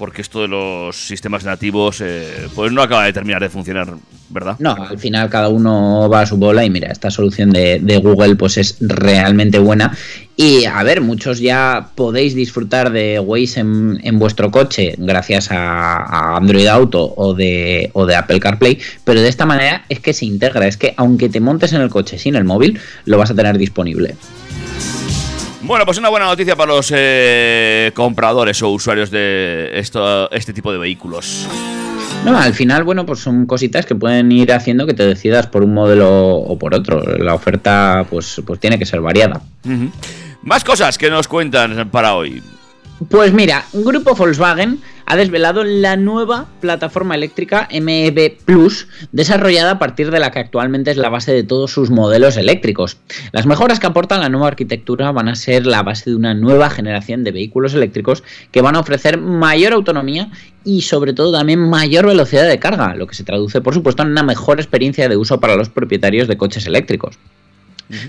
porque 0.00 0.22
esto 0.22 0.40
de 0.40 0.48
los 0.48 0.96
sistemas 0.96 1.44
nativos 1.44 2.00
eh, 2.00 2.48
pues 2.54 2.72
no 2.72 2.80
acaba 2.80 3.04
de 3.04 3.12
terminar 3.12 3.42
de 3.42 3.50
funcionar, 3.50 3.96
¿verdad? 4.30 4.56
No, 4.58 4.72
al 4.72 4.98
final 4.98 5.28
cada 5.28 5.50
uno 5.50 6.08
va 6.08 6.22
a 6.22 6.26
su 6.26 6.38
bola 6.38 6.64
y 6.64 6.70
mira, 6.70 6.90
esta 6.90 7.10
solución 7.10 7.50
de, 7.50 8.00
Google 8.02 8.34
pues 8.34 8.56
es 8.56 8.78
realmente 8.80 9.58
buena 9.58 9.94
y 10.36 10.64
a 10.64 10.82
ver, 10.84 11.02
muchos 11.02 11.38
ya 11.38 11.90
podéis 11.94 12.34
disfrutar 12.34 12.90
de 12.90 13.20
Waze 13.20 13.60
en, 13.60 14.00
en 14.02 14.18
vuestro 14.18 14.50
coche 14.50 14.94
gracias 14.96 15.50
a, 15.50 15.96
a 15.96 16.36
Android 16.38 16.66
Auto 16.66 17.12
o 17.14 17.34
de, 17.34 17.90
o 17.92 18.06
de 18.06 18.16
Apple 18.16 18.40
CarPlay, 18.40 18.78
pero 19.04 19.20
de 19.20 19.28
esta 19.28 19.44
manera 19.44 19.84
es 19.90 20.00
que 20.00 20.14
se 20.14 20.24
integra, 20.24 20.66
es 20.66 20.78
que 20.78 20.94
aunque 20.96 21.28
te 21.28 21.40
montes 21.40 21.74
en 21.74 21.82
el 21.82 21.90
coche 21.90 22.18
sin 22.18 22.36
el 22.36 22.44
móvil, 22.44 22.80
lo 23.04 23.18
vas 23.18 23.32
a 23.32 23.34
tener 23.34 23.58
disponible. 23.58 24.14
Bueno, 25.70 25.84
pues 25.84 25.98
una 25.98 26.08
buena 26.08 26.26
noticia 26.26 26.56
para 26.56 26.74
los 26.74 26.92
eh, 26.92 27.92
compradores 27.94 28.60
o 28.60 28.70
usuarios 28.70 29.08
de 29.12 29.70
esto, 29.74 30.28
este 30.32 30.52
tipo 30.52 30.72
de 30.72 30.78
vehículos. 30.78 31.46
No, 32.24 32.36
al 32.36 32.54
final, 32.54 32.82
bueno, 32.82 33.06
pues 33.06 33.20
son 33.20 33.46
cositas 33.46 33.86
que 33.86 33.94
pueden 33.94 34.32
ir 34.32 34.52
haciendo 34.52 34.84
que 34.84 34.94
te 34.94 35.06
decidas 35.06 35.46
por 35.46 35.62
un 35.62 35.72
modelo 35.72 36.10
o 36.10 36.58
por 36.58 36.74
otro. 36.74 37.00
La 37.18 37.34
oferta, 37.34 38.04
pues, 38.10 38.42
pues 38.44 38.58
tiene 38.58 38.80
que 38.80 38.84
ser 38.84 39.00
variada. 39.00 39.42
Más 40.42 40.64
cosas 40.64 40.98
que 40.98 41.08
nos 41.08 41.28
cuentan 41.28 41.88
para 41.88 42.16
hoy. 42.16 42.42
Pues 43.08 43.32
mira, 43.32 43.64
grupo 43.72 44.14
Volkswagen 44.14 44.78
ha 45.06 45.16
desvelado 45.16 45.64
la 45.64 45.96
nueva 45.96 46.48
plataforma 46.60 47.14
eléctrica 47.14 47.66
MEB 47.72 48.36
Plus, 48.44 48.88
desarrollada 49.10 49.72
a 49.72 49.78
partir 49.78 50.10
de 50.10 50.20
la 50.20 50.30
que 50.30 50.38
actualmente 50.38 50.90
es 50.90 50.98
la 50.98 51.08
base 51.08 51.32
de 51.32 51.42
todos 51.42 51.72
sus 51.72 51.88
modelos 51.88 52.36
eléctricos. 52.36 52.98
Las 53.32 53.46
mejoras 53.46 53.80
que 53.80 53.86
aporta 53.86 54.18
la 54.18 54.28
nueva 54.28 54.48
arquitectura 54.48 55.12
van 55.12 55.28
a 55.28 55.34
ser 55.34 55.64
la 55.64 55.82
base 55.82 56.10
de 56.10 56.16
una 56.16 56.34
nueva 56.34 56.68
generación 56.68 57.24
de 57.24 57.32
vehículos 57.32 57.72
eléctricos 57.72 58.22
que 58.50 58.60
van 58.60 58.76
a 58.76 58.80
ofrecer 58.80 59.18
mayor 59.18 59.72
autonomía 59.72 60.30
y 60.62 60.82
sobre 60.82 61.14
todo 61.14 61.32
también 61.32 61.70
mayor 61.70 62.06
velocidad 62.06 62.46
de 62.46 62.58
carga, 62.58 62.94
lo 62.94 63.06
que 63.06 63.14
se 63.14 63.24
traduce 63.24 63.62
por 63.62 63.72
supuesto 63.72 64.02
en 64.02 64.10
una 64.10 64.22
mejor 64.22 64.60
experiencia 64.60 65.08
de 65.08 65.16
uso 65.16 65.40
para 65.40 65.56
los 65.56 65.70
propietarios 65.70 66.28
de 66.28 66.36
coches 66.36 66.66
eléctricos. 66.66 67.18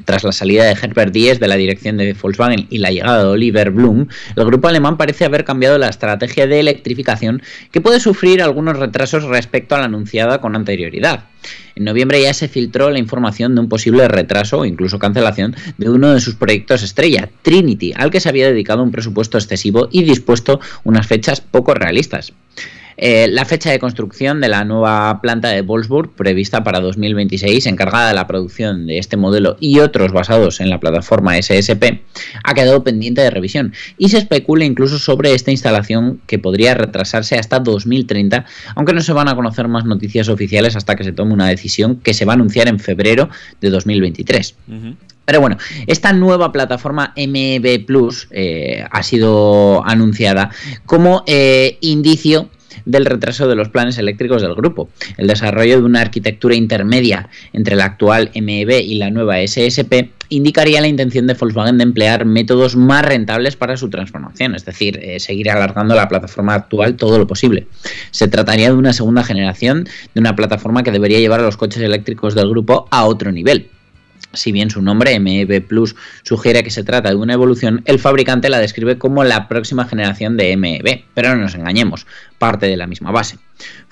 Tras 0.05 0.23
la 0.23 0.31
salida 0.31 0.65
de 0.65 0.71
Herbert 0.71 1.13
Diess 1.13 1.39
de 1.39 1.47
la 1.47 1.55
dirección 1.55 1.97
de 1.97 2.13
Volkswagen 2.13 2.67
y 2.69 2.77
la 2.77 2.91
llegada 2.91 3.23
de 3.23 3.29
Oliver 3.29 3.71
Bloom, 3.71 4.07
el 4.35 4.45
grupo 4.45 4.67
alemán 4.67 4.97
parece 4.97 5.25
haber 5.25 5.43
cambiado 5.43 5.77
la 5.77 5.89
estrategia 5.89 6.47
de 6.47 6.59
electrificación 6.59 7.41
que 7.71 7.81
puede 7.81 7.99
sufrir 7.99 8.41
algunos 8.41 8.77
retrasos 8.77 9.23
respecto 9.23 9.75
a 9.75 9.79
la 9.79 9.85
anunciada 9.85 10.39
con 10.39 10.55
anterioridad. 10.55 11.25
En 11.75 11.85
noviembre 11.85 12.21
ya 12.21 12.33
se 12.33 12.47
filtró 12.47 12.89
la 12.89 12.99
información 12.99 13.55
de 13.55 13.61
un 13.61 13.69
posible 13.69 14.07
retraso 14.07 14.59
o 14.59 14.65
incluso 14.65 14.99
cancelación 14.99 15.55
de 15.77 15.89
uno 15.89 16.13
de 16.13 16.21
sus 16.21 16.35
proyectos 16.35 16.83
estrella, 16.83 17.29
Trinity, 17.41 17.93
al 17.95 18.11
que 18.11 18.19
se 18.19 18.29
había 18.29 18.47
dedicado 18.47 18.83
un 18.83 18.91
presupuesto 18.91 19.37
excesivo 19.37 19.87
y 19.91 20.03
dispuesto 20.03 20.59
unas 20.83 21.07
fechas 21.07 21.41
poco 21.41 21.73
realistas. 21.73 22.33
Eh, 22.97 23.27
la 23.29 23.45
fecha 23.45 23.71
de 23.71 23.79
construcción 23.79 24.41
de 24.41 24.49
la 24.49 24.63
nueva 24.63 25.19
planta 25.21 25.49
de 25.49 25.61
Wolfsburg, 25.61 26.11
prevista 26.11 26.63
para 26.63 26.79
2026, 26.79 27.65
encargada 27.67 28.09
de 28.09 28.13
la 28.13 28.27
producción 28.27 28.87
de 28.87 28.97
este 28.97 29.17
modelo 29.17 29.57
y 29.59 29.79
otros 29.79 30.11
basados 30.11 30.59
en 30.59 30.69
la 30.69 30.79
plataforma 30.79 31.41
SSP, 31.41 32.01
ha 32.43 32.53
quedado 32.53 32.83
pendiente 32.83 33.21
de 33.21 33.29
revisión 33.29 33.73
y 33.97 34.09
se 34.09 34.17
especula 34.17 34.65
incluso 34.65 34.99
sobre 34.99 35.33
esta 35.33 35.51
instalación 35.51 36.21
que 36.27 36.39
podría 36.39 36.73
retrasarse 36.73 37.37
hasta 37.37 37.59
2030, 37.59 38.45
aunque 38.75 38.93
no 38.93 39.01
se 39.01 39.13
van 39.13 39.27
a 39.27 39.35
conocer 39.35 39.67
más 39.67 39.85
noticias 39.85 40.29
oficiales 40.29 40.75
hasta 40.75 40.95
que 40.95 41.03
se 41.03 41.11
tome 41.11 41.33
una 41.33 41.47
decisión 41.47 41.97
que 41.97 42.13
se 42.13 42.25
va 42.25 42.33
a 42.33 42.35
anunciar 42.35 42.67
en 42.67 42.79
febrero 42.79 43.29
de 43.59 43.69
2023. 43.69 44.55
Pero 45.25 45.39
bueno, 45.39 45.57
esta 45.87 46.13
nueva 46.13 46.51
plataforma 46.51 47.13
MEB 47.15 47.85
Plus 47.85 48.27
eh, 48.31 48.83
ha 48.89 49.03
sido 49.03 49.85
anunciada 49.87 50.51
como 50.85 51.23
eh, 51.25 51.77
indicio 51.81 52.49
del 52.85 53.05
retraso 53.05 53.47
de 53.47 53.55
los 53.55 53.69
planes 53.69 53.97
eléctricos 53.97 54.41
del 54.41 54.55
grupo. 54.55 54.89
El 55.17 55.27
desarrollo 55.27 55.79
de 55.79 55.85
una 55.85 56.01
arquitectura 56.01 56.55
intermedia 56.55 57.29
entre 57.53 57.75
la 57.75 57.85
actual 57.85 58.31
MEB 58.33 58.81
y 58.81 58.95
la 58.95 59.09
nueva 59.09 59.37
SSP 59.45 60.09
indicaría 60.29 60.79
la 60.79 60.87
intención 60.87 61.27
de 61.27 61.33
Volkswagen 61.33 61.77
de 61.77 61.83
emplear 61.83 62.25
métodos 62.25 62.77
más 62.77 63.03
rentables 63.03 63.57
para 63.57 63.75
su 63.75 63.89
transformación, 63.89 64.55
es 64.55 64.63
decir, 64.63 64.97
eh, 65.01 65.19
seguir 65.19 65.49
alargando 65.51 65.93
la 65.93 66.07
plataforma 66.07 66.53
actual 66.53 66.95
todo 66.95 67.19
lo 67.19 67.27
posible. 67.27 67.67
Se 68.11 68.29
trataría 68.29 68.69
de 68.69 68.75
una 68.75 68.93
segunda 68.93 69.23
generación 69.23 69.89
de 70.13 70.19
una 70.21 70.35
plataforma 70.35 70.83
que 70.83 70.91
debería 70.91 71.19
llevar 71.19 71.41
a 71.41 71.43
los 71.43 71.57
coches 71.57 71.83
eléctricos 71.83 72.33
del 72.33 72.49
grupo 72.49 72.87
a 72.91 73.03
otro 73.05 73.31
nivel. 73.31 73.67
Si 74.33 74.51
bien 74.51 74.69
su 74.69 74.81
nombre 74.81 75.19
MEB 75.19 75.67
Plus 75.67 75.95
sugiere 76.23 76.63
que 76.63 76.69
se 76.69 76.83
trata 76.83 77.09
de 77.09 77.15
una 77.15 77.33
evolución, 77.33 77.81
el 77.85 77.99
fabricante 77.99 78.49
la 78.49 78.59
describe 78.59 78.97
como 78.97 79.23
la 79.23 79.47
próxima 79.47 79.85
generación 79.85 80.37
de 80.37 80.55
MEB, 80.55 81.03
pero 81.13 81.35
no 81.35 81.41
nos 81.41 81.55
engañemos, 81.55 82.07
parte 82.37 82.67
de 82.67 82.77
la 82.77 82.87
misma 82.87 83.11
base. 83.11 83.37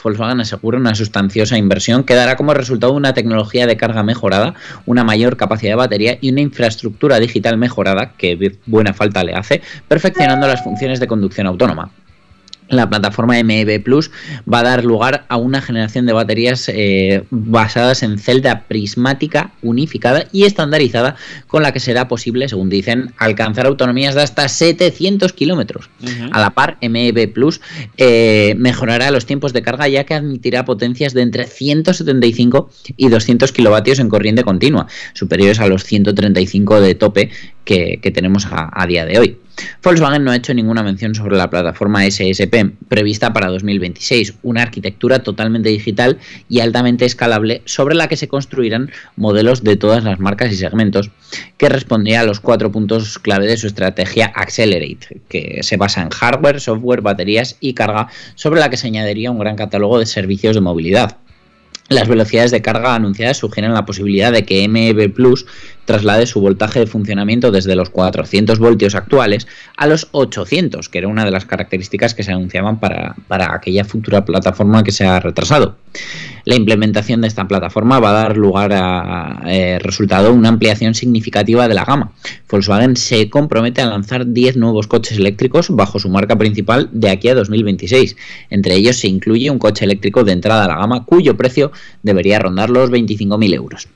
Volkswagen 0.02 0.40
asegura 0.40 0.78
una 0.78 0.96
sustanciosa 0.96 1.58
inversión 1.58 2.04
que 2.04 2.16
dará 2.16 2.36
como 2.36 2.54
resultado 2.54 2.94
una 2.94 3.14
tecnología 3.14 3.68
de 3.68 3.78
carga 3.78 4.04
mejorada, 4.04 4.56
una 4.86 5.04
mayor 5.04 5.38
capacidad 5.38 5.72
de 5.72 5.76
batería 5.76 6.18
y 6.22 6.32
una 6.32 6.42
infraestructura 6.42 7.20
digital 7.20 7.58
mejorada, 7.58 8.14
que 8.18 8.58
buena 8.66 8.94
falta 8.94 9.24
le 9.24 9.34
hace, 9.34 9.62
perfeccionando 9.88 10.48
las 10.48 10.64
funciones 10.64 11.00
de 11.00 11.08
conducción 11.08 11.48
autónoma. 11.48 11.92
La 12.70 12.90
plataforma 12.90 13.42
MEB 13.44 13.84
Plus 13.84 14.12
va 14.52 14.60
a 14.60 14.64
dar 14.64 14.86
lugar 14.86 15.26
a 15.28 15.38
una 15.38 15.62
generación 15.62 16.06
de 16.06 16.14
baterías 16.14 16.70
eh, 16.70 17.24
basadas 17.32 18.04
en 18.04 18.20
celda 18.20 18.68
prismática 18.68 19.52
unificada 19.62 20.28
y 20.32 20.44
estandarizada 20.44 21.16
con 21.48 21.64
la 21.64 21.72
que 21.72 21.80
será 21.80 22.08
posible, 22.08 22.48
según 22.48 22.70
dicen, 22.70 23.14
alcanzar 23.18 23.66
autonomías 23.66 24.14
de 24.16 24.22
hasta 24.22 24.48
700 24.48 25.34
kilómetros. 25.34 25.90
A 26.32 26.40
la 26.40 26.52
par, 26.52 26.78
MEB 26.82 27.34
Plus 27.34 27.60
eh, 27.98 28.54
mejorará 28.58 29.10
los 29.12 29.26
tiempos 29.26 29.52
de 29.54 29.62
carga 29.62 29.88
ya 29.88 30.04
que 30.04 30.14
admitirá 30.14 30.66
potencias 30.66 31.14
de 31.14 31.24
entre 31.24 31.48
175 31.48 32.70
y 32.98 33.10
200 33.10 33.52
kilovatios 33.52 34.00
en 34.00 34.10
corriente 34.10 34.44
continua, 34.44 34.88
superiores 35.14 35.60
a 35.60 35.68
los 35.68 35.84
135 35.84 36.82
de 36.82 36.96
tope 36.96 37.32
que, 37.66 38.00
que 38.02 38.12
tenemos 38.12 38.46
a, 38.46 38.70
a 38.72 38.86
día 38.86 39.06
de 39.06 39.20
hoy. 39.20 39.38
Volkswagen 39.84 40.24
no 40.24 40.32
ha 40.32 40.36
hecho 40.36 40.54
ninguna 40.54 40.84
mención 40.84 41.16
sobre 41.16 41.38
la 41.38 41.50
plataforma 41.50 42.04
SSP 42.10 42.72
prevista 42.88 43.34
para 43.34 43.48
2026, 43.48 44.36
una 44.44 44.62
arquitectura 44.62 45.20
totalmente 45.20 45.70
digital 45.70 46.18
y 46.50 46.60
altamente 46.60 47.06
escalable 47.06 47.62
sobre 47.66 47.96
la 47.96 48.08
que 48.08 48.18
se 48.18 48.28
construirán 48.28 48.92
modelos 49.16 49.64
de 49.64 49.76
todas 49.76 50.04
las 50.04 50.20
marcas 50.20 50.52
y 50.52 50.56
segmentos, 50.56 51.12
que 51.58 51.70
respondía 51.70 52.22
a 52.22 52.26
los 52.26 52.40
cuatro 52.40 52.72
puntos 52.72 53.20
clave 53.20 53.48
de 53.48 53.58
su 53.58 53.68
estrategia 53.68 54.32
Accelerate, 54.36 55.22
que 55.28 55.60
se 55.62 55.78
basa 55.78 56.02
en 56.02 56.10
hardware, 56.10 56.60
software, 56.60 57.02
baterías 57.02 57.58
y 57.60 57.74
carga, 57.74 58.08
sobre 58.36 58.60
la 58.60 58.70
que 58.70 58.78
se 58.78 58.88
añadiría 58.88 59.32
un 59.32 59.40
gran 59.40 59.56
catálogo 59.56 60.00
de 60.00 60.06
servicios 60.06 60.56
de 60.56 60.62
movilidad. 60.62 61.18
Las 61.90 62.08
velocidades 62.08 62.52
de 62.52 62.62
carga 62.62 62.94
anunciadas 62.94 63.38
sugieren 63.38 63.74
la 63.74 63.86
posibilidad 63.86 64.32
de 64.32 64.46
que 64.46 64.68
MEB 64.68 65.12
Plus 65.12 65.48
traslade 65.86 66.28
su 66.28 66.40
voltaje 66.40 66.80
de 66.80 66.86
funcionamiento 66.86 67.50
desde 67.50 67.76
los 67.76 67.90
400 67.90 68.60
voltios 68.60 68.94
actuales 68.94 69.48
a 69.76 69.88
los 69.88 70.08
800, 70.12 70.88
que 70.88 71.00
era 71.00 71.08
una 71.08 71.26
de 71.26 71.32
las 71.32 71.46
características 71.46 72.14
que 72.14 72.22
se 72.22 72.32
anunciaban 72.32 72.80
para, 72.80 73.16
para 73.28 73.56
aquella 73.56 73.84
futura 73.86 74.24
plataforma 74.24 74.84
que 74.84 74.92
se 74.92 75.08
ha 75.08 75.20
retrasado. 75.20 75.78
La 76.46 76.56
implementación 76.56 77.22
de 77.22 77.28
esta 77.28 77.48
plataforma 77.48 78.00
va 78.00 78.12
a 78.12 78.24
dar 78.24 78.38
lugar 78.38 78.72
a, 78.74 79.42
eh, 79.48 79.80
resultado 79.80 80.32
una 80.32 80.50
ampliación 80.50 80.94
significativa 80.94 81.68
de 81.68 81.74
la 81.74 81.86
gama. 81.86 82.12
Volkswagen 82.50 82.96
se 82.96 83.30
compromete 83.30 83.82
a 83.82 83.88
lanzar 83.88 84.28
10 84.28 84.58
nuevos 84.58 84.88
coches 84.88 85.18
eléctricos 85.18 85.70
bajo 85.70 86.00
su 86.00 86.10
marca 86.10 86.38
principal 86.38 86.90
de 86.92 87.10
aquí 87.10 87.30
a 87.30 87.36
2026. 87.36 88.16
Entre 88.52 88.76
ellos 88.76 88.98
se 88.98 89.08
incluye 89.08 89.50
un 89.50 89.60
coche 89.60 89.86
eléctrico 89.86 90.24
de 90.24 90.34
entrada 90.34 90.66
a 90.66 90.68
la 90.68 90.78
gama 90.78 91.06
cuyo 91.06 91.36
precio 91.36 91.72
debería 92.04 92.40
rondar 92.40 92.70
los 92.70 92.92
25.000 92.92 93.54
euros. 93.54 93.88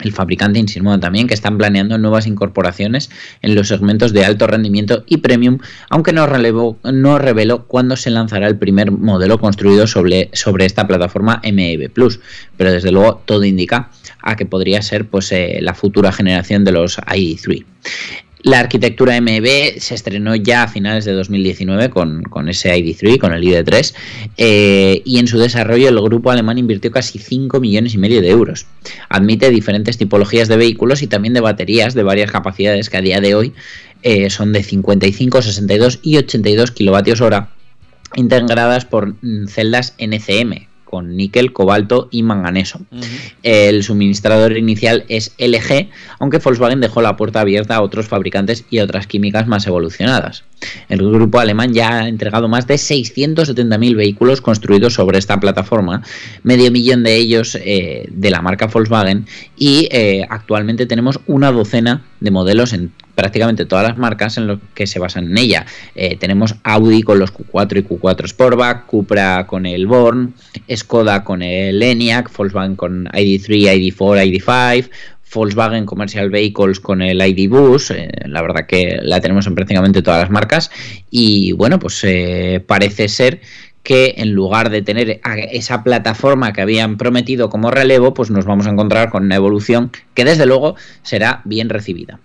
El 0.00 0.12
fabricante 0.12 0.60
insinuó 0.60 1.00
también 1.00 1.26
que 1.26 1.34
están 1.34 1.58
planeando 1.58 1.98
nuevas 1.98 2.26
incorporaciones 2.26 3.10
en 3.42 3.54
los 3.54 3.68
segmentos 3.68 4.12
de 4.12 4.24
alto 4.24 4.46
rendimiento 4.46 5.02
y 5.06 5.16
premium, 5.16 5.58
aunque 5.90 6.12
no, 6.12 6.26
no 6.84 7.18
reveló 7.18 7.64
cuándo 7.66 7.96
se 7.96 8.10
lanzará 8.10 8.46
el 8.46 8.56
primer 8.56 8.92
modelo 8.92 9.40
construido 9.40 9.88
sobre, 9.88 10.30
sobre 10.34 10.66
esta 10.66 10.86
plataforma 10.86 11.42
MEB 11.42 11.90
Plus. 11.90 12.20
Pero 12.56 12.70
desde 12.70 12.92
luego 12.92 13.22
todo 13.24 13.44
indica 13.44 13.90
a 14.22 14.36
que 14.36 14.46
podría 14.46 14.82
ser 14.82 15.06
pues, 15.06 15.32
eh, 15.32 15.58
la 15.62 15.74
futura 15.74 16.12
generación 16.12 16.64
de 16.64 16.72
los 16.72 16.98
i3. 16.98 17.64
La 18.42 18.60
arquitectura 18.60 19.20
MEB 19.20 19.80
se 19.80 19.94
estrenó 19.94 20.36
ya 20.36 20.62
a 20.62 20.68
finales 20.68 21.04
de 21.04 21.12
2019 21.12 21.90
con, 21.90 22.22
con 22.22 22.48
ese 22.48 22.74
ID3, 22.74 23.18
con 23.18 23.32
el 23.32 23.42
ID3, 23.42 23.94
eh, 24.36 25.02
y 25.04 25.18
en 25.18 25.26
su 25.26 25.38
desarrollo 25.38 25.88
el 25.88 26.00
grupo 26.00 26.30
alemán 26.30 26.56
invirtió 26.56 26.92
casi 26.92 27.18
5 27.18 27.58
millones 27.58 27.94
y 27.94 27.98
medio 27.98 28.20
de 28.20 28.30
euros. 28.30 28.66
Admite 29.08 29.50
diferentes 29.50 29.98
tipologías 29.98 30.46
de 30.46 30.56
vehículos 30.56 31.02
y 31.02 31.08
también 31.08 31.34
de 31.34 31.40
baterías 31.40 31.94
de 31.94 32.04
varias 32.04 32.30
capacidades 32.30 32.90
que 32.90 32.96
a 32.96 33.02
día 33.02 33.20
de 33.20 33.34
hoy 33.34 33.54
eh, 34.02 34.30
son 34.30 34.52
de 34.52 34.62
55, 34.62 35.42
62 35.42 35.98
y 36.02 36.18
82 36.18 36.70
kilovatios 36.70 37.20
hora, 37.20 37.50
integradas 38.14 38.84
por 38.84 39.14
mm, 39.20 39.48
celdas 39.48 39.94
NCM, 39.98 40.68
con 40.88 41.16
níquel, 41.16 41.52
cobalto 41.52 42.08
y 42.10 42.22
manganeso. 42.22 42.80
El 43.42 43.82
suministrador 43.82 44.56
inicial 44.56 45.04
es 45.08 45.32
LG, 45.38 45.88
aunque 46.18 46.38
Volkswagen 46.38 46.80
dejó 46.80 47.02
la 47.02 47.16
puerta 47.16 47.40
abierta 47.40 47.76
a 47.76 47.82
otros 47.82 48.08
fabricantes 48.08 48.64
y 48.70 48.78
a 48.78 48.84
otras 48.84 49.06
químicas 49.06 49.46
más 49.46 49.66
evolucionadas. 49.66 50.44
El 50.88 50.98
grupo 50.98 51.38
alemán 51.38 51.72
ya 51.72 52.00
ha 52.00 52.08
entregado 52.08 52.48
más 52.48 52.66
de 52.66 52.74
670.000 52.74 53.96
vehículos 53.96 54.40
construidos 54.40 54.94
sobre 54.94 55.18
esta 55.18 55.38
plataforma, 55.38 56.02
medio 56.42 56.70
millón 56.70 57.04
de 57.04 57.16
ellos 57.16 57.56
eh, 57.60 58.08
de 58.10 58.30
la 58.30 58.42
marca 58.42 58.66
Volkswagen 58.66 59.26
y 59.56 59.88
eh, 59.92 60.26
actualmente 60.28 60.86
tenemos 60.86 61.20
una 61.26 61.52
docena 61.52 62.04
de 62.20 62.30
modelos 62.30 62.72
en 62.72 62.92
prácticamente 63.18 63.66
todas 63.66 63.88
las 63.88 63.98
marcas 63.98 64.36
en 64.36 64.46
lo 64.46 64.60
que 64.74 64.86
se 64.86 65.00
basan 65.00 65.24
en 65.24 65.38
ella. 65.38 65.66
Eh, 65.96 66.16
tenemos 66.16 66.54
Audi 66.62 67.02
con 67.02 67.18
los 67.18 67.34
Q4 67.34 67.78
y 67.78 67.82
Q4 67.82 68.28
Sportback, 68.28 68.86
Cupra 68.86 69.44
con 69.44 69.66
el 69.66 69.88
Born, 69.88 70.34
Skoda 70.72 71.24
con 71.24 71.42
el 71.42 71.82
ENIAC, 71.82 72.30
Volkswagen 72.36 72.76
con 72.76 73.06
ID3, 73.06 73.92
ID4, 73.92 74.40
ID5, 74.40 74.90
Volkswagen 75.34 75.84
Commercial 75.84 76.30
Vehicles 76.30 76.78
con 76.78 77.02
el 77.02 77.20
ID 77.20 77.50
Bus, 77.50 77.90
eh, 77.90 78.08
la 78.26 78.40
verdad 78.40 78.66
que 78.68 79.00
la 79.02 79.20
tenemos 79.20 79.48
en 79.48 79.56
prácticamente 79.56 80.00
todas 80.00 80.20
las 80.20 80.30
marcas 80.30 80.70
y 81.10 81.50
bueno, 81.54 81.80
pues 81.80 82.00
eh, 82.04 82.62
parece 82.64 83.08
ser 83.08 83.40
que 83.82 84.14
en 84.18 84.32
lugar 84.32 84.70
de 84.70 84.82
tener 84.82 85.20
esa 85.50 85.82
plataforma 85.82 86.52
que 86.52 86.60
habían 86.60 86.98
prometido 86.98 87.50
como 87.50 87.72
relevo, 87.72 88.14
pues 88.14 88.30
nos 88.30 88.44
vamos 88.44 88.68
a 88.68 88.70
encontrar 88.70 89.10
con 89.10 89.24
una 89.24 89.34
evolución 89.34 89.90
que 90.14 90.24
desde 90.24 90.46
luego 90.46 90.76
será 91.02 91.40
bien 91.44 91.68
recibida. 91.68 92.20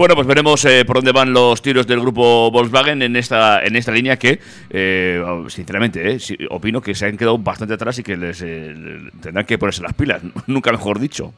Bueno, 0.00 0.14
pues 0.14 0.26
veremos 0.26 0.64
eh, 0.64 0.86
por 0.86 0.96
dónde 0.96 1.12
van 1.12 1.34
los 1.34 1.60
tiros 1.60 1.86
del 1.86 2.00
grupo 2.00 2.50
Volkswagen 2.50 3.02
en 3.02 3.16
esta, 3.16 3.62
en 3.62 3.76
esta 3.76 3.92
línea 3.92 4.16
que, 4.16 4.40
eh, 4.70 5.22
sinceramente, 5.48 6.12
eh, 6.12 6.18
opino 6.48 6.80
que 6.80 6.94
se 6.94 7.04
han 7.04 7.18
quedado 7.18 7.36
bastante 7.36 7.74
atrás 7.74 7.98
y 7.98 8.02
que 8.02 8.16
les 8.16 8.38
tendrán 8.38 9.44
que 9.44 9.58
ponerse 9.58 9.82
las 9.82 9.92
pilas, 9.92 10.22
nunca 10.46 10.72
mejor 10.72 11.00
dicho. 11.00 11.34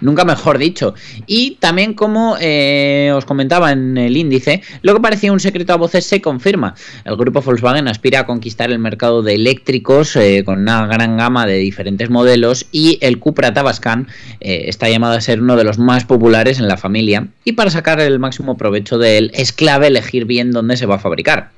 Nunca 0.00 0.24
mejor 0.24 0.56
dicho. 0.56 0.94
Y 1.26 1.56
también, 1.56 1.92
como 1.92 2.36
os 2.36 3.24
comentaba 3.26 3.70
en 3.72 3.98
el 3.98 4.16
índice, 4.16 4.62
lo 4.80 4.94
que 4.94 5.00
parecía 5.00 5.30
un 5.30 5.38
secreto 5.38 5.74
a 5.74 5.76
voces 5.76 6.06
se 6.06 6.22
confirma. 6.22 6.74
El 7.04 7.16
grupo 7.16 7.42
Volkswagen 7.42 7.86
aspira 7.86 8.20
a 8.20 8.26
conquistar 8.26 8.70
el 8.70 8.78
mercado 8.78 9.22
de 9.22 9.34
eléctricos 9.34 10.16
con 10.46 10.60
una 10.60 10.86
gran 10.86 11.18
gama 11.18 11.44
de 11.44 11.58
diferentes 11.58 12.08
modelos 12.08 12.68
y 12.72 12.96
el 13.02 13.18
Cupra 13.18 13.52
Tabascan 13.52 14.08
está 14.40 14.88
llamado 14.88 15.12
a 15.12 15.20
ser 15.20 15.42
uno 15.42 15.56
de 15.56 15.64
los 15.64 15.78
más 15.78 16.06
populares 16.06 16.58
en 16.58 16.66
la 16.66 16.78
familia 16.78 17.28
y 17.44 17.52
para 17.52 17.68
sacar 17.68 17.89
el 17.98 18.18
máximo 18.18 18.56
provecho 18.56 18.98
de 18.98 19.18
él 19.18 19.30
es 19.34 19.52
clave 19.52 19.88
elegir 19.88 20.26
bien 20.26 20.52
dónde 20.52 20.76
se 20.76 20.86
va 20.86 20.96
a 20.96 20.98
fabricar. 21.00 21.50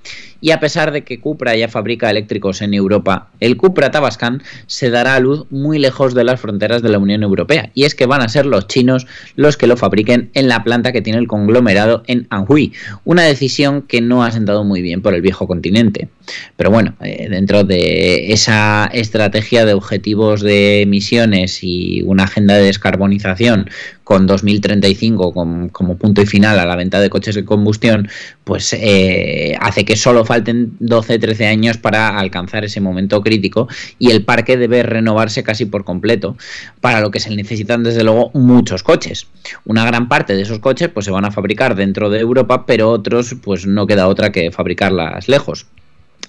Y 0.43 0.51
a 0.51 0.59
pesar 0.59 0.91
de 0.91 1.05
que 1.05 1.21
Cupra 1.21 1.57
ya 1.57 1.69
fabrica 1.69 2.11
eléctricos 2.11 2.63
en 2.63 2.75
Europa, 2.75 3.31
el 3.39 3.57
Cupra 3.57 3.93
Tabascan 3.93 4.43
se 4.67 4.91
dará 4.91 5.15
a 5.15 5.21
luz 5.21 5.47
muy 5.51 5.79
lejos 5.79 6.15
de 6.15 6.25
las 6.25 6.41
fronteras 6.41 6.83
de 6.83 6.89
la 6.89 6.99
Unión 6.99 7.23
Europea. 7.23 7.71
Y 7.75 7.85
es 7.85 7.95
que 7.95 8.07
van 8.07 8.23
a 8.23 8.29
ser 8.29 8.45
los 8.45 8.67
chinos 8.67 9.07
los 9.37 9.57
que 9.57 9.69
lo 9.69 9.77
fabriquen 9.77 10.31
en 10.35 10.49
la 10.49 10.65
planta 10.65 10.91
que 10.91 11.01
tiene 11.01 11.21
el 11.21 11.29
conglomerado 11.29 12.03
en 12.09 12.27
Anhui. 12.29 12.73
Una 13.05 13.23
decisión 13.23 13.83
que 13.83 14.01
no 14.01 14.25
ha 14.25 14.33
sentado 14.33 14.65
muy 14.65 14.83
bien 14.83 15.01
por 15.01 15.15
el 15.15 15.23
viejo 15.23 15.47
continente. 15.47 16.09
Pero 16.57 16.71
bueno, 16.71 16.95
eh, 17.01 17.29
dentro 17.31 17.63
de 17.63 18.33
esa 18.33 18.91
estrategia 18.93 19.65
de 19.65 19.75
objetivos 19.75 20.41
de 20.41 20.83
emisiones 20.83 21.61
y 21.63 22.03
una 22.03 22.25
agenda 22.25 22.57
de 22.57 22.65
descarbonización 22.65 23.71
con 24.05 24.27
2035 24.27 25.33
como, 25.33 25.71
como 25.71 25.97
punto 25.97 26.23
y 26.23 26.27
final 26.27 26.59
a 26.59 26.67
la 26.67 26.77
venta 26.77 27.01
de 27.01 27.09
coches 27.09 27.35
de 27.35 27.45
combustión, 27.45 28.09
pues 28.45 28.73
eh, 28.73 29.57
hace 29.61 29.85
que 29.85 29.97
solo 29.97 30.25
falten 30.33 30.79
12-13 30.81 31.47
años 31.47 31.77
para 31.77 32.19
alcanzar 32.19 32.65
ese 32.65 32.81
momento 32.81 33.21
crítico 33.21 33.69
y 33.99 34.13
el 34.13 34.25
parque 34.25 34.57
debe 34.57 34.83
renovarse 34.83 35.43
casi 35.43 35.67
por 35.67 35.85
completo, 35.85 36.39
para 36.81 37.03
lo 37.03 37.11
que 37.11 37.21
se 37.21 37.37
necesitan 37.37 37.83
desde 37.83 38.03
luego 38.03 38.31
muchos 38.33 38.83
coches. 38.83 39.27
Una 39.67 39.85
gran 39.85 40.09
parte 40.09 40.35
de 40.35 40.41
esos 40.41 40.59
coches 40.59 40.89
pues 40.89 41.05
se 41.05 41.13
van 41.13 41.27
a 41.27 41.31
fabricar 41.31 41.75
dentro 41.75 42.09
de 42.09 42.21
Europa, 42.21 42.65
pero 42.65 42.89
otros 42.89 43.37
pues 43.43 43.67
no 43.67 43.87
queda 43.87 44.09
otra 44.09 44.33
que 44.33 44.51
fabricarlas 44.51 45.29
lejos. 45.29 45.67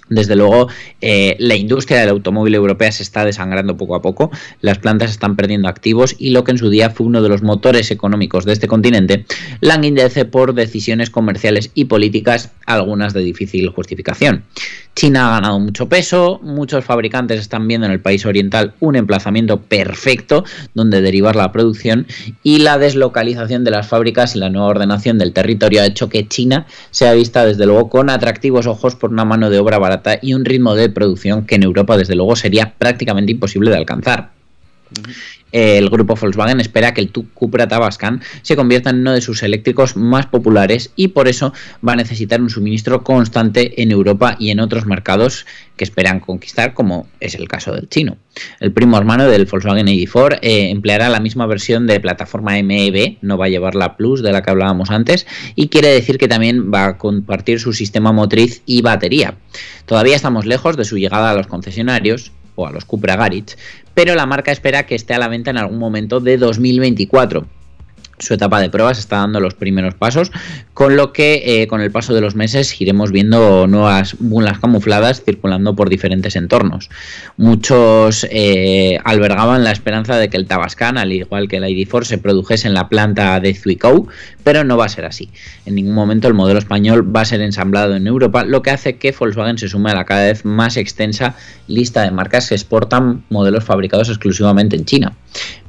Desde 0.08 0.36
luego, 0.36 0.68
eh, 1.00 1.34
la 1.38 1.56
industria 1.56 2.00
del 2.00 2.10
automóvil 2.10 2.54
europea 2.54 2.92
se 2.92 3.02
está 3.02 3.24
desangrando 3.24 3.76
poco 3.76 3.94
a 3.94 4.02
poco, 4.02 4.30
las 4.60 4.78
plantas 4.78 5.10
están 5.10 5.34
perdiendo 5.34 5.68
activos 5.68 6.14
y 6.18 6.30
lo 6.30 6.44
que 6.44 6.50
en 6.50 6.58
su 6.58 6.68
día 6.68 6.90
fue 6.90 7.06
uno 7.06 7.22
de 7.22 7.30
los 7.30 7.42
motores 7.42 7.90
económicos 7.90 8.44
de 8.44 8.52
este 8.52 8.68
continente, 8.68 9.24
languidece 9.60 10.26
por 10.26 10.54
decisiones 10.54 11.08
comerciales 11.08 11.70
y 11.74 11.86
políticas, 11.86 12.52
algunas 12.66 13.14
de 13.14 13.20
difícil 13.20 13.68
justificación. 13.70 14.44
China 14.94 15.26
ha 15.26 15.40
ganado 15.40 15.58
mucho 15.58 15.88
peso, 15.88 16.38
muchos 16.42 16.84
fabricantes 16.84 17.40
están 17.40 17.66
viendo 17.66 17.86
en 17.86 17.92
el 17.92 18.00
país 18.00 18.24
oriental 18.26 18.74
un 18.78 18.94
emplazamiento 18.94 19.60
perfecto 19.60 20.44
donde 20.72 21.00
derivar 21.00 21.34
la 21.34 21.50
producción 21.50 22.06
y 22.44 22.58
la 22.58 22.78
deslocalización 22.78 23.64
de 23.64 23.72
las 23.72 23.88
fábricas 23.88 24.36
y 24.36 24.38
la 24.38 24.50
nueva 24.50 24.68
ordenación 24.68 25.18
del 25.18 25.32
territorio 25.32 25.82
ha 25.82 25.86
hecho 25.86 26.08
que 26.08 26.28
China 26.28 26.66
sea 26.92 27.12
vista 27.14 27.44
desde 27.44 27.66
luego 27.66 27.88
con 27.88 28.08
atractivos 28.08 28.68
ojos 28.68 28.94
por 28.94 29.10
una 29.10 29.24
mano 29.24 29.50
de 29.50 29.58
obra 29.58 29.78
barata 29.78 29.93
y 30.22 30.34
un 30.34 30.44
ritmo 30.44 30.74
de 30.74 30.88
producción 30.88 31.46
que 31.46 31.56
en 31.56 31.62
Europa 31.62 31.96
desde 31.96 32.14
luego 32.14 32.36
sería 32.36 32.74
prácticamente 32.76 33.32
imposible 33.32 33.70
de 33.70 33.76
alcanzar. 33.76 34.30
El 35.52 35.88
grupo 35.88 36.16
Volkswagen 36.16 36.58
espera 36.60 36.94
que 36.94 37.00
el 37.00 37.12
Cupra 37.12 37.68
Tabascan 37.68 38.22
se 38.42 38.56
convierta 38.56 38.90
en 38.90 38.98
uno 38.98 39.12
de 39.12 39.20
sus 39.20 39.44
eléctricos 39.44 39.96
más 39.96 40.26
populares 40.26 40.90
y 40.96 41.08
por 41.08 41.28
eso 41.28 41.52
va 41.86 41.92
a 41.92 41.96
necesitar 41.96 42.42
un 42.42 42.50
suministro 42.50 43.04
constante 43.04 43.80
en 43.80 43.92
Europa 43.92 44.34
y 44.40 44.50
en 44.50 44.58
otros 44.58 44.84
mercados 44.84 45.46
que 45.76 45.84
esperan 45.84 46.18
conquistar, 46.18 46.74
como 46.74 47.06
es 47.20 47.36
el 47.36 47.46
caso 47.46 47.72
del 47.72 47.88
chino. 47.88 48.16
El 48.58 48.72
primo 48.72 48.98
hermano 48.98 49.28
del 49.28 49.44
Volkswagen 49.44 49.86
ID4 49.86 50.38
eh, 50.42 50.70
empleará 50.70 51.08
la 51.08 51.20
misma 51.20 51.46
versión 51.46 51.86
de 51.86 52.00
plataforma 52.00 52.60
MEB, 52.60 53.18
no 53.22 53.38
va 53.38 53.46
a 53.46 53.48
llevar 53.48 53.76
la 53.76 53.96
Plus 53.96 54.22
de 54.22 54.32
la 54.32 54.42
que 54.42 54.50
hablábamos 54.50 54.90
antes, 54.90 55.24
y 55.54 55.68
quiere 55.68 55.88
decir 55.88 56.18
que 56.18 56.26
también 56.26 56.72
va 56.72 56.86
a 56.86 56.98
compartir 56.98 57.60
su 57.60 57.72
sistema 57.72 58.12
motriz 58.12 58.62
y 58.66 58.82
batería. 58.82 59.36
Todavía 59.86 60.16
estamos 60.16 60.46
lejos 60.46 60.76
de 60.76 60.84
su 60.84 60.98
llegada 60.98 61.30
a 61.30 61.34
los 61.34 61.46
concesionarios, 61.46 62.32
o 62.54 62.66
a 62.66 62.72
los 62.72 62.84
Cupra 62.84 63.16
Garage, 63.16 63.56
pero 63.94 64.14
la 64.14 64.26
marca 64.26 64.52
espera 64.52 64.86
que 64.86 64.94
esté 64.94 65.14
a 65.14 65.18
la 65.18 65.28
venta 65.28 65.50
en 65.50 65.58
algún 65.58 65.78
momento 65.78 66.20
de 66.20 66.36
2024 66.36 67.46
su 68.18 68.34
etapa 68.34 68.60
de 68.60 68.70
pruebas 68.70 68.98
está 68.98 69.18
dando 69.18 69.40
los 69.40 69.54
primeros 69.54 69.94
pasos, 69.94 70.30
con 70.72 70.96
lo 70.96 71.12
que 71.12 71.62
eh, 71.62 71.66
con 71.66 71.80
el 71.80 71.90
paso 71.90 72.14
de 72.14 72.20
los 72.20 72.34
meses 72.34 72.80
iremos 72.80 73.10
viendo 73.12 73.66
nuevas 73.66 74.16
bulas 74.18 74.58
camufladas 74.58 75.22
circulando 75.22 75.74
por 75.74 75.88
diferentes 75.88 76.36
entornos. 76.36 76.90
Muchos 77.36 78.26
eh, 78.30 78.98
albergaban 79.04 79.64
la 79.64 79.72
esperanza 79.72 80.16
de 80.16 80.28
que 80.28 80.36
el 80.36 80.46
Tabascan, 80.46 80.98
al 80.98 81.12
igual 81.12 81.48
que 81.48 81.56
el 81.56 81.64
ID4, 81.64 82.04
se 82.04 82.18
produjese 82.18 82.68
en 82.68 82.74
la 82.74 82.88
planta 82.88 83.38
de 83.40 83.54
Zuicou, 83.54 84.08
pero 84.42 84.64
no 84.64 84.76
va 84.76 84.86
a 84.86 84.88
ser 84.88 85.04
así. 85.04 85.30
En 85.66 85.74
ningún 85.74 85.94
momento 85.94 86.28
el 86.28 86.34
modelo 86.34 86.58
español 86.58 87.14
va 87.14 87.22
a 87.22 87.24
ser 87.24 87.40
ensamblado 87.40 87.96
en 87.96 88.06
Europa, 88.06 88.44
lo 88.44 88.62
que 88.62 88.70
hace 88.70 88.96
que 88.96 89.14
Volkswagen 89.18 89.58
se 89.58 89.68
sume 89.68 89.90
a 89.90 89.94
la 89.94 90.04
cada 90.04 90.26
vez 90.26 90.44
más 90.44 90.76
extensa 90.76 91.36
lista 91.66 92.02
de 92.02 92.10
marcas 92.10 92.48
que 92.48 92.54
exportan 92.54 93.24
modelos 93.30 93.64
fabricados 93.64 94.08
exclusivamente 94.08 94.76
en 94.76 94.84
China. 94.84 95.12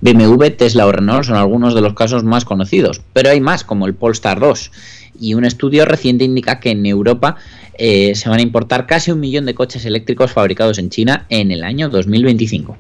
BMW, 0.01 0.47
Tesla 0.57 0.85
o 0.85 0.91
Renault 0.91 1.25
son 1.25 1.35
algunos 1.35 1.73
de 1.73 1.81
los 1.81 1.93
casos 1.93 2.23
más 2.23 2.45
conocidos, 2.45 3.01
pero 3.13 3.29
hay 3.29 3.41
más 3.41 3.63
como 3.63 3.85
el 3.87 3.95
Polestar 3.95 4.39
2 4.39 4.71
y 5.19 5.33
un 5.33 5.45
estudio 5.45 5.85
reciente 5.85 6.23
indica 6.23 6.59
que 6.59 6.71
en 6.71 6.85
Europa 6.85 7.37
eh, 7.77 8.15
se 8.15 8.29
van 8.29 8.39
a 8.39 8.41
importar 8.41 8.85
casi 8.85 9.11
un 9.11 9.19
millón 9.19 9.45
de 9.45 9.55
coches 9.55 9.85
eléctricos 9.85 10.31
fabricados 10.31 10.77
en 10.77 10.89
China 10.89 11.25
en 11.29 11.51
el 11.51 11.63
año 11.63 11.89
2025. 11.89 12.77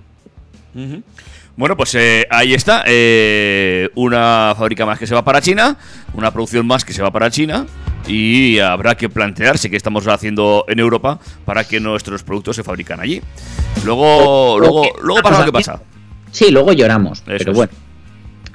Bueno, 1.57 1.77
pues 1.77 1.95
eh, 1.95 2.27
ahí 2.29 2.53
está. 2.53 2.83
eh, 2.85 3.89
una 3.95 4.53
fábrica 4.57 4.85
más 4.85 4.99
que 4.99 5.07
se 5.07 5.15
va 5.15 5.23
para 5.23 5.41
China, 5.41 5.77
una 6.13 6.31
producción 6.31 6.67
más 6.67 6.83
que 6.83 6.93
se 6.93 7.01
va 7.01 7.11
para 7.11 7.29
China. 7.29 7.65
Y 8.07 8.59
habrá 8.59 8.95
que 8.95 9.09
plantearse 9.09 9.71
qué 9.71 9.77
estamos 9.77 10.07
haciendo 10.07 10.65
en 10.67 10.77
Europa 10.77 11.19
para 11.43 11.63
que 11.63 11.79
nuestros 11.79 12.21
productos 12.21 12.55
se 12.55 12.63
fabrican 12.63 12.99
allí. 12.99 13.19
Luego, 13.83 14.59
luego, 14.59 14.83
luego 15.01 15.21
pasa 15.23 15.39
lo 15.39 15.45
que 15.45 15.51
pasa. 15.51 15.81
Sí, 16.35 16.51
luego 16.51 16.73
lloramos, 16.73 17.19
Eso 17.19 17.25
pero 17.37 17.51
es. 17.51 17.55
bueno. 17.57 17.71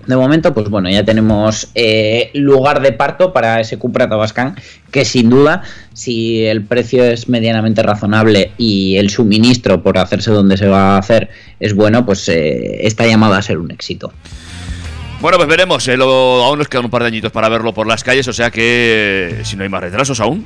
De 0.06 0.16
momento, 0.16 0.52
pues 0.52 0.68
bueno, 0.68 0.90
ya 0.90 1.02
tenemos 1.04 1.68
eh, 1.74 2.30
lugar 2.34 2.82
de 2.82 2.92
parto 2.92 3.32
para 3.32 3.58
ese 3.60 3.78
Cupra 3.78 4.06
Tabascan, 4.08 4.54
que 4.90 5.04
sin 5.06 5.30
duda, 5.30 5.62
si 5.94 6.44
el 6.44 6.62
precio 6.64 7.04
es 7.04 7.28
medianamente 7.28 7.82
razonable 7.82 8.50
y 8.58 8.96
el 8.96 9.08
suministro 9.08 9.82
por 9.82 9.96
hacerse 9.98 10.30
donde 10.30 10.56
se 10.58 10.66
va 10.66 10.96
a 10.96 10.98
hacer 10.98 11.30
es 11.58 11.74
bueno, 11.74 12.04
pues 12.04 12.28
eh, 12.28 12.86
está 12.86 13.06
llamado 13.06 13.34
a 13.34 13.40
ser 13.42 13.56
un 13.58 13.70
éxito. 13.70 14.12
Bueno, 15.22 15.38
pues 15.38 15.48
veremos. 15.48 15.86
eh, 15.88 15.96
lo- 15.96 16.42
aún 16.44 16.58
nos 16.58 16.68
quedan 16.68 16.84
un 16.86 16.90
par 16.90 17.02
de 17.02 17.08
añitos 17.08 17.32
para 17.32 17.48
verlo 17.48 17.72
por 17.72 17.86
las 17.86 18.02
calles, 18.04 18.26
o 18.28 18.32
sea 18.34 18.50
que 18.50 19.38
eh, 19.40 19.44
si 19.44 19.56
no 19.56 19.62
hay 19.62 19.68
más 19.70 19.80
retrasos 19.82 20.20
aún. 20.20 20.44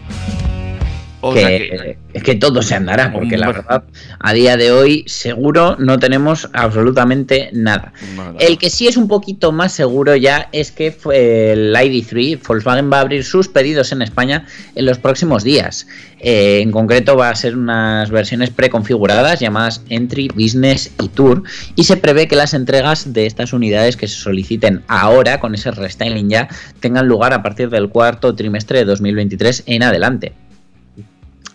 O 1.26 1.32
que, 1.32 1.40
sea 1.40 1.48
que- 1.48 1.98
es 2.12 2.22
que 2.22 2.34
todo 2.34 2.62
se 2.62 2.74
andará, 2.74 3.12
porque 3.12 3.36
la 3.36 3.46
verdad, 3.48 3.84
a 4.20 4.32
día 4.34 4.56
de 4.56 4.70
hoy 4.70 5.04
seguro 5.06 5.76
no 5.78 5.98
tenemos 5.98 6.48
absolutamente 6.52 7.48
nada. 7.52 7.92
Nada. 8.14 8.34
El 8.38 8.58
que 8.58 8.68
sí 8.70 8.86
es 8.86 8.96
un 8.96 9.08
poquito 9.08 9.50
más 9.50 9.72
seguro 9.72 10.14
ya 10.14 10.48
es 10.52 10.70
que 10.70 10.92
fue 10.92 11.52
el 11.52 11.74
ID3, 11.74 12.40
Volkswagen 12.46 12.92
va 12.92 12.98
a 12.98 13.00
abrir 13.00 13.24
sus 13.24 13.48
pedidos 13.48 13.90
en 13.92 14.02
España 14.02 14.46
en 14.74 14.86
los 14.86 14.98
próximos 14.98 15.42
días. 15.44 15.86
Eh, 16.20 16.60
en 16.62 16.70
concreto 16.70 17.16
va 17.16 17.30
a 17.30 17.34
ser 17.34 17.56
unas 17.56 18.10
versiones 18.10 18.50
preconfiguradas 18.50 19.40
llamadas 19.40 19.82
Entry, 19.88 20.28
Business 20.28 20.92
y 21.02 21.08
Tour 21.08 21.42
y 21.74 21.84
se 21.84 21.96
prevé 21.96 22.28
que 22.28 22.36
las 22.36 22.54
entregas 22.54 23.12
de 23.12 23.26
estas 23.26 23.52
unidades 23.52 23.96
que 23.96 24.08
se 24.08 24.16
soliciten 24.16 24.82
ahora 24.88 25.40
con 25.40 25.54
ese 25.54 25.70
restyling 25.70 26.28
ya 26.30 26.48
tengan 26.80 27.08
lugar 27.08 27.32
a 27.32 27.42
partir 27.42 27.70
del 27.70 27.88
cuarto 27.88 28.34
trimestre 28.34 28.78
de 28.78 28.84
2023 28.84 29.64
en 29.66 29.82
adelante. 29.82 30.32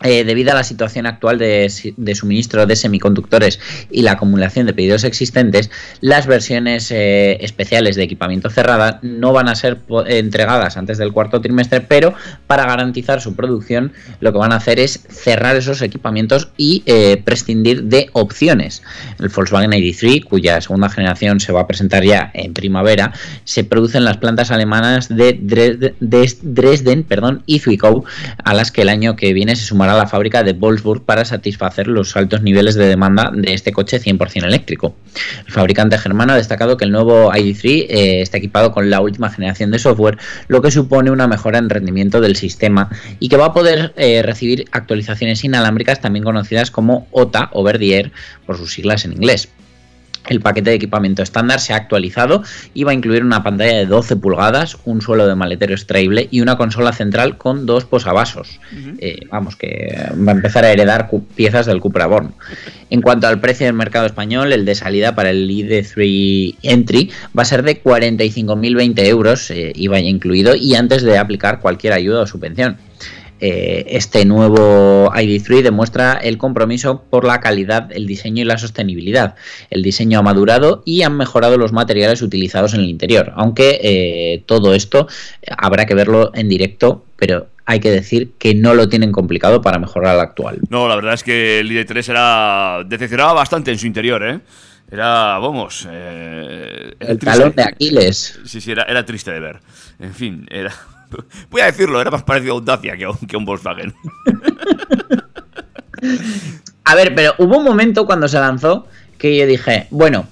Eh, 0.02 0.24
debido 0.24 0.54
a 0.54 0.56
la 0.56 0.64
situación 0.64 1.06
actual 1.06 1.38
de, 1.38 1.70
suministro 2.16 2.66
de 2.66 2.76
semiconductores 2.78 3.60
y 3.92 4.04
la 4.04 4.14
acumulación 4.14 4.66
de 4.66 4.74
pedidos 4.74 5.04
existentes, 5.04 5.70
las 6.00 6.26
versiones 6.26 6.90
eh, 6.92 7.38
especiales 7.42 7.98
de 7.98 8.04
equipamiento 8.04 8.50
cerrada 8.50 9.00
no 9.02 9.34
van 9.34 9.50
a 9.50 9.56
ser 9.56 9.80
entregadas 10.08 10.78
antes 10.78 10.98
del 11.00 11.12
cuarto 11.12 11.42
trimestre, 11.42 11.82
pero 11.82 12.14
para 12.48 12.66
garantizar 12.66 13.20
su 13.20 13.36
producción 13.36 13.92
lo 14.22 14.32
que 14.32 14.38
van 14.38 14.54
a 14.54 14.58
hacer 14.58 14.80
es 14.80 15.04
cerrar 15.10 15.58
esos 15.58 15.82
equipamientos 15.82 16.50
y 16.56 16.82
eh, 16.86 17.22
prescindir 17.26 17.84
de 17.84 18.10
opciones. 18.14 18.82
El 19.20 19.28
Volkswagen 19.28 19.72
ID3, 19.72 20.24
cuya 20.24 20.62
segunda 20.62 20.88
generación 20.88 21.42
se 21.42 21.52
va 21.52 21.62
a 21.62 21.68
presentar 21.68 22.06
ya 22.06 22.32
en 22.34 22.54
primavera, 22.54 23.12
se 23.44 23.66
produce 23.66 23.98
en 23.98 24.06
las 24.06 24.16
plantas 24.16 24.50
alemanas 24.50 25.10
de 25.10 25.38
Dresden, 25.42 25.96
de 26.00 26.34
Dresden 26.42 27.04
perdón, 27.04 27.44
y 27.46 27.60
Zwickau, 27.60 28.06
a 28.42 28.54
las 28.54 28.72
que 28.72 28.84
el 28.84 28.90
año 28.90 29.18
que 29.18 29.34
viene 29.34 29.58
se 29.58 29.66
sumará 29.66 29.89
la 29.98 30.08
fábrica 30.08 30.44
de 30.44 30.54
Wolfsburg 30.54 31.04
para 31.04 31.26
satisfacer 31.26 31.88
los 31.88 32.16
altos 32.16 32.42
niveles 32.42 32.76
de 32.76 32.88
demanda 32.88 33.32
de 33.34 33.54
este 33.54 33.72
coche 33.72 34.00
100% 34.00 34.46
eléctrico. 34.46 34.96
El 35.46 35.52
fabricante 35.52 35.98
germano 35.98 36.34
ha 36.34 36.38
destacado 36.38 36.78
que 36.78 36.86
el 36.86 36.92
nuevo 36.92 37.32
ID3 37.32 37.86
eh, 37.90 38.22
está 38.22 38.38
equipado 38.38 38.72
con 38.72 38.90
la 38.90 39.02
última 39.02 39.30
generación 39.30 39.72
de 39.72 39.80
software, 39.80 40.18
lo 40.48 40.62
que 40.62 40.72
supone 40.72 41.12
una 41.12 41.28
mejora 41.28 41.58
en 41.58 41.70
rendimiento 41.70 42.22
del 42.22 42.36
sistema 42.36 42.90
y 43.20 43.30
que 43.30 43.38
va 43.38 43.48
a 43.48 43.54
poder 43.54 43.94
eh, 43.98 44.22
recibir 44.22 44.66
actualizaciones 44.72 45.44
inalámbricas 45.44 46.02
también 46.02 46.24
conocidas 46.24 46.72
como 46.72 47.08
OTA 47.12 47.50
o 47.54 47.64
Verdier 47.64 48.12
por 48.46 48.58
sus 48.58 48.74
siglas 48.74 49.06
en 49.06 49.14
inglés. 49.14 49.50
El 50.28 50.42
paquete 50.42 50.70
de 50.70 50.76
equipamiento 50.76 51.24
estándar 51.24 51.60
se 51.60 51.74
ha 51.74 51.78
actualizado 51.78 52.44
y 52.74 52.84
va 52.84 52.92
a 52.92 52.94
incluir 52.94 53.24
una 53.24 53.42
pantalla 53.44 53.78
de 53.78 53.86
12 53.86 54.18
pulgadas, 54.18 54.78
un 54.86 55.02
suelo 55.02 55.28
de 55.28 55.36
maletero 55.36 55.74
extraíble 55.74 56.28
y 56.30 56.42
una 56.42 56.58
consola 56.58 56.94
central 56.94 57.38
con 57.38 57.66
dos 57.66 57.86
posavasos. 57.86 58.60
Eh, 59.00 59.28
vamos, 59.32 59.56
que 59.56 60.12
va 60.28 60.32
a 60.32 60.36
empezar 60.36 60.66
a 60.66 60.72
heredar 60.72 61.10
piezas 61.36 61.66
del 61.66 61.80
Cupra 61.80 62.06
Born. 62.06 62.34
En 62.90 63.02
cuanto 63.02 63.28
al 63.28 63.40
precio 63.40 63.66
del 63.66 63.76
mercado 63.76 64.06
español, 64.06 64.52
el 64.54 64.66
de 64.66 64.76
salida 64.76 65.16
para 65.16 65.30
el 65.30 65.50
ID3 65.50 66.58
Entry 66.64 67.12
va 67.38 67.44
a 67.44 67.46
ser 67.46 67.64
de 67.64 67.82
45.020 67.82 69.06
euros, 69.06 69.52
eh, 69.52 69.72
IVA 69.76 70.00
incluido, 70.00 70.56
y 70.56 70.76
antes 70.76 71.04
de 71.04 71.18
aplicar 71.18 71.60
cualquier 71.60 71.94
ayuda 71.94 72.22
o 72.22 72.28
subvención. 72.28 72.78
Eh, 73.42 73.86
este 73.90 74.26
nuevo 74.26 75.12
ID3 75.14 75.62
demuestra 75.64 76.14
el 76.14 76.38
compromiso 76.38 77.04
por 77.10 77.24
la 77.26 77.40
calidad, 77.40 77.92
el 77.92 78.06
diseño 78.06 78.42
y 78.42 78.46
la 78.46 78.58
sostenibilidad. 78.58 79.36
El 79.70 79.82
diseño 79.82 80.20
ha 80.20 80.22
madurado 80.22 80.82
y 80.86 81.04
han 81.04 81.16
mejorado 81.16 81.58
los 81.58 81.72
materiales 81.72 82.22
utilizados 82.22 82.74
en 82.74 82.82
el 82.82 82.90
interior, 82.90 83.32
aunque 83.36 83.80
eh, 83.82 84.44
todo 84.46 84.74
esto 84.74 85.08
habrá 85.58 85.86
que 85.86 85.96
verlo 85.96 86.32
en 86.34 86.50
directo, 86.50 87.06
pero 87.16 87.48
hay 87.66 87.80
que 87.80 87.92
decir 87.92 88.32
que 88.40 88.56
no 88.56 88.74
lo 88.74 88.90
tienen 88.90 89.12
complicado 89.12 89.62
para 89.62 89.80
mejorar 89.80 90.16
al 90.16 90.22
actual. 90.22 90.60
No, 90.70 90.88
la 90.88 90.96
verdad 90.96 91.14
es 91.14 91.24
que 91.24 91.60
el 91.60 91.70
ID3 91.72 92.10
era 92.10 92.84
decepcionaba 92.86 93.34
bastante 93.34 93.72
en 93.72 93.78
su 93.78 93.86
interior, 93.88 94.24
¿eh? 94.28 94.40
Era, 94.92 95.38
vamos... 95.38 95.88
eh, 95.90 96.96
era 97.00 97.12
El 97.12 97.20
triste. 97.20 97.38
talón 97.38 97.54
de 97.56 97.62
Aquiles. 97.64 98.40
Sí, 98.46 98.60
sí, 98.60 98.72
era, 98.72 98.84
era 98.84 99.06
triste 99.06 99.32
de 99.32 99.40
ver. 99.40 99.60
En 100.00 100.16
fin, 100.16 100.48
era... 100.50 100.74
Voy 101.50 101.62
a 101.62 101.66
decirlo, 101.66 102.02
era 102.02 102.12
más 102.12 102.24
parecido 102.24 102.54
a 102.54 102.58
un 102.58 102.66
Dacia 102.66 102.98
que 102.98 103.06
a 103.06 103.38
un, 103.38 103.46
Volkswagen. 103.46 103.94
A 106.84 106.96
ver, 106.96 107.14
pero 107.14 107.34
hubo 107.38 107.58
un 107.58 107.64
momento 107.64 108.06
cuando 108.06 108.28
se 108.28 108.40
lanzó 108.40 108.88
que 109.18 109.38
yo 109.38 109.46
dije, 109.46 109.88
bueno, 109.92 110.28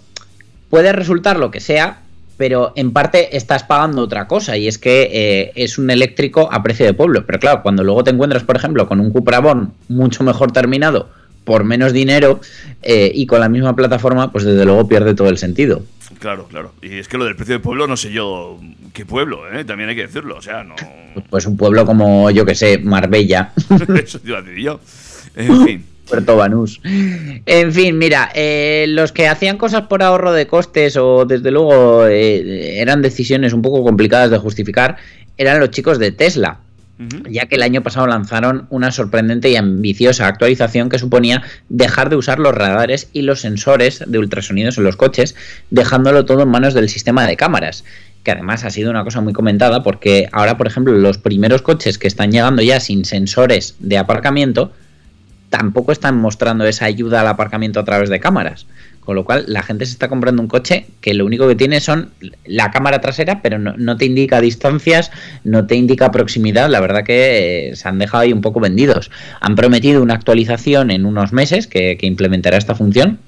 puede 0.69 0.93
resultar 0.93 1.37
lo 1.37 1.51
que 1.51 1.59
sea, 1.59 2.01
pero 2.37 2.71
en 2.75 2.93
parte 2.93 3.35
estás 3.35 3.63
pagando 3.63 4.01
otra 4.01 4.27
cosa 4.27 4.57
y 4.57 4.67
es 4.67 4.77
que 4.77 5.09
eh, 5.11 5.51
es 5.55 5.77
un 5.77 5.89
eléctrico 5.89 6.49
a 6.51 6.63
precio 6.63 6.85
de 6.85 6.93
pueblo. 6.93 7.25
Pero 7.25 7.39
claro, 7.39 7.61
cuando 7.63 7.83
luego 7.83 8.03
te 8.03 8.11
encuentras, 8.11 8.43
por 8.43 8.55
ejemplo, 8.55 8.87
con 8.87 8.99
un 8.99 9.11
Cupra 9.11 9.41
mucho 9.89 10.23
mejor 10.23 10.51
terminado, 10.51 11.09
por 11.47 11.63
menos 11.63 11.93
dinero 11.93 12.41
eh, 12.83 13.09
y 13.15 13.25
con 13.25 13.39
la 13.39 13.47
misma 13.47 13.73
plataforma, 13.73 14.33
pues 14.33 14.43
desde 14.43 14.65
luego 14.65 14.85
pierde 14.85 15.15
todo 15.15 15.29
el 15.29 15.37
sentido. 15.37 15.81
Claro, 16.19 16.45
claro. 16.49 16.73
Y 16.81 16.97
es 16.97 17.07
que 17.07 17.17
lo 17.17 17.23
del 17.23 17.37
precio 17.37 17.55
de 17.55 17.59
pueblo, 17.59 17.87
no 17.87 17.95
sé 17.95 18.11
yo 18.11 18.59
qué 18.93 19.05
pueblo, 19.05 19.49
¿eh? 19.49 19.63
También 19.63 19.87
hay 19.89 19.95
que 19.95 20.01
decirlo. 20.01 20.35
O 20.35 20.41
sea, 20.41 20.65
no... 20.65 20.75
Pues 21.29 21.45
un 21.45 21.55
pueblo 21.55 21.85
como, 21.85 22.29
yo 22.31 22.45
que 22.45 22.53
sé, 22.53 22.79
Marbella. 22.79 23.53
Eso 24.03 24.19
te 24.19 24.27
iba 24.27 24.39
a 24.39 24.41
decir 24.41 24.61
yo. 24.61 24.81
En 25.37 25.63
fin. 25.65 25.85
Puerto 26.09 26.35
Banús. 26.35 26.81
En 26.83 27.71
fin, 27.71 27.97
mira, 27.97 28.29
eh, 28.33 28.85
los 28.89 29.13
que 29.13 29.27
hacían 29.27 29.57
cosas 29.57 29.83
por 29.83 30.03
ahorro 30.03 30.33
de 30.33 30.47
costes 30.47 30.97
o 30.97 31.25
desde 31.25 31.51
luego 31.51 32.07
eh, 32.07 32.79
eran 32.81 33.01
decisiones 33.01 33.53
un 33.53 33.61
poco 33.61 33.83
complicadas 33.83 34.31
de 34.31 34.37
justificar, 34.37 34.97
eran 35.37 35.59
los 35.59 35.71
chicos 35.71 35.99
de 35.99 36.11
Tesla. 36.11 36.59
Ya 37.29 37.45
que 37.45 37.55
el 37.55 37.61
año 37.61 37.83
pasado 37.83 38.07
lanzaron 38.07 38.65
una 38.71 38.91
sorprendente 38.91 39.49
y 39.51 39.55
ambiciosa 39.55 40.27
actualización 40.27 40.89
que 40.89 40.97
suponía 40.97 41.43
dejar 41.69 42.09
de 42.09 42.15
usar 42.15 42.39
los 42.39 42.55
radares 42.55 43.09
y 43.13 43.21
los 43.21 43.41
sensores 43.41 44.03
de 44.07 44.17
ultrasonidos 44.17 44.77
en 44.79 44.83
los 44.83 44.95
coches, 44.95 45.35
dejándolo 45.69 46.25
todo 46.25 46.43
en 46.43 46.49
manos 46.49 46.73
del 46.73 46.89
sistema 46.89 47.27
de 47.27 47.37
cámaras. 47.37 47.83
Que 48.23 48.31
además 48.31 48.63
ha 48.63 48.71
sido 48.71 48.89
una 48.89 49.03
cosa 49.03 49.21
muy 49.21 49.33
comentada 49.33 49.83
porque 49.83 50.27
ahora, 50.31 50.57
por 50.57 50.65
ejemplo, 50.65 50.93
los 50.93 51.19
primeros 51.19 51.61
coches 51.61 51.99
que 51.99 52.07
están 52.07 52.31
llegando 52.31 52.63
ya 52.63 52.79
sin 52.79 53.05
sensores 53.05 53.75
de 53.79 53.99
aparcamiento 53.99 54.71
tampoco 55.49 55.91
están 55.91 56.17
mostrando 56.17 56.65
esa 56.65 56.85
ayuda 56.85 57.21
al 57.21 57.27
aparcamiento 57.27 57.79
a 57.79 57.85
través 57.85 58.09
de 58.09 58.19
cámaras. 58.19 58.65
Con 59.07 59.15
lo 59.15 59.23
cual, 59.23 59.45
la 59.47 59.63
gente 59.63 59.85
se 59.85 59.93
está 59.93 60.09
comprando 60.09 60.41
un 60.41 60.49
coche 60.49 60.85
que 60.99 61.13
lo 61.13 61.25
único 61.25 61.47
que 61.47 61.55
tiene 61.55 61.79
son 61.79 62.09
la 62.43 62.71
cámara 62.71 62.99
trasera, 62.99 63.41
pero 63.41 63.57
no, 63.57 63.95
te 63.95 64.03
indica 64.03 64.41
distancias, 64.41 65.11
no 65.45 65.65
te 65.65 65.75
indica 65.75 66.11
proximidad. 66.11 66.69
La 66.69 66.81
verdad 66.81 67.05
que 67.05 67.69
eh, 67.69 67.75
se 67.77 67.87
han 67.87 67.99
dejado 67.99 68.23
ahí 68.23 68.33
un 68.33 68.41
poco 68.41 68.59
vendidos. 68.59 69.09
Han 69.39 69.55
prometido 69.55 70.03
una 70.03 70.15
actualización 70.15 70.91
en 70.91 71.05
unos 71.05 71.31
meses 71.31 71.67
que, 71.67 71.95
que 71.97 72.05
implementará 72.05 72.57
esta 72.57 72.75
función, 72.75 73.19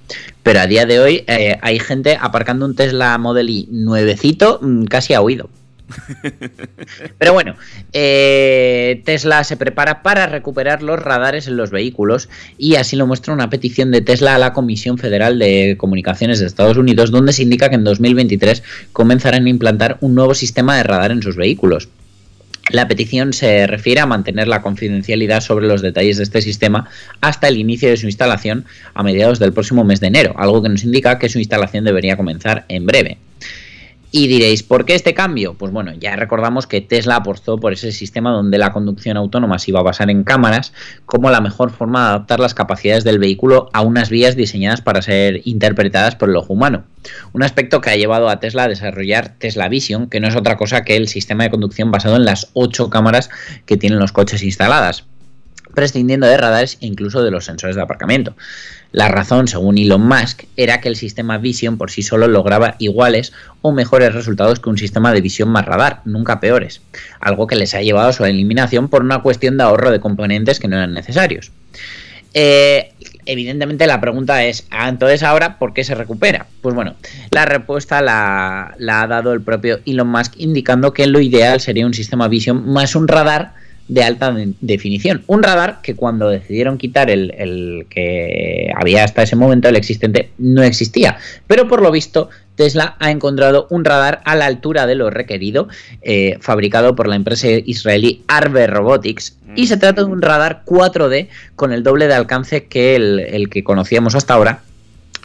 pero 0.44 0.60
a 0.60 0.68
día 0.68 0.86
de 0.86 1.00
hoy 1.00 1.24
eh, 1.28 1.58
hay 1.62 1.80
gente 1.80 2.18
aparcando 2.20 2.66
un 2.66 2.76
Tesla 2.76 3.18
Model 3.18 3.50
Y 3.50 3.70
nuevecito 3.72 4.60
mm, 4.62 4.84
casi 4.84 5.14
a 5.14 5.22
oído. 5.22 5.50
Pero 7.18 7.34
bueno, 7.34 7.56
eh, 7.94 9.02
Tesla 9.06 9.44
se 9.44 9.58
prepara 9.58 10.02
para 10.04 10.28
recuperar 10.28 10.84
los 10.84 11.00
radares 11.00 11.48
en 11.48 11.58
los 11.58 11.72
vehículos 11.72 12.30
y 12.58 12.76
así 12.76 12.96
lo 12.96 13.08
muestra 13.08 13.34
una 13.34 13.50
petición 13.50 13.92
de 13.92 14.02
Tesla 14.02 14.36
a 14.36 14.40
la 14.40 14.54
Comisión 14.54 14.98
Federal 14.98 15.40
de 15.40 15.76
Comunicaciones 15.78 16.40
de 16.40 16.46
Estados 16.46 16.78
Unidos 16.78 17.12
donde 17.12 17.34
se 17.34 17.44
indica 17.44 17.70
que 17.70 17.76
en 17.76 17.84
2023 17.84 18.64
comenzarán 18.94 19.46
a 19.46 19.50
implantar 19.50 19.98
un 20.02 20.16
nuevo 20.16 20.34
sistema 20.34 20.78
de 20.78 20.84
radar 20.84 21.12
en 21.12 21.22
sus 21.22 21.36
vehículos. 21.36 21.90
La 22.70 22.88
petición 22.88 23.34
se 23.34 23.66
refiere 23.66 24.00
a 24.00 24.06
mantener 24.06 24.48
la 24.48 24.62
confidencialidad 24.62 25.42
sobre 25.42 25.68
los 25.68 25.82
detalles 25.82 26.18
de 26.18 26.24
este 26.24 26.42
sistema 26.42 26.88
hasta 27.20 27.48
el 27.48 27.58
inicio 27.58 27.90
de 27.90 27.98
su 27.98 28.06
instalación 28.06 28.66
a 28.94 29.02
mediados 29.02 29.40
del 29.40 29.54
próximo 29.54 29.84
mes 29.84 30.00
de 30.00 30.08
enero, 30.08 30.36
algo 30.38 30.62
que 30.62 30.70
nos 30.70 30.84
indica 30.84 31.18
que 31.18 31.30
su 31.30 31.40
instalación 31.40 31.84
debería 31.84 32.16
comenzar 32.16 32.66
en 32.68 32.86
breve. 32.86 33.18
Y 34.12 34.28
diréis, 34.28 34.64
¿por 34.64 34.86
qué 34.86 34.96
este 34.96 35.14
cambio? 35.14 35.54
Pues 35.54 35.72
bueno, 35.72 35.94
ya 35.94 36.16
recordamos 36.16 36.66
que 36.66 36.82
Tesla 36.82 37.18
apostó 37.18 37.60
por 37.60 37.74
ese 37.74 37.92
sistema 37.92 38.32
donde 38.32 38.58
la 38.58 38.74
conducción 38.74 39.18
autónoma 39.18 39.60
se 39.60 39.70
iba 39.70 39.82
a 39.82 39.84
basar 39.84 40.10
en 40.10 40.24
cámaras 40.24 40.74
como 41.06 41.30
la 41.30 41.42
mejor 41.42 41.70
forma 41.70 42.02
de 42.02 42.08
adaptar 42.10 42.40
las 42.40 42.56
capacidades 42.56 43.04
del 43.04 43.20
vehículo 43.20 43.70
a 43.72 43.82
unas 43.82 44.10
vías 44.10 44.36
diseñadas 44.36 44.82
para 44.82 45.04
ser 45.04 45.42
interpretadas 45.46 46.16
por 46.16 46.30
el 46.30 46.38
ojo 46.38 46.54
humano. 46.54 46.86
Un 47.34 47.44
aspecto 47.44 47.82
que 47.82 47.92
ha 47.92 47.96
llevado 47.98 48.30
a 48.30 48.40
Tesla 48.40 48.64
a 48.64 48.68
desarrollar 48.68 49.36
Tesla 49.38 49.70
Vision, 49.70 50.10
que 50.10 50.20
no 50.20 50.28
es 50.28 50.36
otra 50.36 50.58
cosa 50.58 50.84
que 50.84 50.96
el 50.96 51.08
sistema 51.08 51.44
de 51.44 51.52
conducción 51.52 51.92
basado 51.92 52.16
en 52.16 52.26
las 52.26 52.50
ocho 52.54 52.90
cámaras 52.90 53.30
que 53.68 53.78
tienen 53.78 54.00
los 54.00 54.12
coches 54.12 54.42
instaladas. 54.42 55.06
prescindiendo 55.76 56.26
de 56.26 56.36
radares 56.36 56.80
e 56.82 56.88
incluso 56.88 57.22
de 57.24 57.30
los 57.30 57.46
sensores 57.46 57.76
de 57.76 57.82
aparcamiento. 57.84 58.36
La 58.92 59.08
razón, 59.08 59.48
según 59.48 59.78
Elon 59.78 60.02
Musk, 60.02 60.46
era 60.58 60.82
que 60.82 60.90
el 60.90 60.96
sistema 60.96 61.38
Vision 61.38 61.78
por 61.78 61.92
sí 61.92 62.02
solo 62.02 62.28
lograba 62.28 62.76
iguales 62.80 63.34
o 63.62 63.72
mejores 63.72 64.16
resultados 64.16 64.60
que 64.60 64.70
un 64.70 64.80
sistema 64.80 65.14
de 65.14 65.22
visión 65.22 65.50
más 65.50 65.66
radar, 65.66 66.02
nunca 66.06 66.40
peores, 66.40 66.82
algo 67.20 67.46
que 67.46 67.56
les 67.56 67.76
ha 67.76 67.82
llevado 67.82 68.10
a 68.10 68.14
su 68.14 68.26
eliminación 68.26 68.88
por 68.88 69.04
una 69.04 69.22
cuestión 69.22 69.58
de 69.58 69.64
ahorro 69.64 69.92
de 69.92 70.00
componentes 70.00 70.60
que 70.60 70.68
no 70.68 70.78
eran 70.78 70.94
necesarios. 70.94 71.52
Eh, 72.34 72.94
evidentemente 73.26 73.86
la 73.86 74.02
pregunta 74.02 74.44
es, 74.44 74.66
ah, 74.72 74.90
entonces 74.90 75.22
ahora, 75.22 75.60
¿por 75.60 75.74
qué 75.74 75.84
se 75.84 75.94
recupera? 75.94 76.48
Pues 76.62 76.74
bueno, 76.74 76.96
la 77.30 77.46
respuesta 77.46 78.02
la, 78.02 78.74
la 78.80 79.02
ha 79.02 79.08
dado 79.08 79.34
el 79.34 79.42
propio 79.42 79.80
Elon 79.86 80.08
Musk 80.08 80.34
indicando 80.38 80.94
que 80.94 81.06
lo 81.06 81.20
ideal 81.20 81.60
sería 81.60 81.86
un 81.86 81.94
sistema 81.94 82.28
Vision 82.28 82.68
más 82.72 82.96
un 82.96 83.08
radar 83.08 83.54
de 83.90 84.04
alta 84.04 84.32
de- 84.32 84.54
definición. 84.62 85.24
Un 85.28 85.44
radar 85.44 85.82
que 85.82 85.96
cuando 85.96 86.30
decidieron 86.30 86.78
quitar 86.78 87.10
el, 87.10 87.34
el 87.38 87.88
que 87.90 88.72
había 88.76 89.04
hasta 89.04 89.24
ese 89.24 89.36
momento, 89.36 89.68
el 89.68 89.76
existente, 89.76 90.30
no 90.38 90.64
existía. 90.64 91.18
Pero 91.48 91.68
por 91.68 91.82
lo 91.82 91.92
visto, 91.92 92.30
Tesla 92.56 92.96
ha 93.00 93.12
encontrado 93.12 93.68
un 93.70 93.84
radar 93.84 94.22
a 94.26 94.36
la 94.36 94.46
altura 94.46 94.86
de 94.86 94.96
lo 94.96 95.10
requerido, 95.10 95.68
eh, 96.02 96.38
fabricado 96.40 96.96
por 96.96 97.08
la 97.08 97.16
empresa 97.16 97.48
israelí 97.50 98.24
Arbe 98.28 98.68
Robotics. 98.68 99.38
Y 99.56 99.68
se 99.68 99.78
trata 99.78 100.04
de 100.04 100.08
un 100.12 100.22
radar 100.22 100.62
4D 100.66 101.28
con 101.56 101.74
el 101.74 101.82
doble 101.84 102.08
de 102.08 102.14
alcance 102.14 102.66
que 102.66 102.96
el, 102.96 103.20
el 103.20 103.50
que 103.50 103.64
conocíamos 103.64 104.14
hasta 104.14 104.36
ahora 104.36 104.62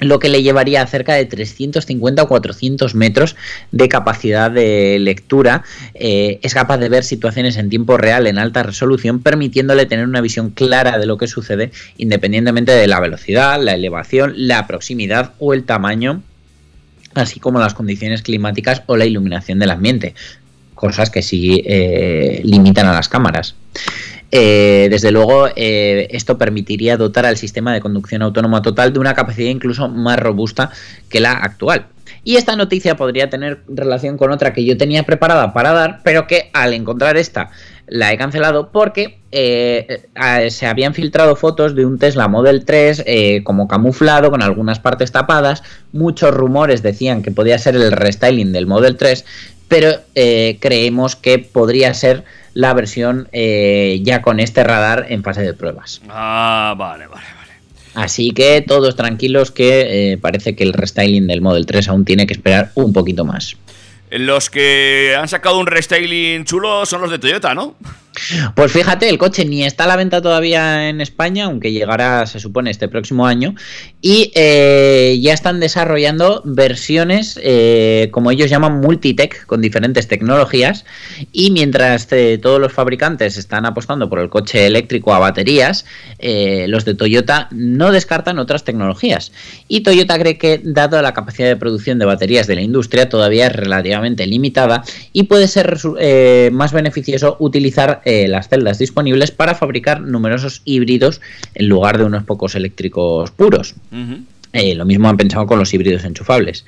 lo 0.00 0.18
que 0.18 0.28
le 0.28 0.42
llevaría 0.42 0.82
a 0.82 0.86
cerca 0.86 1.14
de 1.14 1.24
350 1.24 2.22
o 2.22 2.28
400 2.28 2.94
metros 2.94 3.36
de 3.70 3.88
capacidad 3.88 4.50
de 4.50 4.98
lectura. 5.00 5.62
Eh, 5.94 6.40
es 6.42 6.54
capaz 6.54 6.78
de 6.78 6.88
ver 6.88 7.04
situaciones 7.04 7.56
en 7.56 7.68
tiempo 7.68 7.96
real 7.96 8.26
en 8.26 8.38
alta 8.38 8.62
resolución, 8.62 9.20
permitiéndole 9.20 9.86
tener 9.86 10.06
una 10.06 10.20
visión 10.20 10.50
clara 10.50 10.98
de 10.98 11.06
lo 11.06 11.16
que 11.16 11.26
sucede 11.26 11.70
independientemente 11.96 12.72
de 12.72 12.86
la 12.86 13.00
velocidad, 13.00 13.62
la 13.62 13.74
elevación, 13.74 14.34
la 14.36 14.66
proximidad 14.66 15.32
o 15.38 15.54
el 15.54 15.64
tamaño, 15.64 16.22
así 17.14 17.40
como 17.40 17.60
las 17.60 17.74
condiciones 17.74 18.22
climáticas 18.22 18.82
o 18.86 18.96
la 18.96 19.06
iluminación 19.06 19.58
del 19.58 19.70
ambiente. 19.70 20.14
Cosas 20.74 21.08
que 21.10 21.22
sí 21.22 21.62
eh, 21.64 22.40
limitan 22.44 22.86
a 22.86 22.92
las 22.92 23.08
cámaras. 23.08 23.54
Eh, 24.30 24.88
desde 24.90 25.10
luego, 25.10 25.48
eh, 25.54 26.08
esto 26.10 26.38
permitiría 26.38 26.96
dotar 26.96 27.26
al 27.26 27.36
sistema 27.36 27.72
de 27.72 27.80
conducción 27.80 28.22
autónoma 28.22 28.62
total 28.62 28.92
de 28.92 28.98
una 28.98 29.14
capacidad 29.14 29.48
incluso 29.48 29.88
más 29.88 30.18
robusta 30.18 30.70
que 31.08 31.20
la 31.20 31.32
actual. 31.32 31.86
Y 32.24 32.36
esta 32.36 32.56
noticia 32.56 32.96
podría 32.96 33.28
tener 33.28 33.60
relación 33.68 34.16
con 34.16 34.32
otra 34.32 34.52
que 34.52 34.64
yo 34.64 34.76
tenía 34.78 35.02
preparada 35.02 35.52
para 35.52 35.72
dar, 35.72 36.00
pero 36.04 36.26
que 36.26 36.50
al 36.54 36.72
encontrar 36.72 37.16
esta 37.16 37.50
la 37.86 38.12
he 38.12 38.16
cancelado 38.16 38.70
porque 38.72 39.18
eh, 39.30 40.04
se 40.48 40.66
habían 40.66 40.94
filtrado 40.94 41.36
fotos 41.36 41.74
de 41.74 41.84
un 41.84 41.98
Tesla 41.98 42.28
Model 42.28 42.64
3 42.64 43.02
eh, 43.06 43.44
como 43.44 43.68
camuflado, 43.68 44.30
con 44.30 44.42
algunas 44.42 44.78
partes 44.78 45.12
tapadas. 45.12 45.62
Muchos 45.92 46.32
rumores 46.32 46.82
decían 46.82 47.22
que 47.22 47.30
podía 47.30 47.58
ser 47.58 47.76
el 47.76 47.92
restyling 47.92 48.52
del 48.52 48.66
Model 48.66 48.96
3, 48.96 49.24
pero 49.74 49.90
eh, 50.14 50.58
creemos 50.60 51.16
que 51.16 51.40
podría 51.40 51.92
ser 51.94 52.22
la 52.52 52.72
versión 52.74 53.28
eh, 53.32 53.98
ya 54.04 54.22
con 54.22 54.38
este 54.38 54.62
radar 54.62 55.06
en 55.08 55.24
fase 55.24 55.42
de 55.42 55.52
pruebas. 55.52 56.00
Ah, 56.08 56.76
vale, 56.78 57.08
vale, 57.08 57.26
vale. 57.34 57.52
Así 57.94 58.30
que 58.30 58.60
todos 58.60 58.94
tranquilos 58.94 59.50
que 59.50 60.12
eh, 60.12 60.16
parece 60.16 60.54
que 60.54 60.62
el 60.62 60.74
restyling 60.74 61.26
del 61.26 61.40
Model 61.40 61.66
3 61.66 61.88
aún 61.88 62.04
tiene 62.04 62.24
que 62.28 62.34
esperar 62.34 62.70
un 62.76 62.92
poquito 62.92 63.24
más. 63.24 63.56
Los 64.10 64.48
que 64.48 65.16
han 65.18 65.26
sacado 65.26 65.58
un 65.58 65.66
restyling 65.66 66.44
chulo 66.44 66.86
son 66.86 67.00
los 67.00 67.10
de 67.10 67.18
Toyota, 67.18 67.52
¿no? 67.52 67.74
Pues 68.54 68.72
fíjate, 68.72 69.08
el 69.08 69.18
coche 69.18 69.44
ni 69.44 69.64
está 69.64 69.84
a 69.84 69.86
la 69.88 69.96
venta 69.96 70.22
todavía 70.22 70.88
en 70.88 71.00
España, 71.00 71.46
aunque 71.46 71.72
llegará, 71.72 72.26
se 72.26 72.38
supone, 72.38 72.70
este 72.70 72.88
próximo 72.88 73.26
año. 73.26 73.54
Y 74.00 74.30
eh, 74.34 75.18
ya 75.20 75.32
están 75.32 75.60
desarrollando 75.60 76.42
versiones, 76.44 77.38
eh, 77.42 78.08
como 78.12 78.30
ellos 78.30 78.50
llaman, 78.50 78.80
multitech, 78.80 79.46
con 79.46 79.60
diferentes 79.60 80.06
tecnologías. 80.06 80.84
Y 81.32 81.50
mientras 81.50 82.06
eh, 82.12 82.38
todos 82.40 82.60
los 82.60 82.72
fabricantes 82.72 83.36
están 83.36 83.66
apostando 83.66 84.08
por 84.08 84.20
el 84.20 84.28
coche 84.28 84.66
eléctrico 84.66 85.14
a 85.14 85.18
baterías, 85.18 85.84
los 86.66 86.84
de 86.84 86.94
Toyota 86.94 87.48
no 87.50 87.92
descartan 87.92 88.38
otras 88.38 88.64
tecnologías. 88.64 89.32
Y 89.68 89.80
Toyota 89.80 90.18
cree 90.18 90.38
que, 90.38 90.60
dado 90.62 91.00
la 91.02 91.12
capacidad 91.12 91.48
de 91.48 91.56
producción 91.56 91.98
de 91.98 92.06
baterías 92.06 92.46
de 92.46 92.54
la 92.54 92.62
industria, 92.62 93.08
todavía 93.08 93.48
es 93.48 93.56
relativamente 93.56 94.26
limitada 94.26 94.84
y 95.12 95.24
puede 95.24 95.48
ser 95.48 95.78
más 96.52 96.72
beneficioso 96.72 97.36
utilizar 97.40 98.02
eh, 98.04 98.28
las 98.28 98.48
celdas 98.48 98.78
disponibles 98.78 99.30
para 99.30 99.54
fabricar 99.54 100.00
numerosos 100.00 100.62
híbridos 100.64 101.20
en 101.54 101.68
lugar 101.68 101.98
de 101.98 102.04
unos 102.04 102.24
pocos 102.24 102.54
eléctricos 102.54 103.30
puros. 103.30 103.74
Eh, 104.54 104.76
lo 104.76 104.84
mismo 104.84 105.08
han 105.08 105.16
pensado 105.16 105.46
con 105.46 105.58
los 105.58 105.74
híbridos 105.74 106.04
enchufables. 106.04 106.64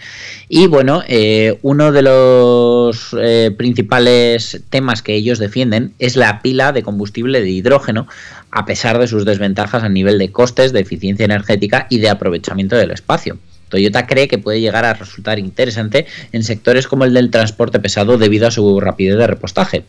Y 0.49 0.67
bueno, 0.67 1.05
eh, 1.07 1.61
uno 1.63 1.93
de 1.93 2.03
los 2.03 3.17
eh, 3.19 3.53
principales 3.57 4.61
temas 4.71 5.03
que 5.03 5.15
ellos 5.15 5.39
defienden 5.39 5.95
es 6.01 6.17
la 6.17 6.43
pila 6.43 6.73
de 6.73 6.83
combustible 6.83 7.41
de 7.41 7.51
hidrógeno, 7.51 8.09
a 8.51 8.67
pesar 8.67 8.99
de 8.99 9.07
sus 9.07 9.25
desventajas 9.25 9.85
a 9.85 9.89
nivel 9.89 10.19
de 10.19 10.33
costes, 10.33 10.73
de 10.73 10.81
eficiencia 10.81 11.25
energética 11.25 11.87
y 11.89 11.99
de 11.99 12.11
aprovechamiento 12.11 12.75
del 12.75 12.91
espacio. 12.91 13.39
Toyota 13.69 14.09
cree 14.09 14.27
que 14.27 14.39
puede 14.39 14.61
llegar 14.61 14.85
a 14.85 14.95
resultar 14.95 15.39
interesante 15.39 16.07
en 16.33 16.43
sectores 16.43 16.89
como 16.89 17.05
el 17.05 17.15
del 17.15 17.31
transporte 17.31 17.79
pesado 17.79 18.19
debido 18.19 18.49
a 18.49 18.51
su 18.51 18.81
rapidez 18.81 19.17
de 19.17 19.27
repostaje. 19.29 19.85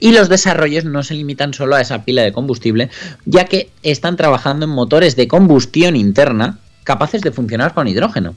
Y 0.00 0.12
los 0.12 0.28
desarrollos 0.28 0.84
no 0.84 1.02
se 1.02 1.14
limitan 1.14 1.54
solo 1.54 1.76
a 1.76 1.80
esa 1.80 2.04
pila 2.04 2.22
de 2.22 2.32
combustible, 2.32 2.90
ya 3.24 3.44
que 3.44 3.70
están 3.82 4.16
trabajando 4.16 4.64
en 4.66 4.70
motores 4.70 5.16
de 5.16 5.28
combustión 5.28 5.96
interna 5.96 6.58
capaces 6.84 7.22
de 7.22 7.32
funcionar 7.32 7.74
con 7.74 7.88
hidrógeno. 7.88 8.34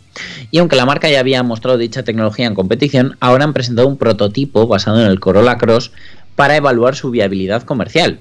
Y 0.52 0.60
aunque 0.60 0.76
la 0.76 0.86
marca 0.86 1.10
ya 1.10 1.20
había 1.20 1.44
mostrado 1.44 1.78
dicha 1.78 2.04
tecnología 2.04 2.46
en 2.46 2.56
competición, 2.56 3.18
ahora 3.20 3.44
han 3.44 3.54
presentado 3.54 3.88
un 3.88 3.98
prototipo 3.98 4.68
basado 4.68 5.02
en 5.02 5.08
el 5.08 5.20
Corolla 5.20 5.58
Cross 5.58 5.92
para 6.36 6.56
evaluar 6.56 6.96
su 6.96 7.10
viabilidad 7.10 7.64
comercial. 7.64 8.20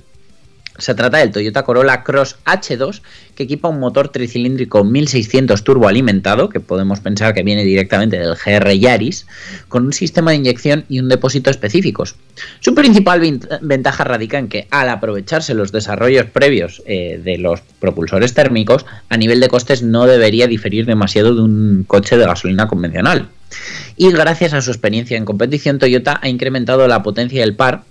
Se 0.76 0.94
trata 0.96 1.18
del 1.18 1.30
Toyota 1.30 1.62
Corolla 1.62 2.02
Cross 2.02 2.36
H2, 2.44 3.00
que 3.36 3.44
equipa 3.44 3.68
un 3.68 3.78
motor 3.78 4.08
tricilíndrico 4.08 4.82
1600 4.82 5.62
turboalimentado, 5.62 6.48
que 6.48 6.58
podemos 6.58 6.98
pensar 6.98 7.32
que 7.32 7.44
viene 7.44 7.62
directamente 7.64 8.18
del 8.18 8.34
GR 8.34 8.76
Yaris, 8.76 9.26
con 9.68 9.86
un 9.86 9.92
sistema 9.92 10.32
de 10.32 10.38
inyección 10.38 10.84
y 10.88 10.98
un 10.98 11.08
depósito 11.08 11.48
específicos. 11.50 12.16
Su 12.58 12.74
principal 12.74 13.20
vent- 13.20 13.58
ventaja 13.62 14.02
radica 14.02 14.38
en 14.38 14.48
que, 14.48 14.66
al 14.70 14.88
aprovecharse 14.88 15.54
los 15.54 15.70
desarrollos 15.70 16.26
previos 16.26 16.82
eh, 16.86 17.20
de 17.22 17.38
los 17.38 17.60
propulsores 17.78 18.34
térmicos, 18.34 18.84
a 19.08 19.16
nivel 19.16 19.38
de 19.38 19.48
costes 19.48 19.82
no 19.84 20.06
debería 20.06 20.48
diferir 20.48 20.86
demasiado 20.86 21.36
de 21.36 21.42
un 21.42 21.84
coche 21.86 22.16
de 22.18 22.26
gasolina 22.26 22.66
convencional. 22.66 23.28
Y 23.96 24.10
gracias 24.10 24.52
a 24.52 24.60
su 24.60 24.72
experiencia 24.72 25.16
en 25.16 25.24
competición, 25.24 25.78
Toyota 25.78 26.18
ha 26.20 26.28
incrementado 26.28 26.88
la 26.88 27.04
potencia 27.04 27.42
del 27.42 27.54
par 27.54 27.84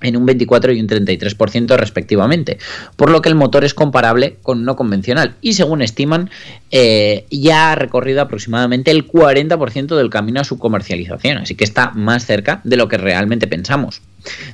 en 0.00 0.16
un 0.16 0.26
24 0.26 0.72
y 0.72 0.80
un 0.80 0.88
33% 0.88 1.76
respectivamente, 1.76 2.58
por 2.96 3.10
lo 3.10 3.22
que 3.22 3.28
el 3.28 3.34
motor 3.34 3.64
es 3.64 3.74
comparable 3.74 4.36
con 4.42 4.60
uno 4.60 4.76
convencional 4.76 5.34
y 5.40 5.54
según 5.54 5.82
estiman 5.82 6.30
eh, 6.70 7.24
ya 7.30 7.72
ha 7.72 7.74
recorrido 7.74 8.22
aproximadamente 8.22 8.90
el 8.90 9.06
40% 9.06 9.96
del 9.96 10.10
camino 10.10 10.40
a 10.40 10.44
su 10.44 10.58
comercialización, 10.58 11.38
así 11.38 11.54
que 11.54 11.64
está 11.64 11.90
más 11.90 12.26
cerca 12.26 12.60
de 12.64 12.76
lo 12.76 12.88
que 12.88 12.98
realmente 12.98 13.46
pensamos. 13.46 14.02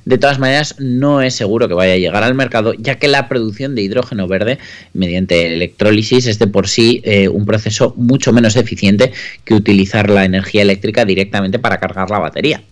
De 0.05 0.19
todas 0.19 0.39
maneras, 0.39 0.77
no 0.79 1.23
es 1.23 1.35
seguro 1.35 1.67
que 1.67 1.75
vaya 1.75 1.95
a 1.95 1.97
llegar 1.97 2.23
al 2.23 2.35
mercado, 2.35 2.73
ya 2.75 2.97
que 2.97 3.09
la 3.09 3.29
producción 3.29 3.75
de 3.75 3.83
hidrógeno 3.83 4.29
verde 4.29 4.59
mediante 4.93 5.53
electrólisis 5.53 6.27
es 6.27 6.39
de 6.39 6.47
por 6.47 6.69
sí 6.69 7.03
eh, 7.05 7.29
un 7.29 7.45
proceso 7.45 7.93
mucho 7.97 8.33
menos 8.33 8.57
eficiente 8.57 9.13
que 9.45 9.55
utilizar 9.55 10.09
la 10.09 10.25
energía 10.25 10.63
eléctrica 10.63 11.05
directamente 11.05 11.59
para 11.59 11.79
cargar 11.79 12.11
la 12.11 12.19
batería. 12.19 12.63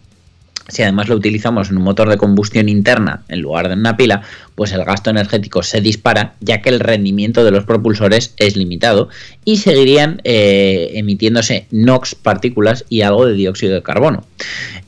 Si 0.68 0.82
además 0.82 1.08
lo 1.08 1.16
utilizamos 1.16 1.70
en 1.70 1.76
un 1.76 1.82
motor 1.82 2.08
de 2.08 2.16
combustión 2.16 2.68
interna 2.68 3.22
en 3.28 3.40
lugar 3.40 3.68
de 3.68 3.74
una 3.74 3.96
pila, 3.96 4.22
pues 4.54 4.72
el 4.72 4.84
gasto 4.84 5.10
energético 5.10 5.62
se 5.62 5.80
dispara, 5.80 6.34
ya 6.40 6.62
que 6.62 6.70
el 6.70 6.80
rendimiento 6.80 7.44
de 7.44 7.50
los 7.50 7.64
propulsores 7.64 8.34
es 8.38 8.56
limitado 8.56 9.08
y 9.44 9.58
seguirían 9.58 10.20
eh, 10.24 10.92
emitiéndose 10.94 11.66
NOx, 11.70 12.14
partículas 12.14 12.84
y 12.88 13.02
algo 13.02 13.26
de 13.26 13.34
dióxido 13.34 13.74
de 13.74 13.82
carbono. 13.82 14.24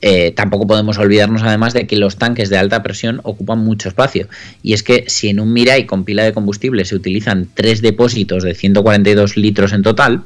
Eh, 0.01 0.33
tampoco 0.33 0.66
podemos 0.66 0.99
olvidarnos 0.99 1.43
además 1.43 1.74
de 1.74 1.87
que 1.87 1.97
los 1.97 2.16
tanques 2.16 2.49
de 2.49 2.59
alta 2.59 2.83
presión 2.83 3.20
ocupan 3.22 3.59
mucho 3.59 3.89
espacio. 3.89 4.29
Y 4.62 4.72
es 4.72 4.83
que 4.83 5.05
si 5.09 5.29
en 5.29 5.41
un 5.41 5.53
Mirai 5.53 5.85
con 5.85 6.05
pila 6.05 6.24
de 6.24 6.33
combustible 6.33 6.85
se 6.85 6.95
utilizan 6.95 7.49
tres 7.53 7.83
depósitos 7.83 8.43
de 8.45 8.55
142 8.55 9.37
litros 9.37 9.72
en 9.72 9.83
total, 9.83 10.24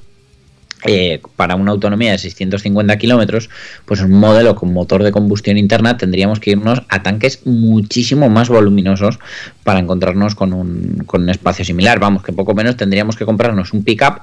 eh, 0.87 1.21
para 1.37 1.57
una 1.57 1.73
autonomía 1.73 2.13
de 2.13 2.19
650 2.19 2.97
kilómetros, 2.97 3.51
pues 3.85 4.01
un 4.01 4.13
modelo 4.13 4.55
con 4.55 4.73
motor 4.73 5.03
de 5.03 5.13
combustión 5.13 5.59
interna 5.59 5.99
tendríamos 5.99 6.41
que 6.41 6.53
irnos 6.53 6.83
a 6.89 7.03
tanques 7.03 7.47
muchísimo 7.47 8.31
más 8.31 8.49
voluminosos 8.49 9.19
para 9.63 9.79
encontrarnos 9.79 10.35
con 10.35 10.53
un, 10.53 11.03
con 11.07 11.23
un 11.23 11.29
espacio 11.29 11.65
similar. 11.65 11.99
Vamos, 11.99 12.23
que 12.23 12.33
poco 12.33 12.55
menos 12.55 12.77
tendríamos 12.77 13.17
que 13.17 13.27
comprarnos 13.27 13.73
un 13.73 13.85
pickup 13.85 14.23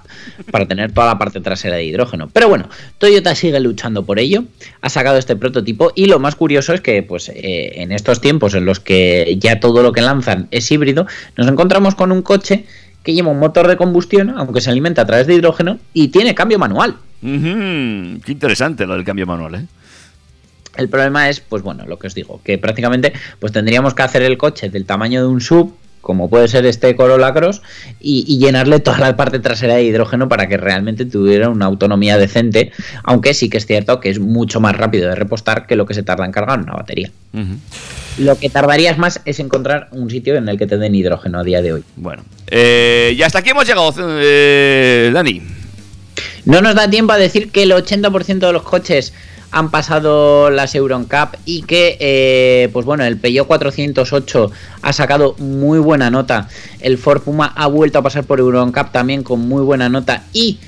para 0.51 0.67
tener 0.67 0.91
toda 0.91 1.07
la 1.07 1.17
parte 1.19 1.41
trasera 1.41 1.75
de 1.75 1.85
hidrógeno. 1.85 2.29
Pero 2.33 2.49
bueno, 2.49 2.69
Toyota 2.97 3.35
sigue 3.35 3.59
luchando 3.59 4.03
por 4.03 4.19
ello, 4.19 4.45
ha 4.81 4.89
sacado 4.89 5.17
este 5.17 5.35
prototipo 5.35 5.91
y 5.95 6.05
lo 6.05 6.19
más 6.19 6.35
curioso 6.35 6.73
es 6.73 6.81
que 6.81 7.03
pues 7.03 7.29
eh, 7.29 7.81
en 7.81 7.91
estos 7.91 8.19
tiempos 8.19 8.55
en 8.55 8.65
los 8.65 8.79
que 8.79 9.37
ya 9.39 9.59
todo 9.59 9.83
lo 9.83 9.91
que 9.91 10.01
lanzan 10.01 10.47
es 10.51 10.71
híbrido, 10.71 11.05
nos 11.35 11.47
encontramos 11.47 11.95
con 11.95 12.11
un 12.11 12.21
coche 12.21 12.65
que 13.07 13.13
lleva 13.13 13.31
un 13.31 13.39
motor 13.39 13.69
de 13.69 13.77
combustión, 13.77 14.31
aunque 14.35 14.59
se 14.59 14.69
alimenta 14.69 15.03
a 15.03 15.05
través 15.05 15.27
de 15.27 15.33
hidrógeno, 15.33 15.79
y 15.93 16.09
tiene 16.09 16.35
cambio 16.35 16.59
manual. 16.59 16.97
Qué 17.21 18.21
interesante 18.27 18.85
lo 18.85 18.95
del 18.95 19.05
cambio 19.05 19.25
manual, 19.25 19.55
¿eh? 19.55 19.65
El 20.75 20.89
problema 20.89 21.29
es, 21.29 21.39
pues 21.39 21.63
bueno, 21.63 21.85
lo 21.85 21.97
que 21.97 22.07
os 22.07 22.13
digo, 22.15 22.41
que 22.43 22.57
prácticamente 22.57 23.13
pues 23.39 23.53
tendríamos 23.53 23.93
que 23.93 24.03
hacer 24.03 24.23
el 24.23 24.37
coche 24.37 24.69
del 24.69 24.83
tamaño 24.83 25.21
de 25.21 25.27
un 25.27 25.39
sub, 25.39 25.73
como 26.01 26.29
puede 26.29 26.47
ser 26.47 26.65
este 26.65 26.95
Corolla 26.95 27.33
Cross, 27.33 27.61
y, 27.99 28.23
y 28.27 28.39
llenarle 28.39 28.79
toda 28.79 28.99
la 28.99 29.15
parte 29.15 29.39
trasera 29.39 29.75
de 29.75 29.83
hidrógeno 29.83 30.29
para 30.29 30.47
que 30.47 30.57
realmente 30.57 31.05
tuviera 31.05 31.49
una 31.49 31.65
autonomía 31.65 32.17
decente, 32.17 32.71
aunque 33.03 33.33
sí 33.33 33.49
que 33.49 33.57
es 33.57 33.65
cierto 33.65 33.99
que 33.99 34.09
es 34.09 34.19
mucho 34.19 34.59
más 34.59 34.75
rápido 34.75 35.09
de 35.09 35.15
repostar 35.15 35.67
que 35.67 35.75
lo 35.75 35.85
que 35.85 35.93
se 35.93 36.03
tarda 36.03 36.25
en 36.25 36.31
cargar 36.31 36.59
una 36.59 36.73
batería. 36.73 37.11
Lo 38.17 38.37
que 38.39 38.49
tardarías 38.49 38.97
más 38.97 39.21
es 39.25 39.39
encontrar 39.39 39.89
un 39.91 40.09
sitio 40.09 40.35
en 40.35 40.49
el 40.49 40.57
que 40.57 40.65
te 40.65 40.77
den 40.77 40.95
hidrógeno 40.95 41.39
a 41.39 41.43
día 41.43 41.61
de 41.61 41.73
hoy. 41.73 41.83
Bueno, 41.95 42.23
eh, 42.47 43.13
y 43.15 43.21
hasta 43.21 43.39
aquí 43.39 43.51
hemos 43.51 43.67
llegado, 43.67 43.93
eh, 43.97 45.11
Dani. 45.13 45.41
No 46.45 46.61
nos 46.61 46.75
da 46.75 46.89
tiempo 46.89 47.13
a 47.13 47.17
decir 47.17 47.51
que 47.51 47.63
el 47.63 47.71
80% 47.71 48.39
de 48.39 48.53
los 48.53 48.63
coches 48.63 49.13
han 49.51 49.71
pasado 49.71 50.49
las 50.49 50.75
Euroncap 50.75 51.35
y 51.45 51.63
que, 51.63 51.97
eh, 51.99 52.69
pues 52.73 52.85
bueno, 52.85 53.03
el 53.03 53.17
Peugeot 53.17 53.47
408 53.47 54.51
ha 54.81 54.93
sacado 54.93 55.35
muy 55.39 55.79
buena 55.79 56.09
nota. 56.09 56.47
El 56.79 56.97
Ford 56.97 57.21
Puma 57.21 57.53
ha 57.55 57.67
vuelto 57.67 57.99
a 57.99 58.01
pasar 58.01 58.23
por 58.25 58.39
Euroncap 58.39 58.91
también 58.91 59.23
con 59.23 59.39
muy 59.39 59.63
buena 59.63 59.89
nota 59.89 60.23
y 60.33 60.59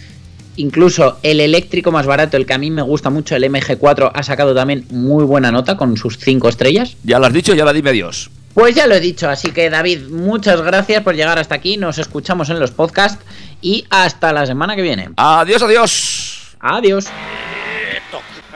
incluso 0.55 1.19
el 1.23 1.39
eléctrico 1.39 1.91
más 1.91 2.05
barato, 2.05 2.37
el 2.37 2.45
que 2.45 2.53
a 2.53 2.57
mí 2.57 2.69
me 2.69 2.81
gusta 2.81 3.09
mucho, 3.09 3.35
el 3.35 3.43
MG4, 3.43 4.11
ha 4.13 4.23
sacado 4.23 4.53
también 4.53 4.85
muy 4.89 5.23
buena 5.23 5.51
nota 5.51 5.77
con 5.77 5.95
sus 5.97 6.17
5 6.17 6.49
estrellas. 6.49 6.95
Ya 7.03 7.19
lo 7.19 7.25
has 7.27 7.33
dicho, 7.33 7.53
ya 7.53 7.65
la 7.65 7.73
dime 7.73 7.91
adiós. 7.91 8.29
Pues 8.53 8.75
ya 8.75 8.87
lo 8.87 8.95
he 8.95 8.99
dicho, 8.99 9.29
así 9.29 9.51
que 9.51 9.69
David, 9.69 10.09
muchas 10.09 10.61
gracias 10.61 11.03
por 11.03 11.15
llegar 11.15 11.39
hasta 11.39 11.55
aquí. 11.55 11.77
Nos 11.77 11.97
escuchamos 11.97 12.49
en 12.49 12.59
los 12.59 12.71
podcasts 12.71 13.23
y 13.61 13.85
hasta 13.89 14.33
la 14.33 14.45
semana 14.45 14.75
que 14.75 14.81
viene. 14.81 15.09
Adiós, 15.15 15.61
adiós. 15.63 16.57
Adiós. 16.59 17.05